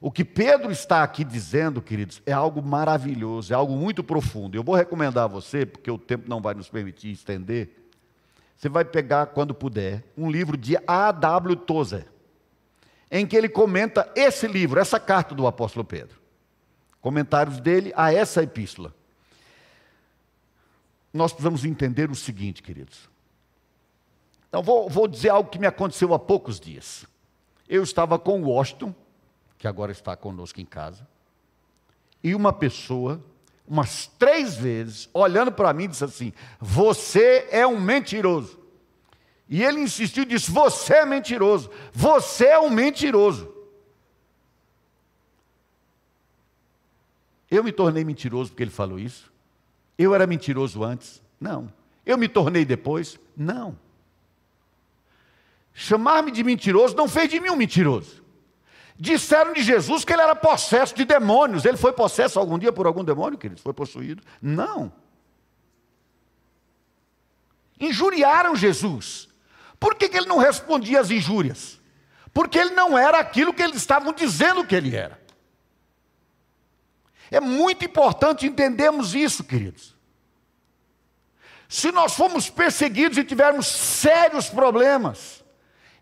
O 0.00 0.10
que 0.10 0.24
Pedro 0.24 0.70
está 0.70 1.02
aqui 1.02 1.24
dizendo, 1.24 1.80
queridos, 1.80 2.20
é 2.26 2.32
algo 2.32 2.62
maravilhoso, 2.62 3.52
é 3.52 3.56
algo 3.56 3.74
muito 3.74 4.04
profundo. 4.04 4.54
Eu 4.54 4.62
vou 4.62 4.74
recomendar 4.74 5.24
a 5.24 5.28
você, 5.28 5.64
porque 5.64 5.90
o 5.90 5.96
tempo 5.96 6.28
não 6.28 6.40
vai 6.40 6.54
nos 6.54 6.68
permitir 6.68 7.10
estender. 7.10 7.70
Você 8.56 8.68
vai 8.68 8.84
pegar, 8.84 9.26
quando 9.26 9.54
puder, 9.54 10.04
um 10.16 10.30
livro 10.30 10.56
de 10.56 10.76
A.W. 10.86 11.56
Tozer, 11.56 12.06
em 13.10 13.26
que 13.26 13.36
ele 13.36 13.48
comenta 13.48 14.10
esse 14.14 14.46
livro, 14.46 14.78
essa 14.78 15.00
carta 15.00 15.34
do 15.34 15.46
apóstolo 15.46 15.84
Pedro. 15.84 16.20
Comentários 17.00 17.60
dele 17.60 17.92
a 17.96 18.12
essa 18.12 18.42
epístola. 18.42 18.94
Nós 21.16 21.32
precisamos 21.32 21.64
entender 21.64 22.10
o 22.10 22.14
seguinte, 22.14 22.62
queridos. 22.62 23.08
Então, 24.48 24.62
vou, 24.62 24.88
vou 24.88 25.08
dizer 25.08 25.30
algo 25.30 25.50
que 25.50 25.58
me 25.58 25.66
aconteceu 25.66 26.14
há 26.14 26.18
poucos 26.18 26.60
dias. 26.60 27.04
Eu 27.68 27.82
estava 27.82 28.18
com 28.18 28.40
o 28.40 28.50
Washington 28.50 28.94
que 29.58 29.66
agora 29.66 29.92
está 29.92 30.16
conosco 30.16 30.60
em 30.60 30.64
casa, 30.64 31.06
e 32.22 32.34
uma 32.34 32.52
pessoa, 32.52 33.22
umas 33.66 34.06
três 34.06 34.54
vezes, 34.54 35.08
olhando 35.12 35.50
para 35.52 35.72
mim, 35.72 35.88
disse 35.88 36.04
assim: 36.04 36.32
Você 36.60 37.48
é 37.50 37.66
um 37.66 37.80
mentiroso. 37.80 38.58
E 39.48 39.62
ele 39.62 39.80
insistiu 39.80 40.24
e 40.24 40.26
disse: 40.26 40.50
Você 40.50 40.94
é 40.94 41.06
mentiroso, 41.06 41.70
você 41.92 42.46
é 42.46 42.58
um 42.58 42.70
mentiroso. 42.70 43.54
Eu 47.50 47.62
me 47.62 47.70
tornei 47.70 48.04
mentiroso 48.04 48.50
porque 48.50 48.64
ele 48.64 48.70
falou 48.70 48.98
isso? 48.98 49.32
Eu 49.98 50.14
era 50.14 50.26
mentiroso 50.26 50.84
antes? 50.84 51.22
Não. 51.40 51.72
Eu 52.04 52.18
me 52.18 52.28
tornei 52.28 52.64
depois? 52.64 53.18
Não. 53.36 53.78
Chamar-me 55.72 56.30
de 56.30 56.42
mentiroso 56.42 56.96
não 56.96 57.08
fez 57.08 57.28
de 57.28 57.40
mim 57.40 57.50
um 57.50 57.56
mentiroso. 57.56 58.24
Disseram 58.98 59.52
de 59.52 59.62
Jesus 59.62 60.04
que 60.04 60.12
ele 60.12 60.22
era 60.22 60.34
possesso 60.34 60.94
de 60.94 61.04
demônios. 61.04 61.64
Ele 61.64 61.76
foi 61.76 61.92
possesso 61.92 62.38
algum 62.38 62.58
dia 62.58 62.72
por 62.72 62.86
algum 62.86 63.04
demônio, 63.04 63.38
queridos? 63.38 63.62
Foi 63.62 63.74
possuído? 63.74 64.22
Não. 64.40 64.90
Injuriaram 67.78 68.56
Jesus. 68.56 69.28
Por 69.78 69.94
que, 69.96 70.08
que 70.08 70.16
ele 70.16 70.26
não 70.26 70.38
respondia 70.38 71.00
às 71.00 71.10
injúrias? 71.10 71.78
Porque 72.32 72.58
ele 72.58 72.70
não 72.70 72.96
era 72.96 73.18
aquilo 73.18 73.52
que 73.52 73.62
eles 73.62 73.76
estavam 73.76 74.12
dizendo 74.12 74.64
que 74.64 74.74
ele 74.74 74.96
era. 74.96 75.20
É 77.30 77.40
muito 77.40 77.84
importante 77.84 78.46
entendermos 78.46 79.14
isso, 79.14 79.42
queridos. 79.44 79.94
Se 81.68 81.90
nós 81.90 82.14
fomos 82.14 82.48
perseguidos 82.48 83.18
e 83.18 83.24
tivermos 83.24 83.66
sérios 83.66 84.48
problemas, 84.48 85.44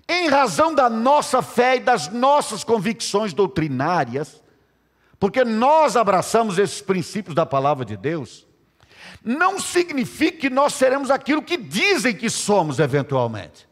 em 0.08 0.28
razão 0.28 0.74
da 0.74 0.90
nossa 0.90 1.40
fé 1.40 1.76
e 1.76 1.80
das 1.80 2.08
nossas 2.08 2.62
convicções 2.62 3.32
doutrinárias, 3.32 4.42
porque 5.18 5.44
nós 5.44 5.96
abraçamos 5.96 6.58
esses 6.58 6.82
princípios 6.82 7.34
da 7.34 7.46
palavra 7.46 7.84
de 7.84 7.96
Deus, 7.96 8.46
não 9.22 9.58
significa 9.58 10.38
que 10.38 10.50
nós 10.50 10.74
seremos 10.74 11.10
aquilo 11.10 11.42
que 11.42 11.56
dizem 11.56 12.14
que 12.14 12.28
somos 12.28 12.78
eventualmente. 12.78 13.66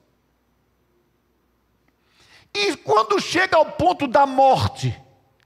E 2.55 2.77
quando 2.77 3.21
chega 3.21 3.57
ao 3.57 3.67
ponto 3.67 4.07
da 4.07 4.25
morte, 4.25 4.99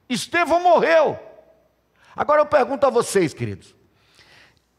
Estevão 0.09 0.63
morreu. 0.63 1.19
Agora 2.17 2.41
eu 2.41 2.47
pergunto 2.47 2.87
a 2.87 2.91
vocês, 2.91 3.35
queridos: 3.35 3.75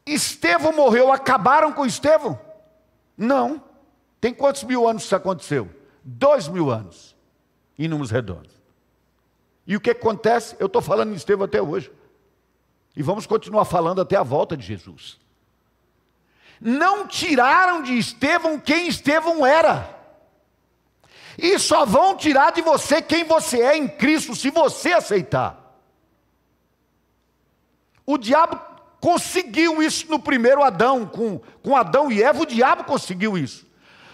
Estevão 0.04 0.72
morreu, 0.72 1.12
acabaram 1.12 1.72
com 1.72 1.86
Estevão? 1.86 2.38
Não. 3.16 3.62
Tem 4.20 4.34
quantos 4.34 4.64
mil 4.64 4.88
anos 4.88 5.04
isso 5.04 5.14
aconteceu? 5.14 5.70
Dois 6.02 6.48
mil 6.48 6.70
anos, 6.70 7.14
em 7.78 7.86
números 7.86 8.10
redondos. 8.10 8.52
E 9.64 9.76
o 9.76 9.80
que 9.80 9.90
acontece? 9.90 10.56
Eu 10.58 10.66
estou 10.66 10.82
falando 10.82 11.12
em 11.12 11.14
Estevão 11.14 11.44
até 11.44 11.62
hoje. 11.62 11.92
E 12.96 13.02
vamos 13.02 13.26
continuar 13.26 13.64
falando 13.64 14.00
até 14.00 14.16
a 14.16 14.22
volta 14.24 14.56
de 14.56 14.66
Jesus. 14.66 15.20
Não 16.60 17.06
tiraram 17.06 17.82
de 17.82 17.96
Estevão 17.96 18.58
quem 18.58 18.88
Estevão 18.88 19.46
era. 19.46 19.96
E 21.36 21.56
só 21.60 21.84
vão 21.86 22.16
tirar 22.16 22.50
de 22.50 22.62
você 22.62 23.00
quem 23.00 23.22
você 23.22 23.60
é 23.60 23.76
em 23.76 23.86
Cristo, 23.86 24.34
se 24.34 24.50
você 24.50 24.92
aceitar. 24.92 25.57
O 28.08 28.18
diabo 28.18 28.60
conseguiu 29.00 29.82
isso 29.82 30.10
no 30.10 30.18
primeiro 30.18 30.62
Adão, 30.62 31.06
com, 31.06 31.40
com 31.62 31.76
Adão 31.76 32.10
e 32.10 32.22
Eva, 32.22 32.42
o 32.42 32.46
diabo 32.46 32.84
conseguiu 32.84 33.36
isso 33.36 33.68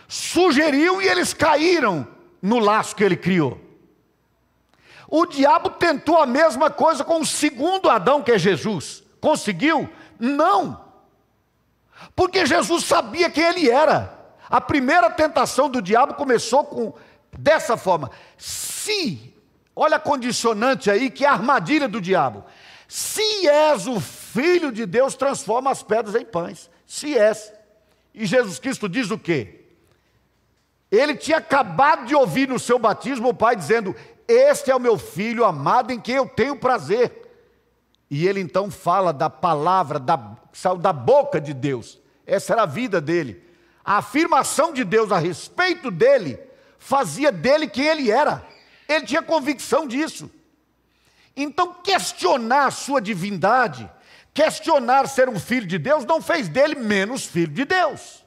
sugeriu 0.08 1.00
e 1.00 1.08
eles 1.08 1.32
caíram 1.32 2.06
no 2.40 2.58
laço 2.58 2.94
que 2.94 3.04
ele 3.04 3.16
criou. 3.16 3.60
O 5.08 5.26
diabo 5.26 5.70
tentou 5.70 6.18
a 6.18 6.26
mesma 6.26 6.70
coisa 6.70 7.04
com 7.04 7.20
o 7.20 7.26
segundo 7.26 7.88
Adão, 7.88 8.22
que 8.22 8.32
é 8.32 8.38
Jesus. 8.38 9.02
Conseguiu? 9.20 9.88
Não. 10.18 10.82
Porque 12.14 12.44
Jesus 12.46 12.84
sabia 12.84 13.30
quem 13.30 13.44
ele 13.44 13.70
era. 13.70 14.12
A 14.48 14.60
primeira 14.60 15.10
tentação 15.10 15.68
do 15.68 15.80
diabo 15.80 16.14
começou 16.14 16.64
com 16.64 16.94
dessa 17.36 17.76
forma: 17.76 18.10
se, 18.36 19.34
olha 19.74 19.96
a 19.96 20.00
condicionante 20.00 20.90
aí, 20.90 21.10
que 21.10 21.24
é 21.24 21.28
a 21.28 21.32
armadilha 21.32 21.88
do 21.88 22.00
diabo. 22.00 22.44
Se 22.88 23.48
és 23.48 23.86
o 23.86 24.00
filho 24.00 24.70
de 24.70 24.86
Deus, 24.86 25.14
transforma 25.14 25.70
as 25.70 25.82
pedras 25.82 26.14
em 26.14 26.24
pães. 26.24 26.70
Se 26.86 27.16
és. 27.16 27.52
E 28.14 28.26
Jesus 28.26 28.58
Cristo 28.58 28.88
diz 28.88 29.10
o 29.10 29.18
quê? 29.18 29.64
Ele 30.90 31.16
tinha 31.16 31.38
acabado 31.38 32.06
de 32.06 32.14
ouvir 32.14 32.48
no 32.48 32.58
seu 32.58 32.78
batismo 32.78 33.28
o 33.28 33.34
pai 33.34 33.56
dizendo: 33.56 33.94
Este 34.28 34.70
é 34.70 34.76
o 34.76 34.80
meu 34.80 34.96
filho 34.96 35.44
amado 35.44 35.92
em 35.92 36.00
quem 36.00 36.16
eu 36.16 36.28
tenho 36.28 36.56
prazer. 36.56 37.22
E 38.10 38.28
ele 38.28 38.40
então 38.40 38.70
fala 38.70 39.12
da 39.12 39.28
palavra 39.28 39.98
da, 39.98 40.36
saiu 40.52 40.76
da 40.76 40.92
boca 40.92 41.40
de 41.40 41.52
Deus. 41.52 41.98
Essa 42.26 42.52
era 42.52 42.62
a 42.62 42.66
vida 42.66 43.00
dele. 43.00 43.42
A 43.84 43.98
afirmação 43.98 44.72
de 44.72 44.84
Deus 44.84 45.10
a 45.10 45.18
respeito 45.18 45.90
dele 45.90 46.38
fazia 46.78 47.32
dele 47.32 47.66
quem 47.66 47.86
ele 47.86 48.10
era. 48.10 48.46
Ele 48.88 49.04
tinha 49.04 49.22
convicção 49.22 49.86
disso. 49.86 50.30
Então, 51.36 51.74
questionar 51.74 52.66
a 52.66 52.70
sua 52.70 53.00
divindade, 53.00 53.90
questionar 54.32 55.08
ser 55.08 55.28
um 55.28 55.38
filho 55.38 55.66
de 55.66 55.78
Deus, 55.78 56.04
não 56.04 56.20
fez 56.20 56.48
dele 56.48 56.74
menos 56.74 57.24
filho 57.24 57.52
de 57.52 57.64
Deus. 57.64 58.24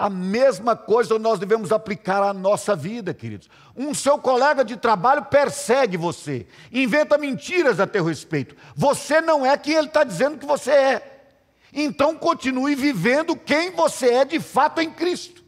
A 0.00 0.08
mesma 0.08 0.74
coisa 0.74 1.18
nós 1.18 1.38
devemos 1.38 1.72
aplicar 1.72 2.22
à 2.22 2.32
nossa 2.32 2.74
vida, 2.74 3.12
queridos. 3.12 3.50
Um 3.76 3.92
seu 3.92 4.18
colega 4.18 4.64
de 4.64 4.76
trabalho 4.76 5.26
persegue 5.26 5.98
você, 5.98 6.46
inventa 6.72 7.18
mentiras 7.18 7.78
a 7.78 7.86
teu 7.86 8.04
respeito. 8.04 8.56
Você 8.74 9.20
não 9.20 9.44
é 9.44 9.58
quem 9.58 9.74
ele 9.74 9.88
está 9.88 10.02
dizendo 10.02 10.38
que 10.38 10.46
você 10.46 10.70
é. 10.70 11.20
Então 11.70 12.16
continue 12.16 12.74
vivendo 12.74 13.36
quem 13.36 13.72
você 13.72 14.14
é 14.14 14.24
de 14.24 14.40
fato 14.40 14.80
em 14.80 14.90
Cristo. 14.90 15.44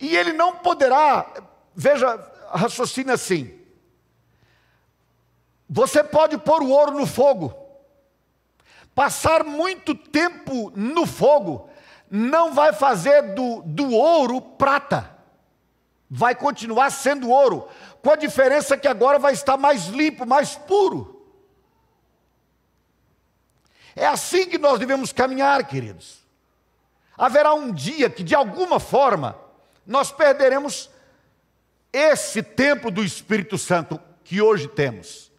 E 0.00 0.16
ele 0.16 0.32
não 0.32 0.56
poderá, 0.56 1.32
veja, 1.74 2.18
raciocina 2.52 3.14
assim. 3.14 3.63
Você 5.74 6.04
pode 6.04 6.38
pôr 6.38 6.62
o 6.62 6.68
ouro 6.68 6.92
no 6.92 7.04
fogo, 7.04 7.52
passar 8.94 9.42
muito 9.42 9.92
tempo 9.92 10.70
no 10.76 11.04
fogo, 11.04 11.68
não 12.08 12.54
vai 12.54 12.72
fazer 12.72 13.34
do, 13.34 13.60
do 13.62 13.90
ouro 13.90 14.40
prata, 14.40 15.18
vai 16.08 16.32
continuar 16.32 16.90
sendo 16.90 17.28
ouro, 17.28 17.68
com 18.00 18.08
a 18.08 18.14
diferença 18.14 18.76
que 18.76 18.86
agora 18.86 19.18
vai 19.18 19.32
estar 19.32 19.56
mais 19.56 19.86
limpo, 19.86 20.24
mais 20.24 20.54
puro. 20.54 21.26
É 23.96 24.06
assim 24.06 24.46
que 24.48 24.58
nós 24.58 24.78
devemos 24.78 25.12
caminhar, 25.12 25.66
queridos. 25.66 26.24
Haverá 27.18 27.52
um 27.52 27.72
dia 27.72 28.08
que, 28.08 28.22
de 28.22 28.36
alguma 28.36 28.78
forma, 28.78 29.36
nós 29.84 30.12
perderemos 30.12 30.88
esse 31.92 32.44
tempo 32.44 32.92
do 32.92 33.02
Espírito 33.02 33.58
Santo 33.58 34.00
que 34.22 34.40
hoje 34.40 34.68
temos. 34.68 35.33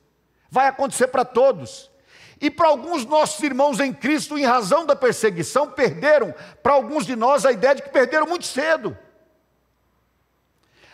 Vai 0.55 0.67
acontecer 0.67 1.07
para 1.07 1.25
todos. 1.25 1.91
E 2.39 2.49
para 2.49 2.69
alguns 2.69 3.05
nossos 3.05 3.43
irmãos 3.43 3.81
em 3.81 3.91
Cristo, 3.91 4.37
em 4.37 4.45
razão 4.45 4.85
da 4.85 4.95
perseguição, 4.95 5.69
perderam, 5.69 6.33
para 6.63 6.71
alguns 6.71 7.05
de 7.05 7.13
nós, 7.13 7.45
a 7.45 7.51
ideia 7.51 7.75
de 7.75 7.81
que 7.81 7.89
perderam 7.89 8.25
muito 8.25 8.45
cedo. 8.45 8.97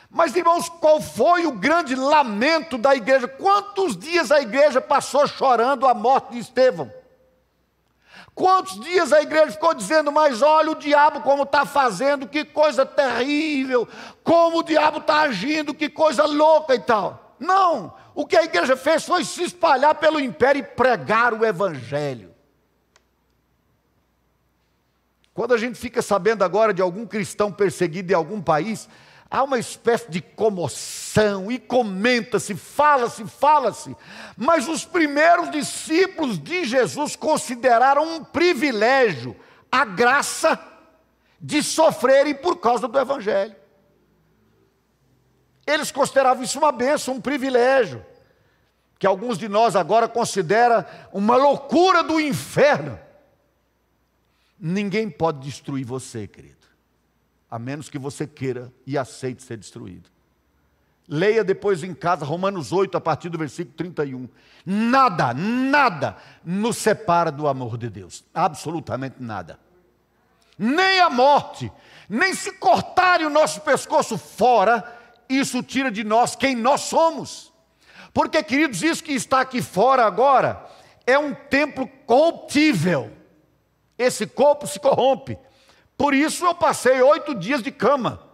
Mas, 0.09 0.36
irmãos, 0.36 0.68
qual 0.68 0.99
foi 0.99 1.45
o 1.45 1.51
grande 1.51 1.93
lamento 1.93 2.76
da 2.76 2.95
igreja? 2.95 3.28
Quantos 3.28 3.95
dias 3.95 4.32
a 4.32 4.41
igreja 4.41 4.82
passou 4.82 5.28
chorando 5.28 5.86
a 5.86 5.93
morte 5.93 6.32
de 6.32 6.39
Estevão? 6.39 6.91
Quantos 8.34 8.80
dias 8.80 9.14
a 9.14 9.22
igreja 9.22 9.51
ficou 9.51 9.76
dizendo, 9.76 10.12
mas 10.12 10.41
olha 10.41 10.72
o 10.72 10.76
diabo 10.76 11.22
como 11.22 11.43
está 11.43 11.68
fazendo, 11.68 12.28
que 12.28 12.43
coisa 12.43 12.84
terrível, 12.84 13.88
como 14.24 14.62
o 14.62 14.64
diabo 14.64 14.97
está 14.97 15.22
agindo, 15.22 15.72
que 15.72 15.88
coisa 15.88 16.26
louca 16.26 16.74
e 16.74 16.80
tal. 16.80 17.36
Não, 17.39 17.93
o 18.14 18.26
que 18.26 18.36
a 18.36 18.43
igreja 18.43 18.76
fez 18.76 19.05
foi 19.05 19.24
se 19.24 19.43
espalhar 19.43 19.95
pelo 19.95 20.20
império 20.20 20.59
e 20.59 20.64
pregar 20.64 21.34
o 21.34 21.45
evangelho. 21.45 22.32
Quando 25.34 25.53
a 25.53 25.57
gente 25.57 25.80
fica 25.80 26.01
sabendo 26.01 26.43
agora 26.43 26.74
de 26.74 26.82
algum 26.82 27.05
cristão 27.05 27.51
perseguido 27.51 28.12
em 28.12 28.16
algum 28.16 28.41
país, 28.41 28.89
há 29.30 29.43
uma 29.43 29.57
espécie 29.57 30.12
de 30.12 30.22
comoção 30.22 31.49
e 31.49 31.57
comenta-se, 31.57 32.53
fala-se, 32.53 33.26
fala-se. 33.26 33.95
Mas 34.36 34.68
os 34.68 34.84
primeiros 34.84 35.49
discípulos 35.49 36.38
de 36.38 36.66
Jesus 36.66 37.16
consideraram 37.16 38.18
um 38.18 38.24
privilégio 38.24 39.36
a 39.72 39.86
graça 39.86 40.59
de 41.39 41.64
sofrerem 41.64 42.36
por 42.36 42.57
causa 42.57 42.88
do 42.88 42.99
Evangelho. 42.99 43.55
Eles 45.74 45.91
consideravam 45.91 46.43
isso 46.43 46.59
uma 46.59 46.72
bênção, 46.72 47.15
um 47.15 47.22
privilégio, 47.22 48.05
que 48.99 49.07
alguns 49.07 49.38
de 49.38 49.47
nós 49.47 49.76
agora 49.76 50.07
consideram 50.07 50.86
uma 51.11 51.36
loucura 51.36 52.03
do 52.03 52.19
inferno. 52.19 52.99
Ninguém 54.59 55.09
pode 55.09 55.39
destruir 55.39 55.86
você, 55.86 56.28
querido 56.28 56.61
a 57.51 57.59
menos 57.59 57.89
que 57.89 57.99
você 57.99 58.26
queira 58.26 58.72
e 58.88 58.97
aceite 58.97 59.43
ser 59.43 59.57
destruído. 59.57 60.09
Leia 61.05 61.43
depois 61.43 61.84
em 61.84 61.93
casa 61.93 62.24
Romanos 62.24 62.72
8, 62.72 62.95
a 62.95 63.01
partir 63.01 63.28
do 63.28 63.38
versículo 63.38 63.76
31. 63.76 64.30
Nada, 64.65 65.34
nada 65.34 66.15
nos 66.45 66.78
separa 66.78 67.30
do 67.30 67.49
amor 67.49 67.78
de 67.78 67.89
Deus. 67.89 68.24
Absolutamente 68.34 69.17
nada. 69.19 69.59
Nem 70.57 71.01
a 71.01 71.09
morte, 71.09 71.69
nem 72.07 72.34
se 72.34 72.53
cortarem 72.53 73.28
o 73.28 73.32
nosso 73.32 73.59
pescoço 73.61 74.17
fora, 74.17 75.01
isso 75.38 75.61
tira 75.63 75.91
de 75.91 76.03
nós 76.03 76.36
quem 76.36 76.55
nós 76.55 76.82
somos. 76.82 77.51
Porque, 78.13 78.41
queridos, 78.43 78.82
isso 78.84 79.03
que 79.03 79.13
está 79.13 79.41
aqui 79.41 79.61
fora 79.61 80.05
agora 80.05 80.65
é 81.05 81.17
um 81.17 81.34
templo 81.34 81.88
corruptível. 82.05 83.11
Esse 83.97 84.25
corpo 84.27 84.67
se 84.67 84.79
corrompe. 84.79 85.38
Por 85.97 86.13
isso 86.13 86.45
eu 86.45 86.55
passei 86.55 87.01
oito 87.01 87.36
dias 87.36 87.61
de 87.61 87.71
cama. 87.71 88.30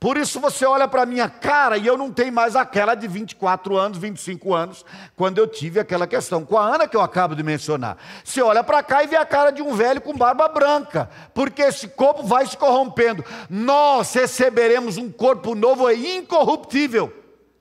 Por 0.00 0.16
isso 0.16 0.40
você 0.40 0.64
olha 0.64 0.88
para 0.88 1.02
a 1.02 1.06
minha 1.06 1.28
cara 1.28 1.76
e 1.76 1.86
eu 1.86 1.94
não 1.94 2.10
tenho 2.10 2.32
mais 2.32 2.56
aquela 2.56 2.94
de 2.94 3.06
24 3.06 3.76
anos, 3.76 3.98
25 3.98 4.54
anos, 4.54 4.82
quando 5.14 5.36
eu 5.36 5.46
tive 5.46 5.78
aquela 5.78 6.06
questão 6.06 6.42
com 6.42 6.56
a 6.56 6.74
Ana 6.74 6.88
que 6.88 6.96
eu 6.96 7.02
acabo 7.02 7.34
de 7.34 7.42
mencionar. 7.42 7.98
Você 8.24 8.40
olha 8.40 8.64
para 8.64 8.82
cá 8.82 9.04
e 9.04 9.06
vê 9.06 9.16
a 9.16 9.26
cara 9.26 9.50
de 9.50 9.60
um 9.60 9.74
velho 9.74 10.00
com 10.00 10.16
barba 10.16 10.48
branca, 10.48 11.10
porque 11.34 11.60
esse 11.60 11.86
corpo 11.86 12.22
vai 12.22 12.46
se 12.46 12.56
corrompendo. 12.56 13.22
Nós 13.50 14.14
receberemos 14.14 14.96
um 14.96 15.12
corpo 15.12 15.54
novo 15.54 15.90
e 15.90 16.16
incorruptível. 16.16 17.12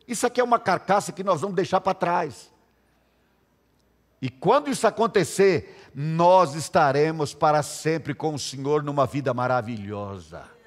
Isso 0.07 0.25
aqui 0.25 0.39
é 0.39 0.43
uma 0.43 0.59
carcaça 0.59 1.11
que 1.11 1.25
nós 1.25 1.41
vamos 1.41 1.57
deixar 1.57 1.81
para 1.81 1.93
trás. 1.93 2.49
E 4.21 4.29
quando 4.29 4.69
isso 4.69 4.87
acontecer, 4.87 5.89
nós 5.93 6.55
estaremos 6.55 7.33
para 7.33 7.61
sempre 7.61 8.13
com 8.13 8.33
o 8.33 8.39
Senhor 8.39 8.81
numa 8.81 9.05
vida 9.05 9.33
maravilhosa. 9.33 10.58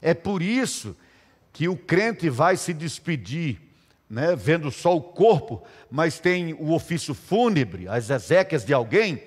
É 0.00 0.14
por 0.14 0.42
isso 0.42 0.96
que 1.52 1.68
o 1.68 1.76
crente 1.76 2.28
vai 2.30 2.56
se 2.56 2.72
despedir, 2.72 3.60
né, 4.08 4.34
vendo 4.34 4.70
só 4.70 4.96
o 4.96 5.00
corpo, 5.00 5.62
mas 5.90 6.18
tem 6.18 6.54
o 6.54 6.72
ofício 6.72 7.14
fúnebre, 7.14 7.88
as 7.88 8.10
exéquias 8.10 8.64
de 8.64 8.72
alguém, 8.72 9.22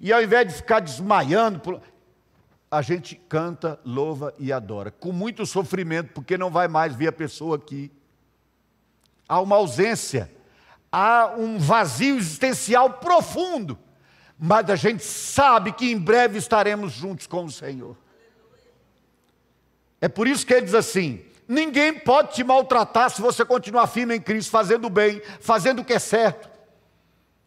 e 0.00 0.12
ao 0.12 0.22
invés 0.22 0.48
de 0.48 0.54
ficar 0.54 0.80
desmaiando, 0.80 1.80
a 2.70 2.82
gente 2.82 3.14
canta, 3.28 3.78
louva 3.84 4.34
e 4.38 4.52
adora, 4.52 4.90
com 4.90 5.12
muito 5.12 5.46
sofrimento, 5.46 6.12
porque 6.12 6.36
não 6.36 6.50
vai 6.50 6.68
mais 6.68 6.94
ver 6.94 7.08
a 7.08 7.12
pessoa 7.12 7.56
aqui. 7.56 7.90
Há 9.28 9.40
uma 9.40 9.56
ausência 9.56 10.30
há 10.90 11.34
um 11.36 11.58
vazio 11.58 12.16
existencial 12.16 12.94
profundo, 12.94 13.78
mas 14.38 14.70
a 14.70 14.76
gente 14.76 15.04
sabe 15.04 15.72
que 15.72 15.90
em 15.90 15.98
breve 15.98 16.38
estaremos 16.38 16.92
juntos 16.92 17.26
com 17.26 17.44
o 17.44 17.50
Senhor. 17.50 17.96
É 20.00 20.08
por 20.08 20.28
isso 20.28 20.46
que 20.46 20.52
ele 20.52 20.66
diz 20.66 20.74
assim: 20.74 21.24
ninguém 21.48 21.98
pode 21.98 22.34
te 22.34 22.44
maltratar 22.44 23.10
se 23.10 23.20
você 23.20 23.44
continuar 23.44 23.86
firme 23.86 24.16
em 24.16 24.20
Cristo, 24.20 24.50
fazendo 24.50 24.86
o 24.86 24.90
bem, 24.90 25.20
fazendo 25.40 25.80
o 25.80 25.84
que 25.84 25.94
é 25.94 25.98
certo, 25.98 26.48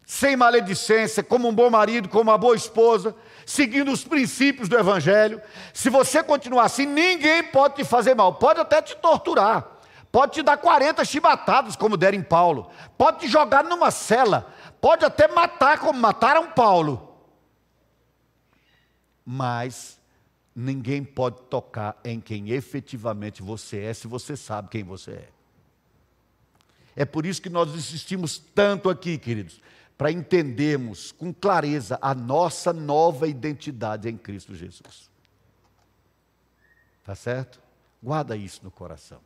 sem 0.04 0.36
maledicência, 0.36 1.22
como 1.22 1.48
um 1.48 1.54
bom 1.54 1.70
marido, 1.70 2.08
como 2.08 2.30
uma 2.30 2.38
boa 2.38 2.56
esposa, 2.56 3.14
seguindo 3.46 3.92
os 3.92 4.04
princípios 4.04 4.68
do 4.68 4.78
Evangelho. 4.78 5.40
Se 5.72 5.88
você 5.88 6.22
continuar 6.22 6.64
assim, 6.64 6.86
ninguém 6.86 7.44
pode 7.44 7.76
te 7.76 7.84
fazer 7.84 8.14
mal, 8.14 8.34
pode 8.34 8.60
até 8.60 8.82
te 8.82 8.96
torturar. 8.96 9.78
Pode 10.12 10.32
te 10.32 10.42
dar 10.42 10.56
40 10.56 11.04
chibatadas, 11.04 11.76
como 11.76 11.96
deram 11.96 12.18
em 12.18 12.22
Paulo, 12.22 12.68
pode 12.98 13.20
te 13.20 13.28
jogar 13.28 13.62
numa 13.62 13.92
cela, 13.92 14.52
pode 14.80 15.04
até 15.04 15.28
matar, 15.28 15.78
como 15.78 16.00
mataram 16.00 16.50
Paulo. 16.50 17.16
Mas 19.24 19.99
ninguém 20.54 21.04
pode 21.04 21.42
tocar 21.42 21.98
em 22.04 22.20
quem 22.20 22.50
efetivamente 22.50 23.42
você 23.42 23.80
é, 23.80 23.94
se 23.94 24.06
você 24.06 24.36
sabe 24.36 24.68
quem 24.68 24.84
você 24.84 25.12
é. 25.12 25.28
É 26.96 27.04
por 27.04 27.24
isso 27.24 27.40
que 27.40 27.48
nós 27.48 27.74
insistimos 27.74 28.38
tanto 28.38 28.90
aqui, 28.90 29.16
queridos, 29.16 29.60
para 29.96 30.10
entendermos 30.10 31.12
com 31.12 31.32
clareza 31.32 31.98
a 32.02 32.14
nossa 32.14 32.72
nova 32.72 33.28
identidade 33.28 34.08
em 34.08 34.16
Cristo 34.16 34.54
Jesus. 34.54 35.10
Tá 37.04 37.14
certo? 37.14 37.60
Guarda 38.02 38.36
isso 38.36 38.60
no 38.62 38.70
coração. 38.70 39.20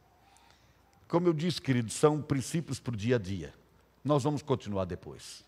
Como 1.08 1.28
eu 1.28 1.32
disse, 1.32 1.60
querido, 1.60 1.90
são 1.90 2.20
princípios 2.20 2.80
para 2.80 2.94
o 2.94 2.96
dia 2.96 3.16
a 3.16 3.18
dia. 3.18 3.54
Nós 4.04 4.24
vamos 4.24 4.42
continuar 4.42 4.84
depois. 4.84 5.44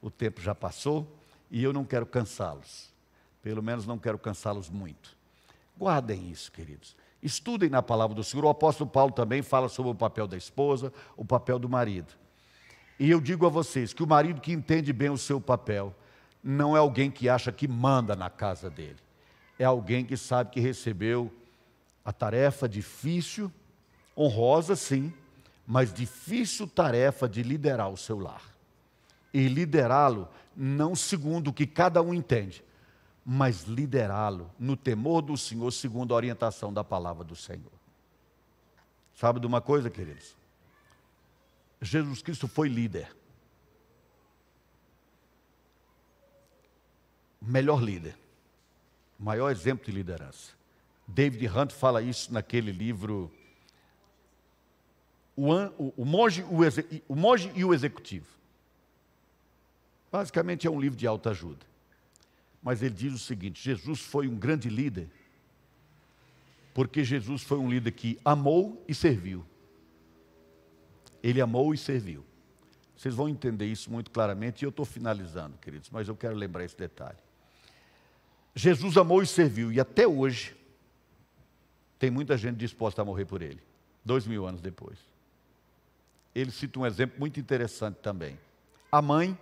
O 0.00 0.10
tempo 0.10 0.40
já 0.40 0.54
passou 0.54 1.06
e 1.50 1.62
eu 1.62 1.72
não 1.72 1.84
quero 1.84 2.06
cansá-los. 2.06 2.90
Pelo 3.42 3.62
menos 3.62 3.86
não 3.86 3.98
quero 3.98 4.18
cansá-los 4.18 4.68
muito. 4.70 5.19
Guardem 5.80 6.30
isso, 6.30 6.52
queridos. 6.52 6.94
Estudem 7.22 7.70
na 7.70 7.82
palavra 7.82 8.14
do 8.14 8.22
Senhor. 8.22 8.44
O 8.44 8.50
apóstolo 8.50 8.90
Paulo 8.90 9.12
também 9.12 9.40
fala 9.40 9.66
sobre 9.66 9.90
o 9.90 9.94
papel 9.94 10.28
da 10.28 10.36
esposa, 10.36 10.92
o 11.16 11.24
papel 11.24 11.58
do 11.58 11.70
marido. 11.70 12.12
E 12.98 13.10
eu 13.10 13.18
digo 13.18 13.46
a 13.46 13.48
vocês 13.48 13.94
que 13.94 14.02
o 14.02 14.06
marido 14.06 14.42
que 14.42 14.52
entende 14.52 14.92
bem 14.92 15.08
o 15.08 15.16
seu 15.16 15.40
papel 15.40 15.94
não 16.44 16.76
é 16.76 16.78
alguém 16.78 17.10
que 17.10 17.30
acha 17.30 17.50
que 17.50 17.66
manda 17.66 18.14
na 18.14 18.28
casa 18.28 18.68
dele. 18.68 18.98
É 19.58 19.64
alguém 19.64 20.04
que 20.04 20.18
sabe 20.18 20.50
que 20.50 20.60
recebeu 20.60 21.32
a 22.04 22.12
tarefa 22.12 22.68
difícil 22.68 23.50
honrosa, 24.14 24.76
sim, 24.76 25.10
mas 25.66 25.94
difícil 25.94 26.68
tarefa 26.68 27.26
de 27.26 27.42
liderar 27.42 27.88
o 27.88 27.96
seu 27.96 28.18
lar. 28.18 28.42
E 29.32 29.48
liderá-lo 29.48 30.28
não 30.54 30.94
segundo 30.94 31.48
o 31.48 31.52
que 31.54 31.66
cada 31.66 32.02
um 32.02 32.12
entende, 32.12 32.62
mas 33.32 33.62
liderá-lo 33.62 34.50
no 34.58 34.76
temor 34.76 35.22
do 35.22 35.36
Senhor, 35.38 35.70
segundo 35.70 36.12
a 36.12 36.16
orientação 36.16 36.72
da 36.72 36.82
palavra 36.82 37.22
do 37.22 37.36
Senhor. 37.36 37.70
Sabe 39.14 39.38
de 39.38 39.46
uma 39.46 39.60
coisa, 39.60 39.88
queridos? 39.88 40.36
Jesus 41.80 42.22
Cristo 42.22 42.48
foi 42.48 42.68
líder. 42.68 43.14
Melhor 47.40 47.80
líder. 47.80 48.18
Maior 49.16 49.52
exemplo 49.52 49.86
de 49.86 49.92
liderança. 49.92 50.50
David 51.06 51.46
Hunt 51.56 51.70
fala 51.70 52.02
isso 52.02 52.34
naquele 52.34 52.72
livro 52.72 53.30
o, 55.36 55.52
o, 55.78 55.94
o, 55.98 56.04
monge, 56.04 56.42
o, 56.42 56.58
o 57.06 57.14
monge 57.14 57.52
e 57.54 57.64
o 57.64 57.72
executivo. 57.72 58.26
Basicamente 60.10 60.66
é 60.66 60.70
um 60.70 60.80
livro 60.80 60.98
de 60.98 61.06
alta 61.06 61.30
ajuda. 61.30 61.69
Mas 62.62 62.82
ele 62.82 62.94
diz 62.94 63.12
o 63.12 63.18
seguinte: 63.18 63.62
Jesus 63.62 64.00
foi 64.00 64.28
um 64.28 64.36
grande 64.36 64.68
líder, 64.68 65.08
porque 66.74 67.02
Jesus 67.02 67.42
foi 67.42 67.58
um 67.58 67.68
líder 67.68 67.92
que 67.92 68.18
amou 68.24 68.82
e 68.88 68.94
serviu. 68.94 69.44
Ele 71.22 71.40
amou 71.40 71.74
e 71.74 71.78
serviu. 71.78 72.24
Vocês 72.96 73.14
vão 73.14 73.28
entender 73.28 73.66
isso 73.66 73.90
muito 73.90 74.10
claramente, 74.10 74.62
e 74.62 74.66
eu 74.66 74.70
estou 74.70 74.84
finalizando, 74.84 75.56
queridos, 75.58 75.88
mas 75.90 76.06
eu 76.06 76.16
quero 76.16 76.34
lembrar 76.34 76.64
esse 76.64 76.76
detalhe. 76.76 77.18
Jesus 78.54 78.96
amou 78.96 79.22
e 79.22 79.26
serviu, 79.26 79.72
e 79.72 79.80
até 79.80 80.06
hoje 80.06 80.54
tem 81.98 82.10
muita 82.10 82.36
gente 82.36 82.56
disposta 82.56 83.00
a 83.00 83.04
morrer 83.04 83.24
por 83.24 83.40
ele, 83.40 83.60
dois 84.04 84.26
mil 84.26 84.46
anos 84.46 84.60
depois 84.60 85.10
ele 86.34 86.50
cita 86.50 86.78
um 86.78 86.86
exemplo 86.86 87.18
muito 87.18 87.40
interessante 87.40 87.96
também. 87.96 88.38
A 88.90 89.02
mãe, 89.02 89.36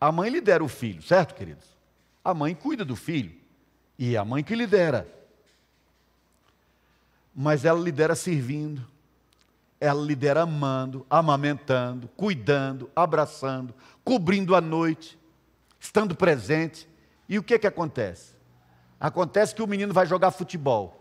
a 0.00 0.10
mãe 0.10 0.30
lidera 0.30 0.64
o 0.64 0.68
filho, 0.68 1.02
certo, 1.02 1.34
queridos? 1.34 1.66
A 2.24 2.32
mãe 2.32 2.54
cuida 2.54 2.84
do 2.84 2.96
filho 2.96 3.38
e 3.98 4.14
é 4.14 4.18
a 4.18 4.24
mãe 4.24 4.42
que 4.42 4.54
lidera. 4.54 5.06
Mas 7.34 7.64
ela 7.64 7.78
lidera 7.78 8.14
servindo, 8.14 8.86
ela 9.78 10.02
lidera 10.02 10.42
amando, 10.42 11.06
amamentando, 11.08 12.08
cuidando, 12.16 12.90
abraçando, 12.96 13.74
cobrindo 14.04 14.54
a 14.54 14.60
noite. 14.60 15.18
estando 15.78 16.14
presente. 16.14 16.88
E 17.28 17.38
o 17.38 17.42
que, 17.42 17.58
que 17.58 17.66
acontece? 17.66 18.34
Acontece 18.98 19.54
que 19.54 19.62
o 19.62 19.66
menino 19.66 19.94
vai 19.94 20.04
jogar 20.06 20.30
futebol. 20.30 21.00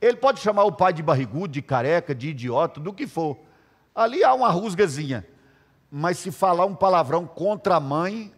Ele 0.00 0.16
pode 0.16 0.40
chamar 0.40 0.64
o 0.64 0.72
pai 0.72 0.92
de 0.92 1.02
barrigudo, 1.02 1.52
de 1.52 1.62
careca, 1.62 2.12
de 2.12 2.30
idiota, 2.30 2.80
do 2.80 2.92
que 2.92 3.06
for. 3.06 3.38
Ali 3.94 4.24
há 4.24 4.34
uma 4.34 4.48
rusgazinha. 4.48 5.24
Mas 5.94 6.16
se 6.16 6.32
falar 6.32 6.64
um 6.64 6.74
palavrão 6.74 7.26
contra 7.26 7.76
a 7.76 7.80
mãe, 7.80 8.32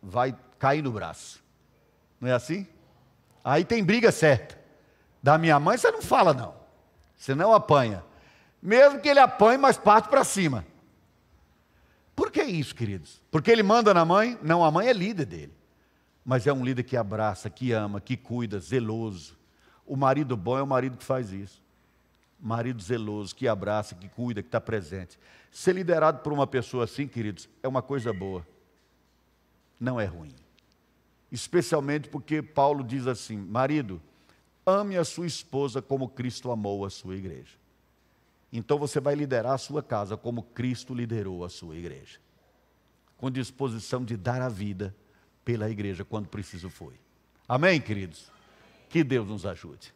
vai 0.00 0.38
cair 0.60 0.80
no 0.80 0.92
braço. 0.92 1.42
Não 2.20 2.28
é 2.28 2.32
assim? 2.32 2.68
Aí 3.42 3.64
tem 3.64 3.82
briga 3.82 4.12
certa. 4.12 4.56
Da 5.20 5.36
minha 5.36 5.58
mãe 5.58 5.76
você 5.76 5.90
não 5.90 6.00
fala, 6.00 6.32
não. 6.32 6.54
Você 7.16 7.34
não 7.34 7.52
apanha. 7.52 8.04
Mesmo 8.62 9.00
que 9.00 9.08
ele 9.08 9.18
apanhe, 9.18 9.58
mas 9.58 9.76
parte 9.76 10.08
para 10.08 10.22
cima. 10.22 10.64
Por 12.14 12.30
que 12.30 12.44
isso, 12.44 12.76
queridos? 12.76 13.20
Porque 13.28 13.50
ele 13.50 13.64
manda 13.64 13.92
na 13.92 14.04
mãe? 14.04 14.38
Não, 14.40 14.64
a 14.64 14.70
mãe 14.70 14.86
é 14.86 14.92
líder 14.92 15.26
dele. 15.26 15.54
Mas 16.24 16.46
é 16.46 16.52
um 16.52 16.64
líder 16.64 16.84
que 16.84 16.96
abraça, 16.96 17.50
que 17.50 17.72
ama, 17.72 18.00
que 18.00 18.16
cuida, 18.16 18.60
zeloso. 18.60 19.36
O 19.84 19.96
marido 19.96 20.36
bom 20.36 20.56
é 20.56 20.62
o 20.62 20.66
marido 20.66 20.96
que 20.96 21.04
faz 21.04 21.32
isso. 21.32 21.60
Marido 22.38 22.80
zeloso, 22.80 23.34
que 23.34 23.48
abraça, 23.48 23.96
que 23.96 24.08
cuida, 24.08 24.42
que 24.42 24.48
está 24.48 24.60
presente. 24.60 25.18
Ser 25.50 25.74
liderado 25.74 26.20
por 26.20 26.32
uma 26.32 26.46
pessoa 26.46 26.84
assim, 26.84 27.06
queridos, 27.06 27.48
é 27.62 27.68
uma 27.68 27.82
coisa 27.82 28.12
boa. 28.12 28.46
Não 29.80 30.00
é 30.00 30.04
ruim. 30.04 30.34
Especialmente 31.30 32.08
porque 32.08 32.42
Paulo 32.42 32.82
diz 32.82 33.06
assim: 33.06 33.36
marido, 33.36 34.00
ame 34.64 34.96
a 34.96 35.04
sua 35.04 35.26
esposa 35.26 35.80
como 35.80 36.08
Cristo 36.08 36.50
amou 36.50 36.84
a 36.84 36.90
sua 36.90 37.16
igreja. 37.16 37.56
Então 38.52 38.78
você 38.78 38.98
vai 39.00 39.14
liderar 39.14 39.52
a 39.52 39.58
sua 39.58 39.82
casa 39.82 40.16
como 40.16 40.42
Cristo 40.42 40.94
liderou 40.94 41.44
a 41.44 41.48
sua 41.48 41.76
igreja. 41.76 42.18
Com 43.16 43.30
disposição 43.30 44.04
de 44.04 44.16
dar 44.16 44.40
a 44.40 44.48
vida 44.48 44.94
pela 45.44 45.68
igreja 45.68 46.04
quando 46.04 46.28
preciso 46.28 46.70
foi. 46.70 46.94
Amém, 47.46 47.80
queridos? 47.80 48.30
Que 48.88 49.04
Deus 49.04 49.28
nos 49.28 49.44
ajude. 49.44 49.92